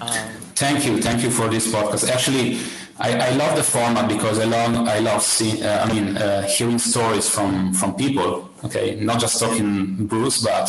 Um, 0.00 0.10
thank 0.54 0.86
you, 0.86 1.00
thank 1.00 1.22
you 1.22 1.30
for 1.30 1.48
this 1.48 1.72
podcast. 1.72 2.10
Actually, 2.10 2.58
I, 2.98 3.28
I 3.28 3.30
love 3.30 3.56
the 3.56 3.62
format 3.62 4.08
because 4.08 4.38
I 4.38 4.44
love 4.44 4.88
I 4.88 4.98
love 5.00 5.22
seeing, 5.22 5.62
uh, 5.62 5.86
I 5.86 5.92
mean, 5.92 6.16
uh, 6.16 6.42
hearing 6.42 6.78
stories 6.78 7.28
from 7.28 7.74
from 7.74 7.94
people. 7.94 8.50
Okay, 8.64 8.96
not 9.00 9.20
just 9.20 9.38
talking 9.38 10.06
Bruce, 10.06 10.42
but 10.42 10.68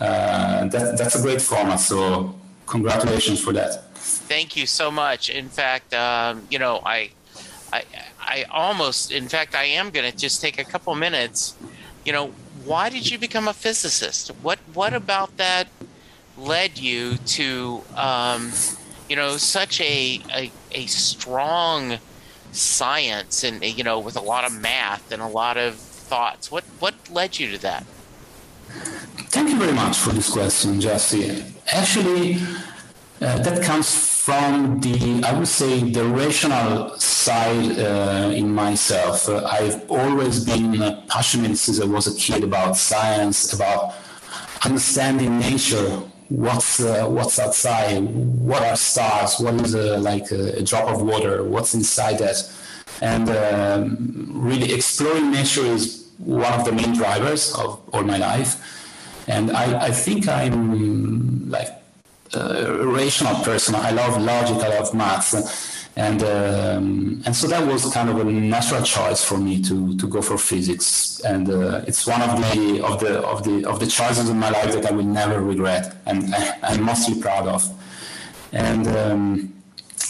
uh, 0.00 0.66
that 0.68 0.98
that's 0.98 1.14
a 1.14 1.22
great 1.22 1.42
format. 1.42 1.80
So 1.80 2.34
congratulations 2.66 3.40
for 3.40 3.52
that. 3.52 3.94
Thank 3.94 4.56
you 4.56 4.66
so 4.66 4.90
much. 4.90 5.28
In 5.28 5.48
fact, 5.48 5.92
um, 5.94 6.42
you 6.50 6.58
know, 6.58 6.80
I 6.84 7.10
I 7.72 7.84
I 8.18 8.44
almost, 8.50 9.12
in 9.12 9.28
fact, 9.28 9.54
I 9.54 9.64
am 9.64 9.90
going 9.90 10.10
to 10.10 10.16
just 10.16 10.40
take 10.40 10.58
a 10.58 10.64
couple 10.64 10.94
minutes. 10.94 11.54
You 12.04 12.12
know, 12.12 12.32
why 12.64 12.88
did 12.88 13.10
you 13.10 13.18
become 13.18 13.46
a 13.46 13.52
physicist? 13.52 14.28
What 14.42 14.58
what 14.72 14.94
about 14.94 15.36
that 15.36 15.68
led 16.42 16.78
you 16.78 17.16
to, 17.16 17.82
um, 17.96 18.52
you 19.08 19.16
know, 19.16 19.36
such 19.36 19.80
a, 19.80 20.20
a 20.34 20.50
a 20.72 20.86
strong 20.86 21.98
science 22.52 23.44
and 23.44 23.64
you 23.64 23.82
know 23.82 23.98
with 23.98 24.16
a 24.16 24.20
lot 24.20 24.44
of 24.44 24.52
math 24.52 25.10
and 25.12 25.22
a 25.22 25.26
lot 25.26 25.56
of 25.56 25.74
thoughts? 25.76 26.50
What 26.50 26.64
what 26.78 26.94
led 27.10 27.38
you 27.38 27.50
to 27.52 27.58
that? 27.62 27.84
Thank 29.34 29.50
you 29.50 29.58
very 29.58 29.72
much 29.72 29.96
for 29.98 30.10
this 30.10 30.30
question, 30.30 30.80
Jesse. 30.80 31.44
Actually, 31.68 32.36
uh, 33.20 33.38
that 33.38 33.62
comes 33.62 34.12
from 34.24 34.80
the, 34.80 35.22
I 35.24 35.32
would 35.36 35.48
say, 35.48 35.90
the 35.90 36.04
rational 36.04 36.98
side 36.98 37.78
uh, 37.78 38.30
in 38.34 38.52
myself. 38.54 39.28
Uh, 39.28 39.44
I've 39.44 39.90
always 39.90 40.44
been 40.44 40.72
passionate 41.08 41.56
since 41.56 41.80
I 41.80 41.86
was 41.86 42.06
a 42.06 42.14
kid 42.14 42.44
about 42.44 42.76
science, 42.76 43.52
about 43.52 43.94
understanding 44.64 45.38
nature. 45.38 46.02
What's 46.32 46.80
uh, 46.80 47.06
what's 47.06 47.38
outside? 47.38 47.98
What 48.00 48.62
are 48.62 48.74
stars? 48.74 49.38
What 49.38 49.54
is 49.60 49.74
uh, 49.74 49.98
like 50.00 50.30
a, 50.32 50.60
a, 50.60 50.62
drop 50.62 50.88
of 50.88 51.02
water? 51.02 51.44
What's 51.44 51.74
inside 51.74 52.20
that? 52.20 52.50
And 53.02 53.28
um, 53.28 54.30
really 54.32 54.72
exploring 54.72 55.30
nature 55.30 55.66
is 55.66 56.08
one 56.16 56.50
of 56.58 56.64
the 56.64 56.72
main 56.72 56.94
drivers 56.94 57.54
of 57.54 57.80
all 57.92 58.02
my 58.02 58.16
life. 58.16 58.56
And 59.28 59.50
I, 59.50 59.88
I 59.88 59.90
think 59.90 60.26
I'm 60.26 61.50
like 61.50 61.68
a 62.32 62.86
rational 62.86 63.34
person. 63.44 63.74
I 63.74 63.90
love 63.90 64.20
logic. 64.20 64.56
I 64.64 64.78
love 64.78 64.94
maths, 64.94 65.34
and 65.96 66.22
um, 66.22 67.22
and 67.26 67.36
so 67.36 67.46
that 67.48 67.66
was 67.66 67.92
kind 67.92 68.08
of 68.08 68.18
a 68.18 68.24
natural 68.24 68.82
choice 68.82 69.22
for 69.22 69.36
me 69.36 69.62
to 69.62 69.96
to 69.98 70.08
go 70.08 70.22
for 70.22 70.38
physics. 70.38 71.20
And 71.24 71.50
uh, 71.50 71.82
it's 71.86 72.06
one 72.06 72.22
of 72.22 72.36
the 72.40 72.82
of 72.84 73.00
the 73.00 73.20
of 73.20 73.44
the 73.44 73.68
of 73.68 73.78
the 73.78 73.86
choices 73.86 74.30
in 74.30 74.38
my 74.38 74.50
life 74.50 74.72
that 74.72 74.86
I 74.86 74.92
will 74.92 75.04
never 75.04 75.42
regret, 75.42 75.94
and 76.06 76.34
I, 76.62 76.74
am 76.74 76.82
mostly 76.82 77.20
proud 77.20 77.46
of. 77.46 77.68
And 78.52 78.86
um, 78.88 79.52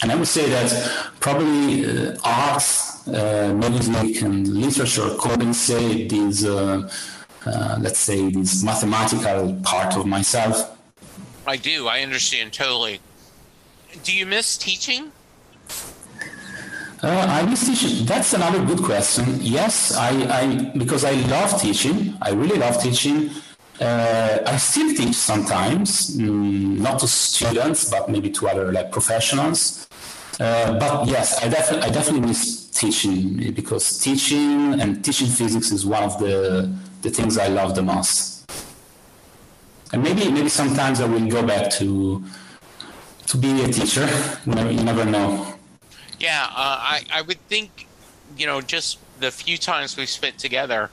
and 0.03 0.13
I 0.13 0.15
would 0.15 0.29
say 0.29 0.49
that 0.51 0.71
probably 1.21 1.85
uh, 1.85 2.17
arts, 2.25 3.07
uh, 3.09 3.53
music, 3.59 4.23
and 4.23 4.47
literature 4.49 5.11
compensate 5.19 6.11
these. 6.11 6.45
Uh, 6.45 6.89
uh, 7.45 7.77
let's 7.81 7.99
say 7.99 8.31
this 8.31 8.63
mathematical 8.63 9.61
part 9.65 9.97
of 9.97 10.07
myself 10.07 10.79
I 11.47 11.57
do. 11.57 11.89
I 11.89 12.03
understand 12.03 12.53
totally. 12.53 13.01
Do 14.05 14.15
you 14.17 14.27
miss 14.27 14.57
teaching? 14.57 15.13
Uh, 17.03 17.09
I 17.09 17.43
miss 17.47 17.67
teaching. 17.67 18.07
That's 18.07 18.33
another 18.33 18.65
good 18.65 18.83
question. 18.83 19.39
Yes, 19.41 19.95
I, 19.97 20.11
I 20.41 20.71
because 20.79 21.05
I 21.05 21.13
love 21.27 21.61
teaching. 21.61 22.17
I 22.23 22.31
really 22.31 22.59
love 22.59 22.81
teaching. 22.81 23.31
Uh, 23.81 24.39
I 24.47 24.57
still 24.59 24.95
teach 24.95 25.17
sometimes, 25.17 26.17
mm, 26.17 26.79
not 26.79 27.01
to 27.01 27.09
students, 27.09 27.91
but 27.91 28.09
maybe 28.09 28.31
to 28.31 28.49
other 28.49 28.71
like 28.71 28.93
professionals. 28.93 29.89
Uh, 30.39 30.79
but 30.79 31.09
yes, 31.09 31.43
I 31.43 31.49
definitely 31.49 31.89
I 31.89 31.91
definitely 31.91 32.29
miss 32.29 32.71
teaching 32.71 33.53
because 33.53 33.99
teaching 33.99 34.81
and 34.81 35.05
teaching 35.05 35.27
physics 35.27 35.73
is 35.73 35.85
one 35.85 36.05
of 36.05 36.19
the 36.21 36.71
the 37.03 37.11
things 37.11 37.37
I 37.37 37.49
love 37.49 37.75
the 37.75 37.83
most 37.83 38.33
and 39.93 40.03
maybe 40.03 40.31
maybe 40.31 40.49
sometimes 40.49 41.01
I 41.01 41.07
will 41.07 41.27
go 41.29 41.47
back 41.47 41.71
to 41.73 42.23
to 43.27 43.37
be 43.37 43.63
a 43.63 43.69
teacher. 43.69 44.09
You 44.47 44.85
never 44.85 45.05
know. 45.05 45.52
Yeah, 46.23 46.45
uh, 46.45 46.55
I 46.55 47.05
I 47.13 47.23
would 47.23 47.41
think, 47.49 47.89
you 48.37 48.47
know, 48.47 48.61
just 48.61 48.99
the 49.19 49.33
few 49.33 49.59
times 49.59 49.97
we've 49.97 50.09
spent 50.09 50.39
together, 50.39 50.89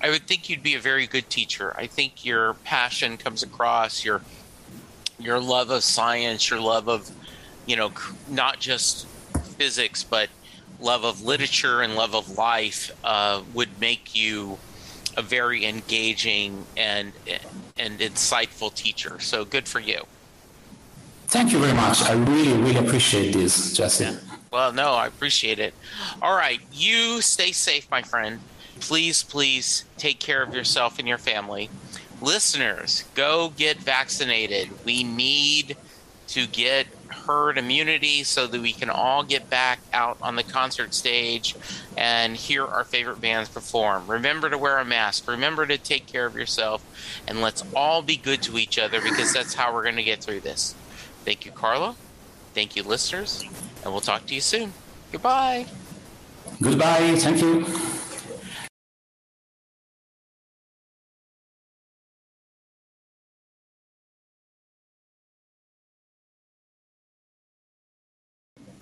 I 0.00 0.10
would 0.10 0.28
think 0.28 0.48
you'd 0.48 0.62
be 0.62 0.74
a 0.74 0.80
very 0.80 1.08
good 1.08 1.28
teacher. 1.28 1.74
I 1.76 1.88
think 1.88 2.24
your 2.24 2.54
passion 2.62 3.16
comes 3.16 3.42
across 3.42 4.04
your 4.04 4.22
your 5.18 5.40
love 5.40 5.70
of 5.70 5.82
science, 5.82 6.48
your 6.50 6.60
love 6.60 6.88
of, 6.88 7.10
you 7.66 7.74
know, 7.74 7.92
not 8.28 8.60
just 8.60 9.08
physics, 9.58 10.04
but 10.04 10.28
love 10.78 11.04
of 11.04 11.22
literature 11.22 11.82
and 11.82 11.96
love 11.96 12.14
of 12.14 12.38
life 12.38 12.92
uh, 13.02 13.42
would 13.54 13.80
make 13.80 14.14
you 14.14 14.58
a 15.16 15.22
very 15.22 15.64
engaging 15.66 16.64
and 16.76 17.12
and 17.76 17.98
insightful 17.98 18.72
teacher. 18.72 19.18
So 19.18 19.44
good 19.44 19.66
for 19.66 19.80
you. 19.80 20.06
Thank 21.26 21.50
you 21.50 21.58
very 21.58 21.74
much. 21.74 22.02
I 22.02 22.12
really, 22.12 22.52
really 22.52 22.76
appreciate 22.76 23.32
this, 23.32 23.76
Jesse. 23.76 24.16
Well, 24.54 24.72
no, 24.72 24.92
I 24.92 25.08
appreciate 25.08 25.58
it. 25.58 25.74
All 26.22 26.36
right. 26.36 26.60
You 26.72 27.20
stay 27.22 27.50
safe, 27.50 27.90
my 27.90 28.02
friend. 28.02 28.38
Please, 28.78 29.24
please 29.24 29.84
take 29.96 30.20
care 30.20 30.44
of 30.44 30.54
yourself 30.54 31.00
and 31.00 31.08
your 31.08 31.18
family. 31.18 31.70
Listeners, 32.22 33.02
go 33.16 33.52
get 33.56 33.78
vaccinated. 33.78 34.68
We 34.84 35.02
need 35.02 35.76
to 36.28 36.46
get 36.46 36.86
herd 37.08 37.58
immunity 37.58 38.22
so 38.22 38.46
that 38.46 38.60
we 38.60 38.72
can 38.72 38.90
all 38.90 39.24
get 39.24 39.50
back 39.50 39.80
out 39.92 40.18
on 40.22 40.36
the 40.36 40.44
concert 40.44 40.94
stage 40.94 41.56
and 41.96 42.36
hear 42.36 42.64
our 42.64 42.84
favorite 42.84 43.20
bands 43.20 43.48
perform. 43.48 44.06
Remember 44.06 44.48
to 44.48 44.56
wear 44.56 44.78
a 44.78 44.84
mask. 44.84 45.26
Remember 45.26 45.66
to 45.66 45.78
take 45.78 46.06
care 46.06 46.26
of 46.26 46.36
yourself. 46.36 46.80
And 47.26 47.40
let's 47.40 47.64
all 47.74 48.02
be 48.02 48.16
good 48.16 48.40
to 48.42 48.56
each 48.56 48.78
other 48.78 49.00
because 49.00 49.32
that's 49.32 49.54
how 49.54 49.74
we're 49.74 49.82
going 49.82 49.96
to 49.96 50.04
get 50.04 50.22
through 50.22 50.40
this. 50.40 50.76
Thank 51.24 51.44
you, 51.44 51.50
Carlo. 51.50 51.96
Thank 52.54 52.76
you, 52.76 52.84
listeners. 52.84 53.44
And 53.84 53.92
we'll 53.92 54.00
talk 54.00 54.26
to 54.26 54.34
you 54.34 54.40
soon. 54.40 54.72
Goodbye. 55.12 55.66
Goodbye. 56.60 57.14
Thank 57.16 57.42
you. 57.42 57.66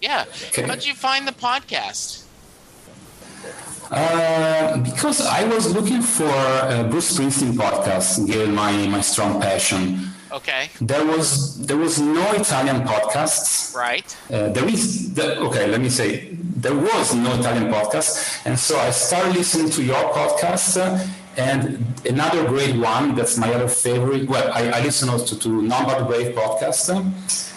Yeah. 0.00 0.24
Okay. 0.48 0.62
How'd 0.62 0.84
you 0.84 0.94
find 0.94 1.26
the 1.26 1.32
podcast? 1.32 2.24
Uh, 3.90 4.78
because 4.78 5.20
I 5.20 5.44
was 5.44 5.74
looking 5.74 6.00
for 6.00 6.24
a 6.24 6.86
Bruce 6.88 7.18
Springsteen 7.18 7.52
podcast, 7.52 8.26
given 8.26 8.54
my, 8.54 8.86
my 8.88 9.00
strong 9.00 9.40
passion. 9.40 10.08
Okay. 10.32 10.70
There 10.80 11.04
was 11.04 11.58
there 11.66 11.76
was 11.76 12.00
no 12.00 12.32
Italian 12.32 12.82
podcasts. 12.82 13.74
Right. 13.76 14.16
Uh, 14.32 14.48
there 14.48 14.68
is 14.68 15.12
the, 15.14 15.38
okay. 15.40 15.66
Let 15.66 15.80
me 15.80 15.90
say 15.90 16.28
there 16.56 16.74
was 16.74 17.14
no 17.14 17.38
Italian 17.38 17.70
podcast, 17.70 18.40
and 18.46 18.58
so 18.58 18.78
I 18.78 18.90
started 18.90 19.36
listening 19.36 19.70
to 19.70 19.82
your 19.82 20.02
podcast. 20.12 20.80
Uh, 20.80 21.06
and 21.36 21.84
another 22.04 22.46
great 22.46 22.76
one 22.76 23.14
that's 23.14 23.38
my 23.38 23.52
other 23.54 23.68
favorite. 23.68 24.28
Well, 24.28 24.52
I, 24.52 24.68
I 24.68 24.82
listen 24.82 25.08
also 25.08 25.36
to 25.36 25.62
But 25.62 26.04
Brave 26.04 26.34
podcast. 26.34 26.90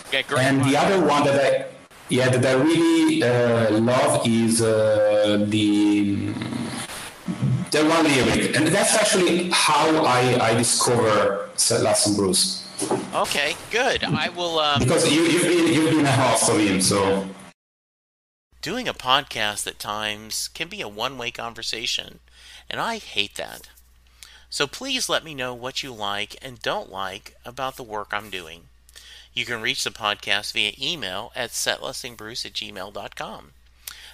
Okay, 0.07 0.23
great. 0.23 0.43
And 0.43 0.63
the 0.63 0.78
other 0.78 1.05
one 1.05 1.23
that 1.26 1.39
I 1.39 1.65
yeah 2.09 2.30
that 2.30 2.45
I 2.45 2.53
really 2.61 3.23
uh, 3.23 3.71
love 3.80 4.28
is 4.28 4.61
uh, 4.61 5.45
the 5.49 6.34
the 7.71 7.86
one 7.86 8.03
lyric, 8.03 8.55
and 8.55 8.67
that's 8.67 8.95
actually 8.95 9.49
how 9.51 10.05
I, 10.05 10.51
I 10.51 10.53
discover 10.53 11.49
and 12.07 12.15
Bruce. 12.15 12.64
Okay, 13.13 13.55
good. 13.71 14.03
I 14.03 14.30
will. 14.30 14.59
Um... 14.59 14.80
Because 14.82 15.11
you, 15.11 15.23
you've 15.23 15.43
been 15.43 15.73
you've 15.73 15.91
been 15.91 16.05
a 16.05 16.11
host 16.11 16.49
of 16.49 16.59
him, 16.59 16.82
so. 16.82 17.28
Doing 18.61 18.88
a 18.88 18.93
podcast 18.93 19.67
at 19.67 19.80
times 19.80 20.47
can 20.49 20.67
be 20.67 20.82
a 20.82 20.88
one-way 20.88 21.32
conversation, 21.32 22.19
and 22.69 22.82
I 22.82 22.97
hate 22.97 23.36
that. 23.36 23.69
So 24.49 24.67
please 24.67 25.07
let 25.07 25.23
me 25.23 25.36
know 25.36 25.53
what 25.53 25.84
you 25.84 25.93
like 25.93 26.36
and 26.41 26.61
don't 26.61 26.91
like 26.91 27.36
about 27.45 27.76
the 27.76 27.84
work 27.84 28.09
I'm 28.11 28.30
doing. 28.30 28.63
You 29.34 29.45
can 29.45 29.61
reach 29.61 29.84
the 29.84 29.91
podcast 29.91 30.53
via 30.53 30.71
email 30.82 31.32
at 31.36 31.51
setlustingbruce 31.51 32.45
at 32.45 32.53
gmail.com. 32.53 33.51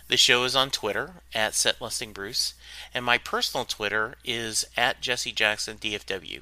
The 0.08 0.18
show 0.18 0.44
is 0.44 0.56
on 0.56 0.72
Twitter 0.72 1.14
at 1.34 1.54
setlustingbruce, 1.54 2.54
and 2.94 3.06
my 3.06 3.18
personal 3.18 3.66
Twitter 3.66 4.16
is 4.26 4.66
at 4.76 5.00
Jesse 5.00 5.32
Jackson 5.32 5.78
DFW. 5.78 6.42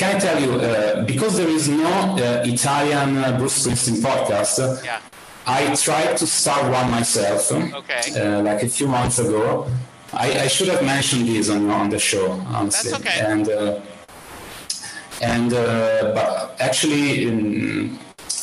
Can 0.00 0.16
I 0.16 0.18
tell 0.18 0.40
you, 0.40 0.52
uh, 0.52 1.04
because 1.04 1.36
there 1.36 1.50
is 1.50 1.68
no 1.68 2.16
uh, 2.16 2.42
Italian 2.46 3.18
uh, 3.18 3.36
Bruce 3.36 3.66
Springsteen 3.66 4.00
podcast, 4.00 4.82
yeah. 4.82 4.98
I 5.46 5.74
tried 5.74 6.16
to 6.16 6.26
start 6.26 6.72
one 6.72 6.90
myself. 6.90 7.52
Okay. 7.52 8.02
Uh, 8.18 8.40
like 8.40 8.62
a 8.62 8.68
few 8.70 8.88
months 8.88 9.18
ago. 9.18 9.68
I, 10.14 10.44
I, 10.44 10.46
should 10.48 10.68
have 10.68 10.82
mentioned 10.82 11.28
this 11.28 11.50
on, 11.50 11.68
on 11.68 11.90
the 11.90 11.98
show, 11.98 12.30
honestly. 12.30 12.92
That's 12.92 13.04
okay. 13.04 13.20
And, 13.20 13.50
uh, 13.50 13.80
and 15.20 15.52
uh, 15.52 16.14
but 16.14 16.56
actually, 16.58 17.24
in, 17.26 17.98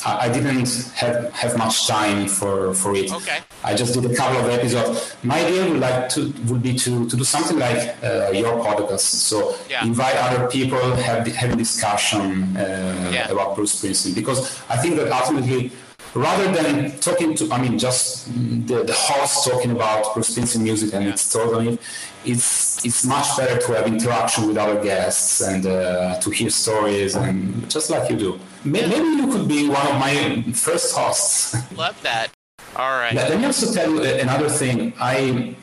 I 0.06 0.28
didn't 0.28 0.68
have, 0.94 1.32
have 1.32 1.58
much 1.58 1.86
time 1.86 2.28
for, 2.28 2.74
for 2.74 2.94
it. 2.94 3.12
Okay. 3.12 3.38
I 3.64 3.74
just 3.74 3.94
did 3.94 4.10
a 4.10 4.14
couple 4.14 4.38
of 4.38 4.48
episodes. 4.50 5.16
My 5.22 5.44
idea 5.44 5.68
would 5.68 5.80
like 5.80 6.08
to 6.10 6.32
would 6.46 6.62
be 6.62 6.74
to, 6.74 7.08
to 7.08 7.16
do 7.16 7.24
something 7.24 7.58
like 7.58 7.96
uh, 8.02 8.30
your 8.30 8.54
podcast. 8.64 9.00
So 9.00 9.56
yeah. 9.68 9.84
invite 9.84 10.16
other 10.16 10.48
people, 10.48 10.78
have 10.78 11.26
have 11.26 11.52
a 11.52 11.56
discussion 11.56 12.56
uh, 12.56 13.10
yeah. 13.12 13.30
about 13.30 13.56
Bruce 13.56 13.82
Springsteen 13.82 14.14
because 14.14 14.60
I 14.68 14.76
think 14.76 14.96
that 14.96 15.10
ultimately 15.10 15.72
rather 16.14 16.50
than 16.52 16.98
talking 16.98 17.34
to, 17.34 17.50
I 17.52 17.60
mean, 17.60 17.78
just 17.78 18.26
the, 18.66 18.84
the 18.84 18.92
host 18.92 19.48
talking 19.48 19.70
about 19.70 20.14
Bruce 20.14 20.34
Springsteen 20.34 20.62
music 20.62 20.94
and 20.94 21.06
its 21.06 21.34
it, 21.34 21.80
it's 22.24 22.84
it's 22.84 23.04
much 23.04 23.36
better 23.36 23.58
to 23.58 23.72
have 23.74 23.86
interaction 23.86 24.48
with 24.48 24.56
other 24.56 24.82
guests 24.82 25.40
and 25.40 25.66
uh, 25.66 26.18
to 26.20 26.30
hear 26.30 26.50
stories 26.50 27.14
and 27.14 27.68
just 27.70 27.90
like 27.90 28.10
you 28.10 28.16
do. 28.16 28.40
Maybe 28.64 28.96
you 28.96 29.28
could 29.32 29.48
be 29.48 29.68
one 29.68 29.86
of 29.86 29.98
my 29.98 30.42
first 30.52 30.94
hosts. 30.94 31.54
Love 31.76 32.00
that. 32.02 32.28
All 32.76 32.98
right. 32.98 33.14
Let 33.14 33.38
me 33.38 33.44
also 33.44 33.72
tell 33.72 33.90
you 33.90 34.02
another 34.02 34.48
thing. 34.48 34.92
I 35.00 35.56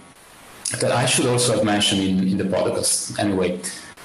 that 0.80 0.92
I 0.92 1.06
should 1.06 1.28
also 1.28 1.56
have 1.56 1.64
mentioned 1.64 2.02
in, 2.02 2.28
in 2.28 2.38
the 2.38 2.44
podcast. 2.44 3.18
Anyway, 3.20 3.62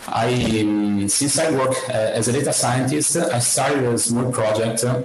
I 0.07 0.61
um, 0.61 1.09
since 1.09 1.39
I 1.39 1.51
work 1.51 1.75
uh, 1.89 1.93
as 1.93 2.29
a 2.29 2.33
data 2.33 2.53
scientist, 2.53 3.17
I 3.17 3.39
started 3.39 3.85
a 3.85 3.99
small 3.99 4.31
project. 4.33 4.85
Uh, 4.85 5.03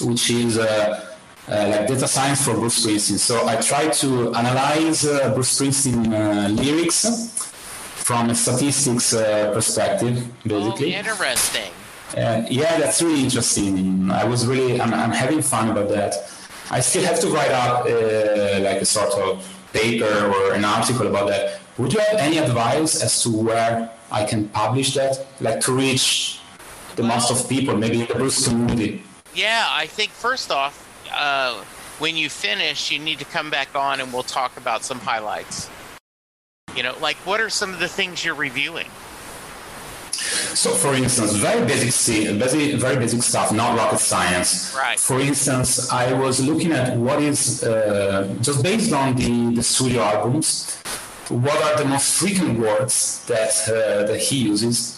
which 0.00 0.30
is 0.30 0.58
uh, 0.58 1.04
uh, 1.48 1.68
like 1.68 1.88
data 1.88 2.06
science 2.06 2.44
for 2.44 2.54
Bruce 2.54 2.84
Springsteen. 2.84 3.18
So 3.18 3.46
I 3.46 3.56
try 3.56 3.88
to 3.88 4.34
analyze 4.34 5.06
uh, 5.06 5.32
Bruce 5.34 5.58
Springsteen 5.58 6.56
lyrics 6.56 7.50
from 7.96 8.30
a 8.30 8.34
statistics 8.34 9.14
perspective, 9.14 10.26
basically. 10.44 10.94
Oh, 10.94 10.98
interesting. 10.98 11.72
yeah, 12.14 12.78
that's 12.78 13.02
really 13.02 13.22
interesting. 13.22 14.10
I 14.10 14.24
was 14.24 14.46
really, 14.46 14.80
I'm, 14.80 14.94
I'm, 14.94 15.10
having 15.10 15.42
fun 15.42 15.68
about 15.70 15.88
that. 15.90 16.14
I 16.70 16.80
still 16.80 17.04
have 17.04 17.20
to 17.20 17.28
write 17.28 17.50
up 17.50 17.84
like 17.84 18.80
a 18.80 18.84
sort 18.84 19.12
of 19.14 19.46
paper 19.72 20.04
or 20.04 20.54
an 20.54 20.64
article 20.64 21.06
about 21.06 21.28
that. 21.28 21.60
Would 21.78 21.92
you 21.92 22.00
have 22.00 22.18
any 22.18 22.38
advice 22.38 23.02
as 23.02 23.22
to 23.22 23.30
where 23.30 23.90
I 24.10 24.24
can 24.24 24.48
publish 24.48 24.94
that, 24.94 25.26
like 25.40 25.60
to 25.60 25.72
reach 25.72 26.40
the 26.96 27.02
well, 27.02 27.14
most 27.14 27.30
of 27.30 27.48
people, 27.48 27.76
maybe 27.76 28.00
in 28.00 28.06
the 28.06 28.14
Bruce 28.14 28.48
community? 28.48 29.02
Yeah, 29.38 29.68
I 29.70 29.86
think 29.86 30.10
first 30.10 30.50
off, 30.50 30.74
uh, 31.14 31.62
when 32.00 32.16
you 32.16 32.28
finish, 32.28 32.90
you 32.90 32.98
need 32.98 33.20
to 33.20 33.24
come 33.24 33.50
back 33.50 33.68
on 33.76 34.00
and 34.00 34.12
we'll 34.12 34.24
talk 34.24 34.56
about 34.56 34.82
some 34.82 34.98
highlights. 34.98 35.70
You 36.74 36.82
know, 36.82 36.96
like 37.00 37.14
what 37.18 37.40
are 37.40 37.48
some 37.48 37.72
of 37.72 37.78
the 37.78 37.86
things 37.86 38.24
you're 38.24 38.34
reviewing? 38.34 38.88
So, 40.10 40.70
for 40.72 40.92
instance, 40.92 41.34
very 41.34 41.64
basic, 41.64 42.36
basic, 42.36 42.80
very 42.80 42.96
basic 42.96 43.22
stuff, 43.22 43.52
not 43.52 43.78
rocket 43.78 44.00
science. 44.00 44.74
Right. 44.76 44.98
For 44.98 45.20
instance, 45.20 45.88
I 45.92 46.12
was 46.14 46.44
looking 46.44 46.72
at 46.72 46.96
what 46.96 47.22
is 47.22 47.62
uh, 47.62 48.34
just 48.40 48.64
based 48.64 48.92
on 48.92 49.14
the, 49.14 49.54
the 49.54 49.62
studio 49.62 50.02
albums. 50.02 50.82
What 51.28 51.62
are 51.62 51.78
the 51.78 51.84
most 51.84 52.18
frequent 52.18 52.58
words 52.58 53.24
that 53.26 53.52
uh, 53.68 54.02
that 54.08 54.18
he 54.18 54.38
uses 54.38 54.97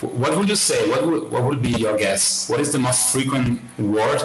what 0.00 0.36
would 0.36 0.48
you 0.48 0.56
say? 0.56 0.88
What 0.88 1.06
would, 1.06 1.30
what 1.30 1.44
would 1.44 1.62
be 1.62 1.70
your 1.70 1.96
guess? 1.96 2.48
What 2.48 2.60
is 2.60 2.72
the 2.72 2.78
most 2.78 3.12
frequent 3.12 3.60
word? 3.78 4.22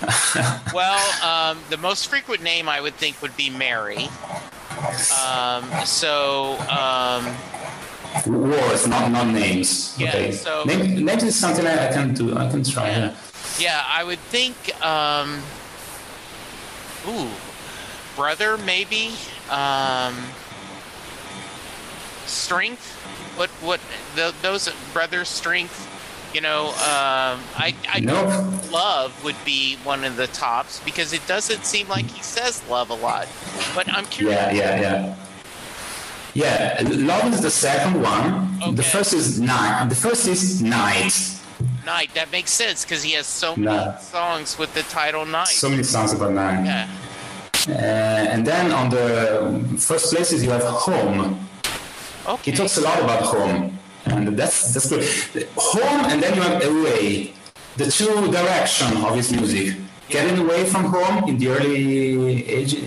well, 0.74 1.00
um, 1.22 1.58
the 1.70 1.76
most 1.76 2.08
frequent 2.08 2.42
name 2.42 2.68
I 2.68 2.80
would 2.80 2.94
think 2.94 3.22
would 3.22 3.36
be 3.36 3.50
Mary. 3.50 4.08
Um, 5.24 5.64
so. 5.84 6.58
Um, 6.68 7.34
Words, 8.26 8.86
not 8.88 9.10
not 9.10 9.26
names. 9.26 9.94
Yeah, 9.98 10.08
okay. 10.08 10.32
So, 10.32 10.64
Name, 10.64 11.04
names 11.04 11.22
is 11.22 11.36
something 11.36 11.66
I, 11.66 11.88
I 11.88 11.92
can 11.92 12.14
do. 12.14 12.36
I 12.36 12.48
can 12.50 12.64
try. 12.64 12.88
Yeah, 12.88 13.14
yeah 13.58 13.84
I 13.86 14.04
would 14.04 14.18
think. 14.18 14.56
Um, 14.82 15.42
ooh, 17.06 17.28
brother, 18.16 18.56
maybe. 18.56 19.12
Um, 19.50 20.16
strength. 22.24 22.95
What 23.36 23.50
what 23.62 23.80
the, 24.14 24.34
those 24.42 24.68
brothers' 24.92 25.28
strength? 25.28 25.92
You 26.34 26.40
know, 26.42 26.66
um, 26.68 27.40
I 27.56 27.74
I 27.88 28.00
Nope. 28.00 28.26
love 28.72 29.12
would 29.24 29.36
be 29.44 29.76
one 29.84 30.04
of 30.04 30.16
the 30.16 30.26
tops 30.28 30.80
because 30.84 31.12
it 31.12 31.26
doesn't 31.26 31.64
seem 31.64 31.88
like 31.88 32.06
he 32.06 32.22
says 32.22 32.62
love 32.68 32.90
a 32.90 32.94
lot. 32.94 33.28
But 33.74 33.88
I'm 33.92 34.04
curious. 34.06 34.36
Yeah, 34.38 34.52
yeah, 34.52 34.80
yeah. 34.80 35.16
Yeah, 36.34 36.76
love 36.90 37.32
is 37.32 37.40
the 37.40 37.50
second 37.50 38.02
one. 38.02 38.74
The 38.74 38.82
first 38.82 39.14
is 39.14 39.40
night. 39.40 39.86
The 39.88 39.94
first 39.94 40.28
is 40.28 40.62
night. 40.62 41.14
Night. 41.86 42.10
That 42.14 42.30
makes 42.30 42.50
sense 42.50 42.84
because 42.84 43.02
he 43.02 43.12
has 43.12 43.26
so 43.26 43.56
many 43.56 43.96
songs 44.00 44.58
with 44.58 44.74
the 44.74 44.82
title 44.82 45.24
Night. 45.24 45.48
So 45.48 45.70
many 45.70 45.82
songs 45.84 46.12
about 46.12 46.32
night. 46.32 46.64
yeah. 46.66 46.88
Uh, 47.68 47.72
and 47.72 48.46
then 48.46 48.70
on 48.72 48.90
the 48.90 49.78
first 49.78 50.12
places 50.14 50.44
you 50.44 50.50
have 50.50 50.62
home. 50.64 51.45
Okay. 52.28 52.50
He 52.50 52.56
talks 52.56 52.76
a 52.76 52.80
lot 52.80 52.98
about 53.00 53.22
home, 53.22 53.78
and 54.06 54.36
that's 54.36 54.74
that's 54.74 54.88
good. 54.88 55.04
Home, 55.56 56.04
and 56.10 56.22
then 56.22 56.34
you 56.34 56.42
have 56.42 56.64
away. 56.64 57.34
The 57.76 57.90
two 57.90 58.30
direction 58.32 58.96
of 59.04 59.14
his 59.14 59.32
music. 59.32 59.76
Getting 60.08 60.38
away 60.38 60.64
from 60.64 60.84
home 60.84 61.28
in 61.28 61.36
the 61.36 61.48
early 61.48 62.46
age, 62.48 62.78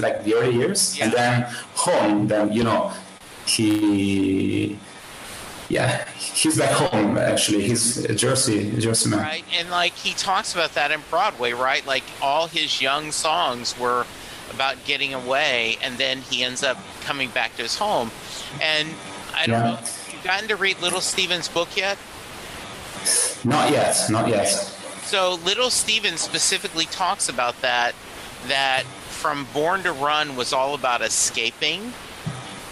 like 0.00 0.24
the 0.24 0.34
early 0.34 0.56
years, 0.56 0.98
and 1.00 1.12
then 1.12 1.46
home. 1.74 2.26
Then 2.26 2.52
you 2.52 2.64
know, 2.64 2.92
he, 3.46 4.76
yeah, 5.68 6.04
he's 6.18 6.58
back 6.58 6.72
home. 6.72 7.16
Actually, 7.16 7.62
he's 7.62 8.04
a 8.04 8.14
Jersey, 8.14 8.70
a 8.76 8.80
Jersey 8.80 9.08
man. 9.08 9.20
Right. 9.20 9.44
And 9.56 9.70
like 9.70 9.94
he 9.94 10.14
talks 10.14 10.52
about 10.52 10.74
that 10.74 10.90
in 10.90 11.00
Broadway, 11.10 11.52
right? 11.52 11.86
Like 11.86 12.04
all 12.20 12.48
his 12.48 12.82
young 12.82 13.12
songs 13.12 13.78
were 13.78 14.04
about 14.54 14.84
getting 14.84 15.12
away 15.14 15.76
and 15.82 15.98
then 15.98 16.18
he 16.22 16.44
ends 16.44 16.62
up 16.62 16.78
coming 17.02 17.28
back 17.30 17.56
to 17.56 17.62
his 17.62 17.76
home. 17.76 18.10
And 18.62 18.88
I 19.34 19.46
don't 19.46 19.60
Yeah. 19.64 19.70
know, 19.72 19.78
you 20.12 20.18
gotten 20.22 20.48
to 20.48 20.56
read 20.56 20.80
Little 20.80 21.00
Steven's 21.00 21.48
book 21.48 21.76
yet? 21.76 21.98
Not 23.44 23.70
yet, 23.70 23.96
not 24.08 24.28
yet. 24.28 24.46
So 25.04 25.34
Little 25.34 25.70
Steven 25.70 26.16
specifically 26.16 26.86
talks 26.86 27.28
about 27.28 27.60
that 27.60 27.94
that 28.48 28.84
from 29.10 29.46
Born 29.52 29.82
to 29.84 29.92
Run 29.92 30.36
was 30.36 30.52
all 30.52 30.74
about 30.74 31.02
escaping. 31.02 31.92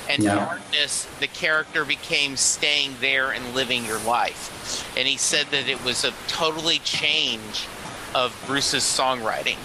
And 0.09 0.23
Yeah. 0.23 0.35
darkness, 0.35 1.07
the 1.21 1.29
character 1.29 1.85
became 1.85 2.37
staying 2.37 2.97
there 3.01 3.31
and 3.31 3.55
living 3.55 3.85
your 3.87 3.99
life. 4.01 4.85
And 4.97 5.07
he 5.07 5.17
said 5.17 5.47
that 5.53 5.69
it 5.69 5.83
was 5.85 6.05
a 6.05 6.13
totally 6.29 6.81
change 6.81 7.67
of 8.15 8.35
Bruce's 8.47 8.83
songwriting. 8.85 9.57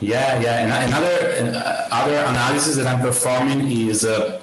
Yeah, 0.00 0.40
yeah. 0.40 0.62
And 0.62 0.72
another 0.92 1.58
uh, 1.58 1.88
other 1.90 2.16
analysis 2.16 2.76
that 2.76 2.86
I'm 2.86 3.00
performing 3.00 3.70
is 3.70 4.04
uh, 4.04 4.40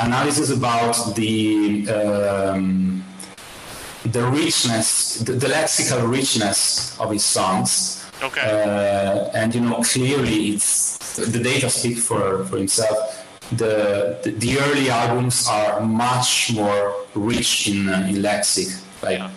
analysis 0.00 0.50
about 0.50 1.14
the 1.14 1.88
um, 1.90 3.04
the 4.04 4.22
richness, 4.26 5.20
the, 5.20 5.32
the 5.32 5.46
lexical 5.46 6.10
richness 6.10 6.98
of 7.00 7.10
his 7.10 7.24
songs. 7.24 8.04
Okay. 8.22 8.40
Uh, 8.40 9.30
and 9.34 9.54
you 9.54 9.60
know, 9.62 9.82
clearly, 9.82 10.50
it's 10.50 11.16
the 11.16 11.38
data 11.38 11.70
speak 11.70 11.98
for 11.98 12.44
for 12.44 12.58
himself. 12.58 13.18
The, 13.52 14.18
the 14.22 14.30
the 14.32 14.58
early 14.60 14.90
albums 14.90 15.46
are 15.48 15.80
much 15.80 16.52
more 16.54 16.94
rich 17.14 17.68
in 17.68 17.88
uh, 17.88 18.06
in 18.08 18.16
lexic, 18.16 18.80
like 19.02 19.18
Yeah. 19.18 19.30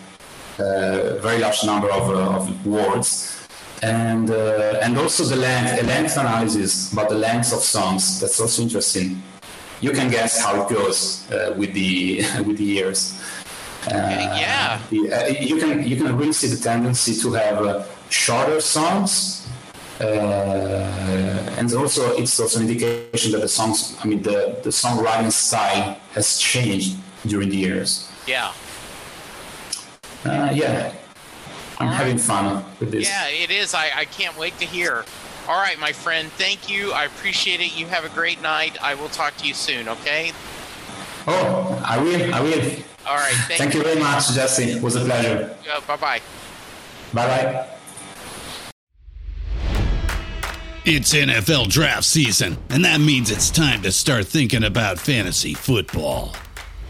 uh, 0.58 1.18
very 1.20 1.38
large 1.38 1.64
number 1.64 1.90
of, 1.90 2.08
uh, 2.08 2.36
of 2.36 2.66
words, 2.66 3.35
and 3.82 4.30
uh, 4.30 4.80
and 4.82 4.96
also 4.98 5.24
the 5.24 5.36
length, 5.36 5.82
a 5.82 5.86
length 5.86 6.16
analysis 6.16 6.92
about 6.92 7.08
the 7.08 7.14
length 7.14 7.52
of 7.52 7.60
songs. 7.60 8.20
That's 8.20 8.40
also 8.40 8.62
interesting. 8.62 9.22
You 9.80 9.92
can 9.92 10.10
guess 10.10 10.42
how 10.42 10.62
it 10.62 10.68
goes 10.68 11.30
uh, 11.30 11.54
with 11.56 11.74
the 11.74 12.22
with 12.46 12.58
the 12.58 12.64
years. 12.64 13.20
Uh, 13.86 13.92
yeah. 13.92 14.80
the- 14.90 15.12
uh, 15.12 15.26
you 15.28 15.58
can 15.58 15.86
you 15.86 15.96
can 15.96 16.16
really 16.16 16.32
see 16.32 16.48
the 16.48 16.56
tendency 16.56 17.14
to 17.22 17.32
have 17.34 17.64
uh, 17.64 17.84
shorter 18.10 18.60
songs. 18.60 19.46
Uh, 20.00 20.04
and 21.58 21.72
also, 21.72 22.14
it's 22.18 22.38
also 22.38 22.60
an 22.60 22.68
indication 22.68 23.32
that 23.32 23.40
the 23.40 23.48
songs, 23.48 23.96
I 24.02 24.06
mean, 24.06 24.20
the, 24.22 24.54
the 24.62 24.68
songwriting 24.68 25.32
style 25.32 25.98
has 26.12 26.38
changed 26.38 26.98
during 27.26 27.48
the 27.48 27.56
years. 27.56 28.06
Yeah. 28.26 28.52
Uh, 30.24 30.50
yeah, 30.52 30.92
I'm 31.78 31.88
having 31.88 32.18
fun 32.18 32.64
with 32.80 32.90
this. 32.90 33.08
Yeah, 33.08 33.28
it 33.28 33.50
is. 33.50 33.74
I, 33.74 33.90
I 33.94 34.04
can't 34.06 34.36
wait 34.38 34.58
to 34.58 34.64
hear. 34.64 35.04
All 35.48 35.60
right, 35.60 35.78
my 35.78 35.92
friend. 35.92 36.30
Thank 36.32 36.70
you. 36.70 36.92
I 36.92 37.04
appreciate 37.04 37.60
it. 37.60 37.78
You 37.78 37.86
have 37.86 38.04
a 38.04 38.08
great 38.08 38.42
night. 38.42 38.82
I 38.82 38.94
will 38.94 39.08
talk 39.08 39.36
to 39.38 39.46
you 39.46 39.54
soon, 39.54 39.88
okay? 39.88 40.32
Oh, 41.26 41.82
I 41.86 41.98
will. 41.98 42.34
I 42.34 42.40
will. 42.40 42.62
All 43.06 43.16
right. 43.16 43.34
Thank, 43.46 43.58
Thank 43.58 43.74
you 43.74 43.82
very 43.82 44.00
much, 44.00 44.32
Jesse. 44.32 44.64
It 44.64 44.82
was 44.82 44.96
a 44.96 45.04
pleasure. 45.04 45.56
you. 45.64 45.70
bye 45.86 45.96
bye. 45.96 46.20
Bye 47.12 47.26
bye. 47.26 47.68
It's 50.84 51.12
NFL 51.12 51.68
draft 51.68 52.04
season, 52.04 52.58
and 52.70 52.84
that 52.84 53.00
means 53.00 53.30
it's 53.30 53.50
time 53.50 53.82
to 53.82 53.90
start 53.90 54.26
thinking 54.26 54.62
about 54.62 55.00
fantasy 55.00 55.52
football. 55.52 56.32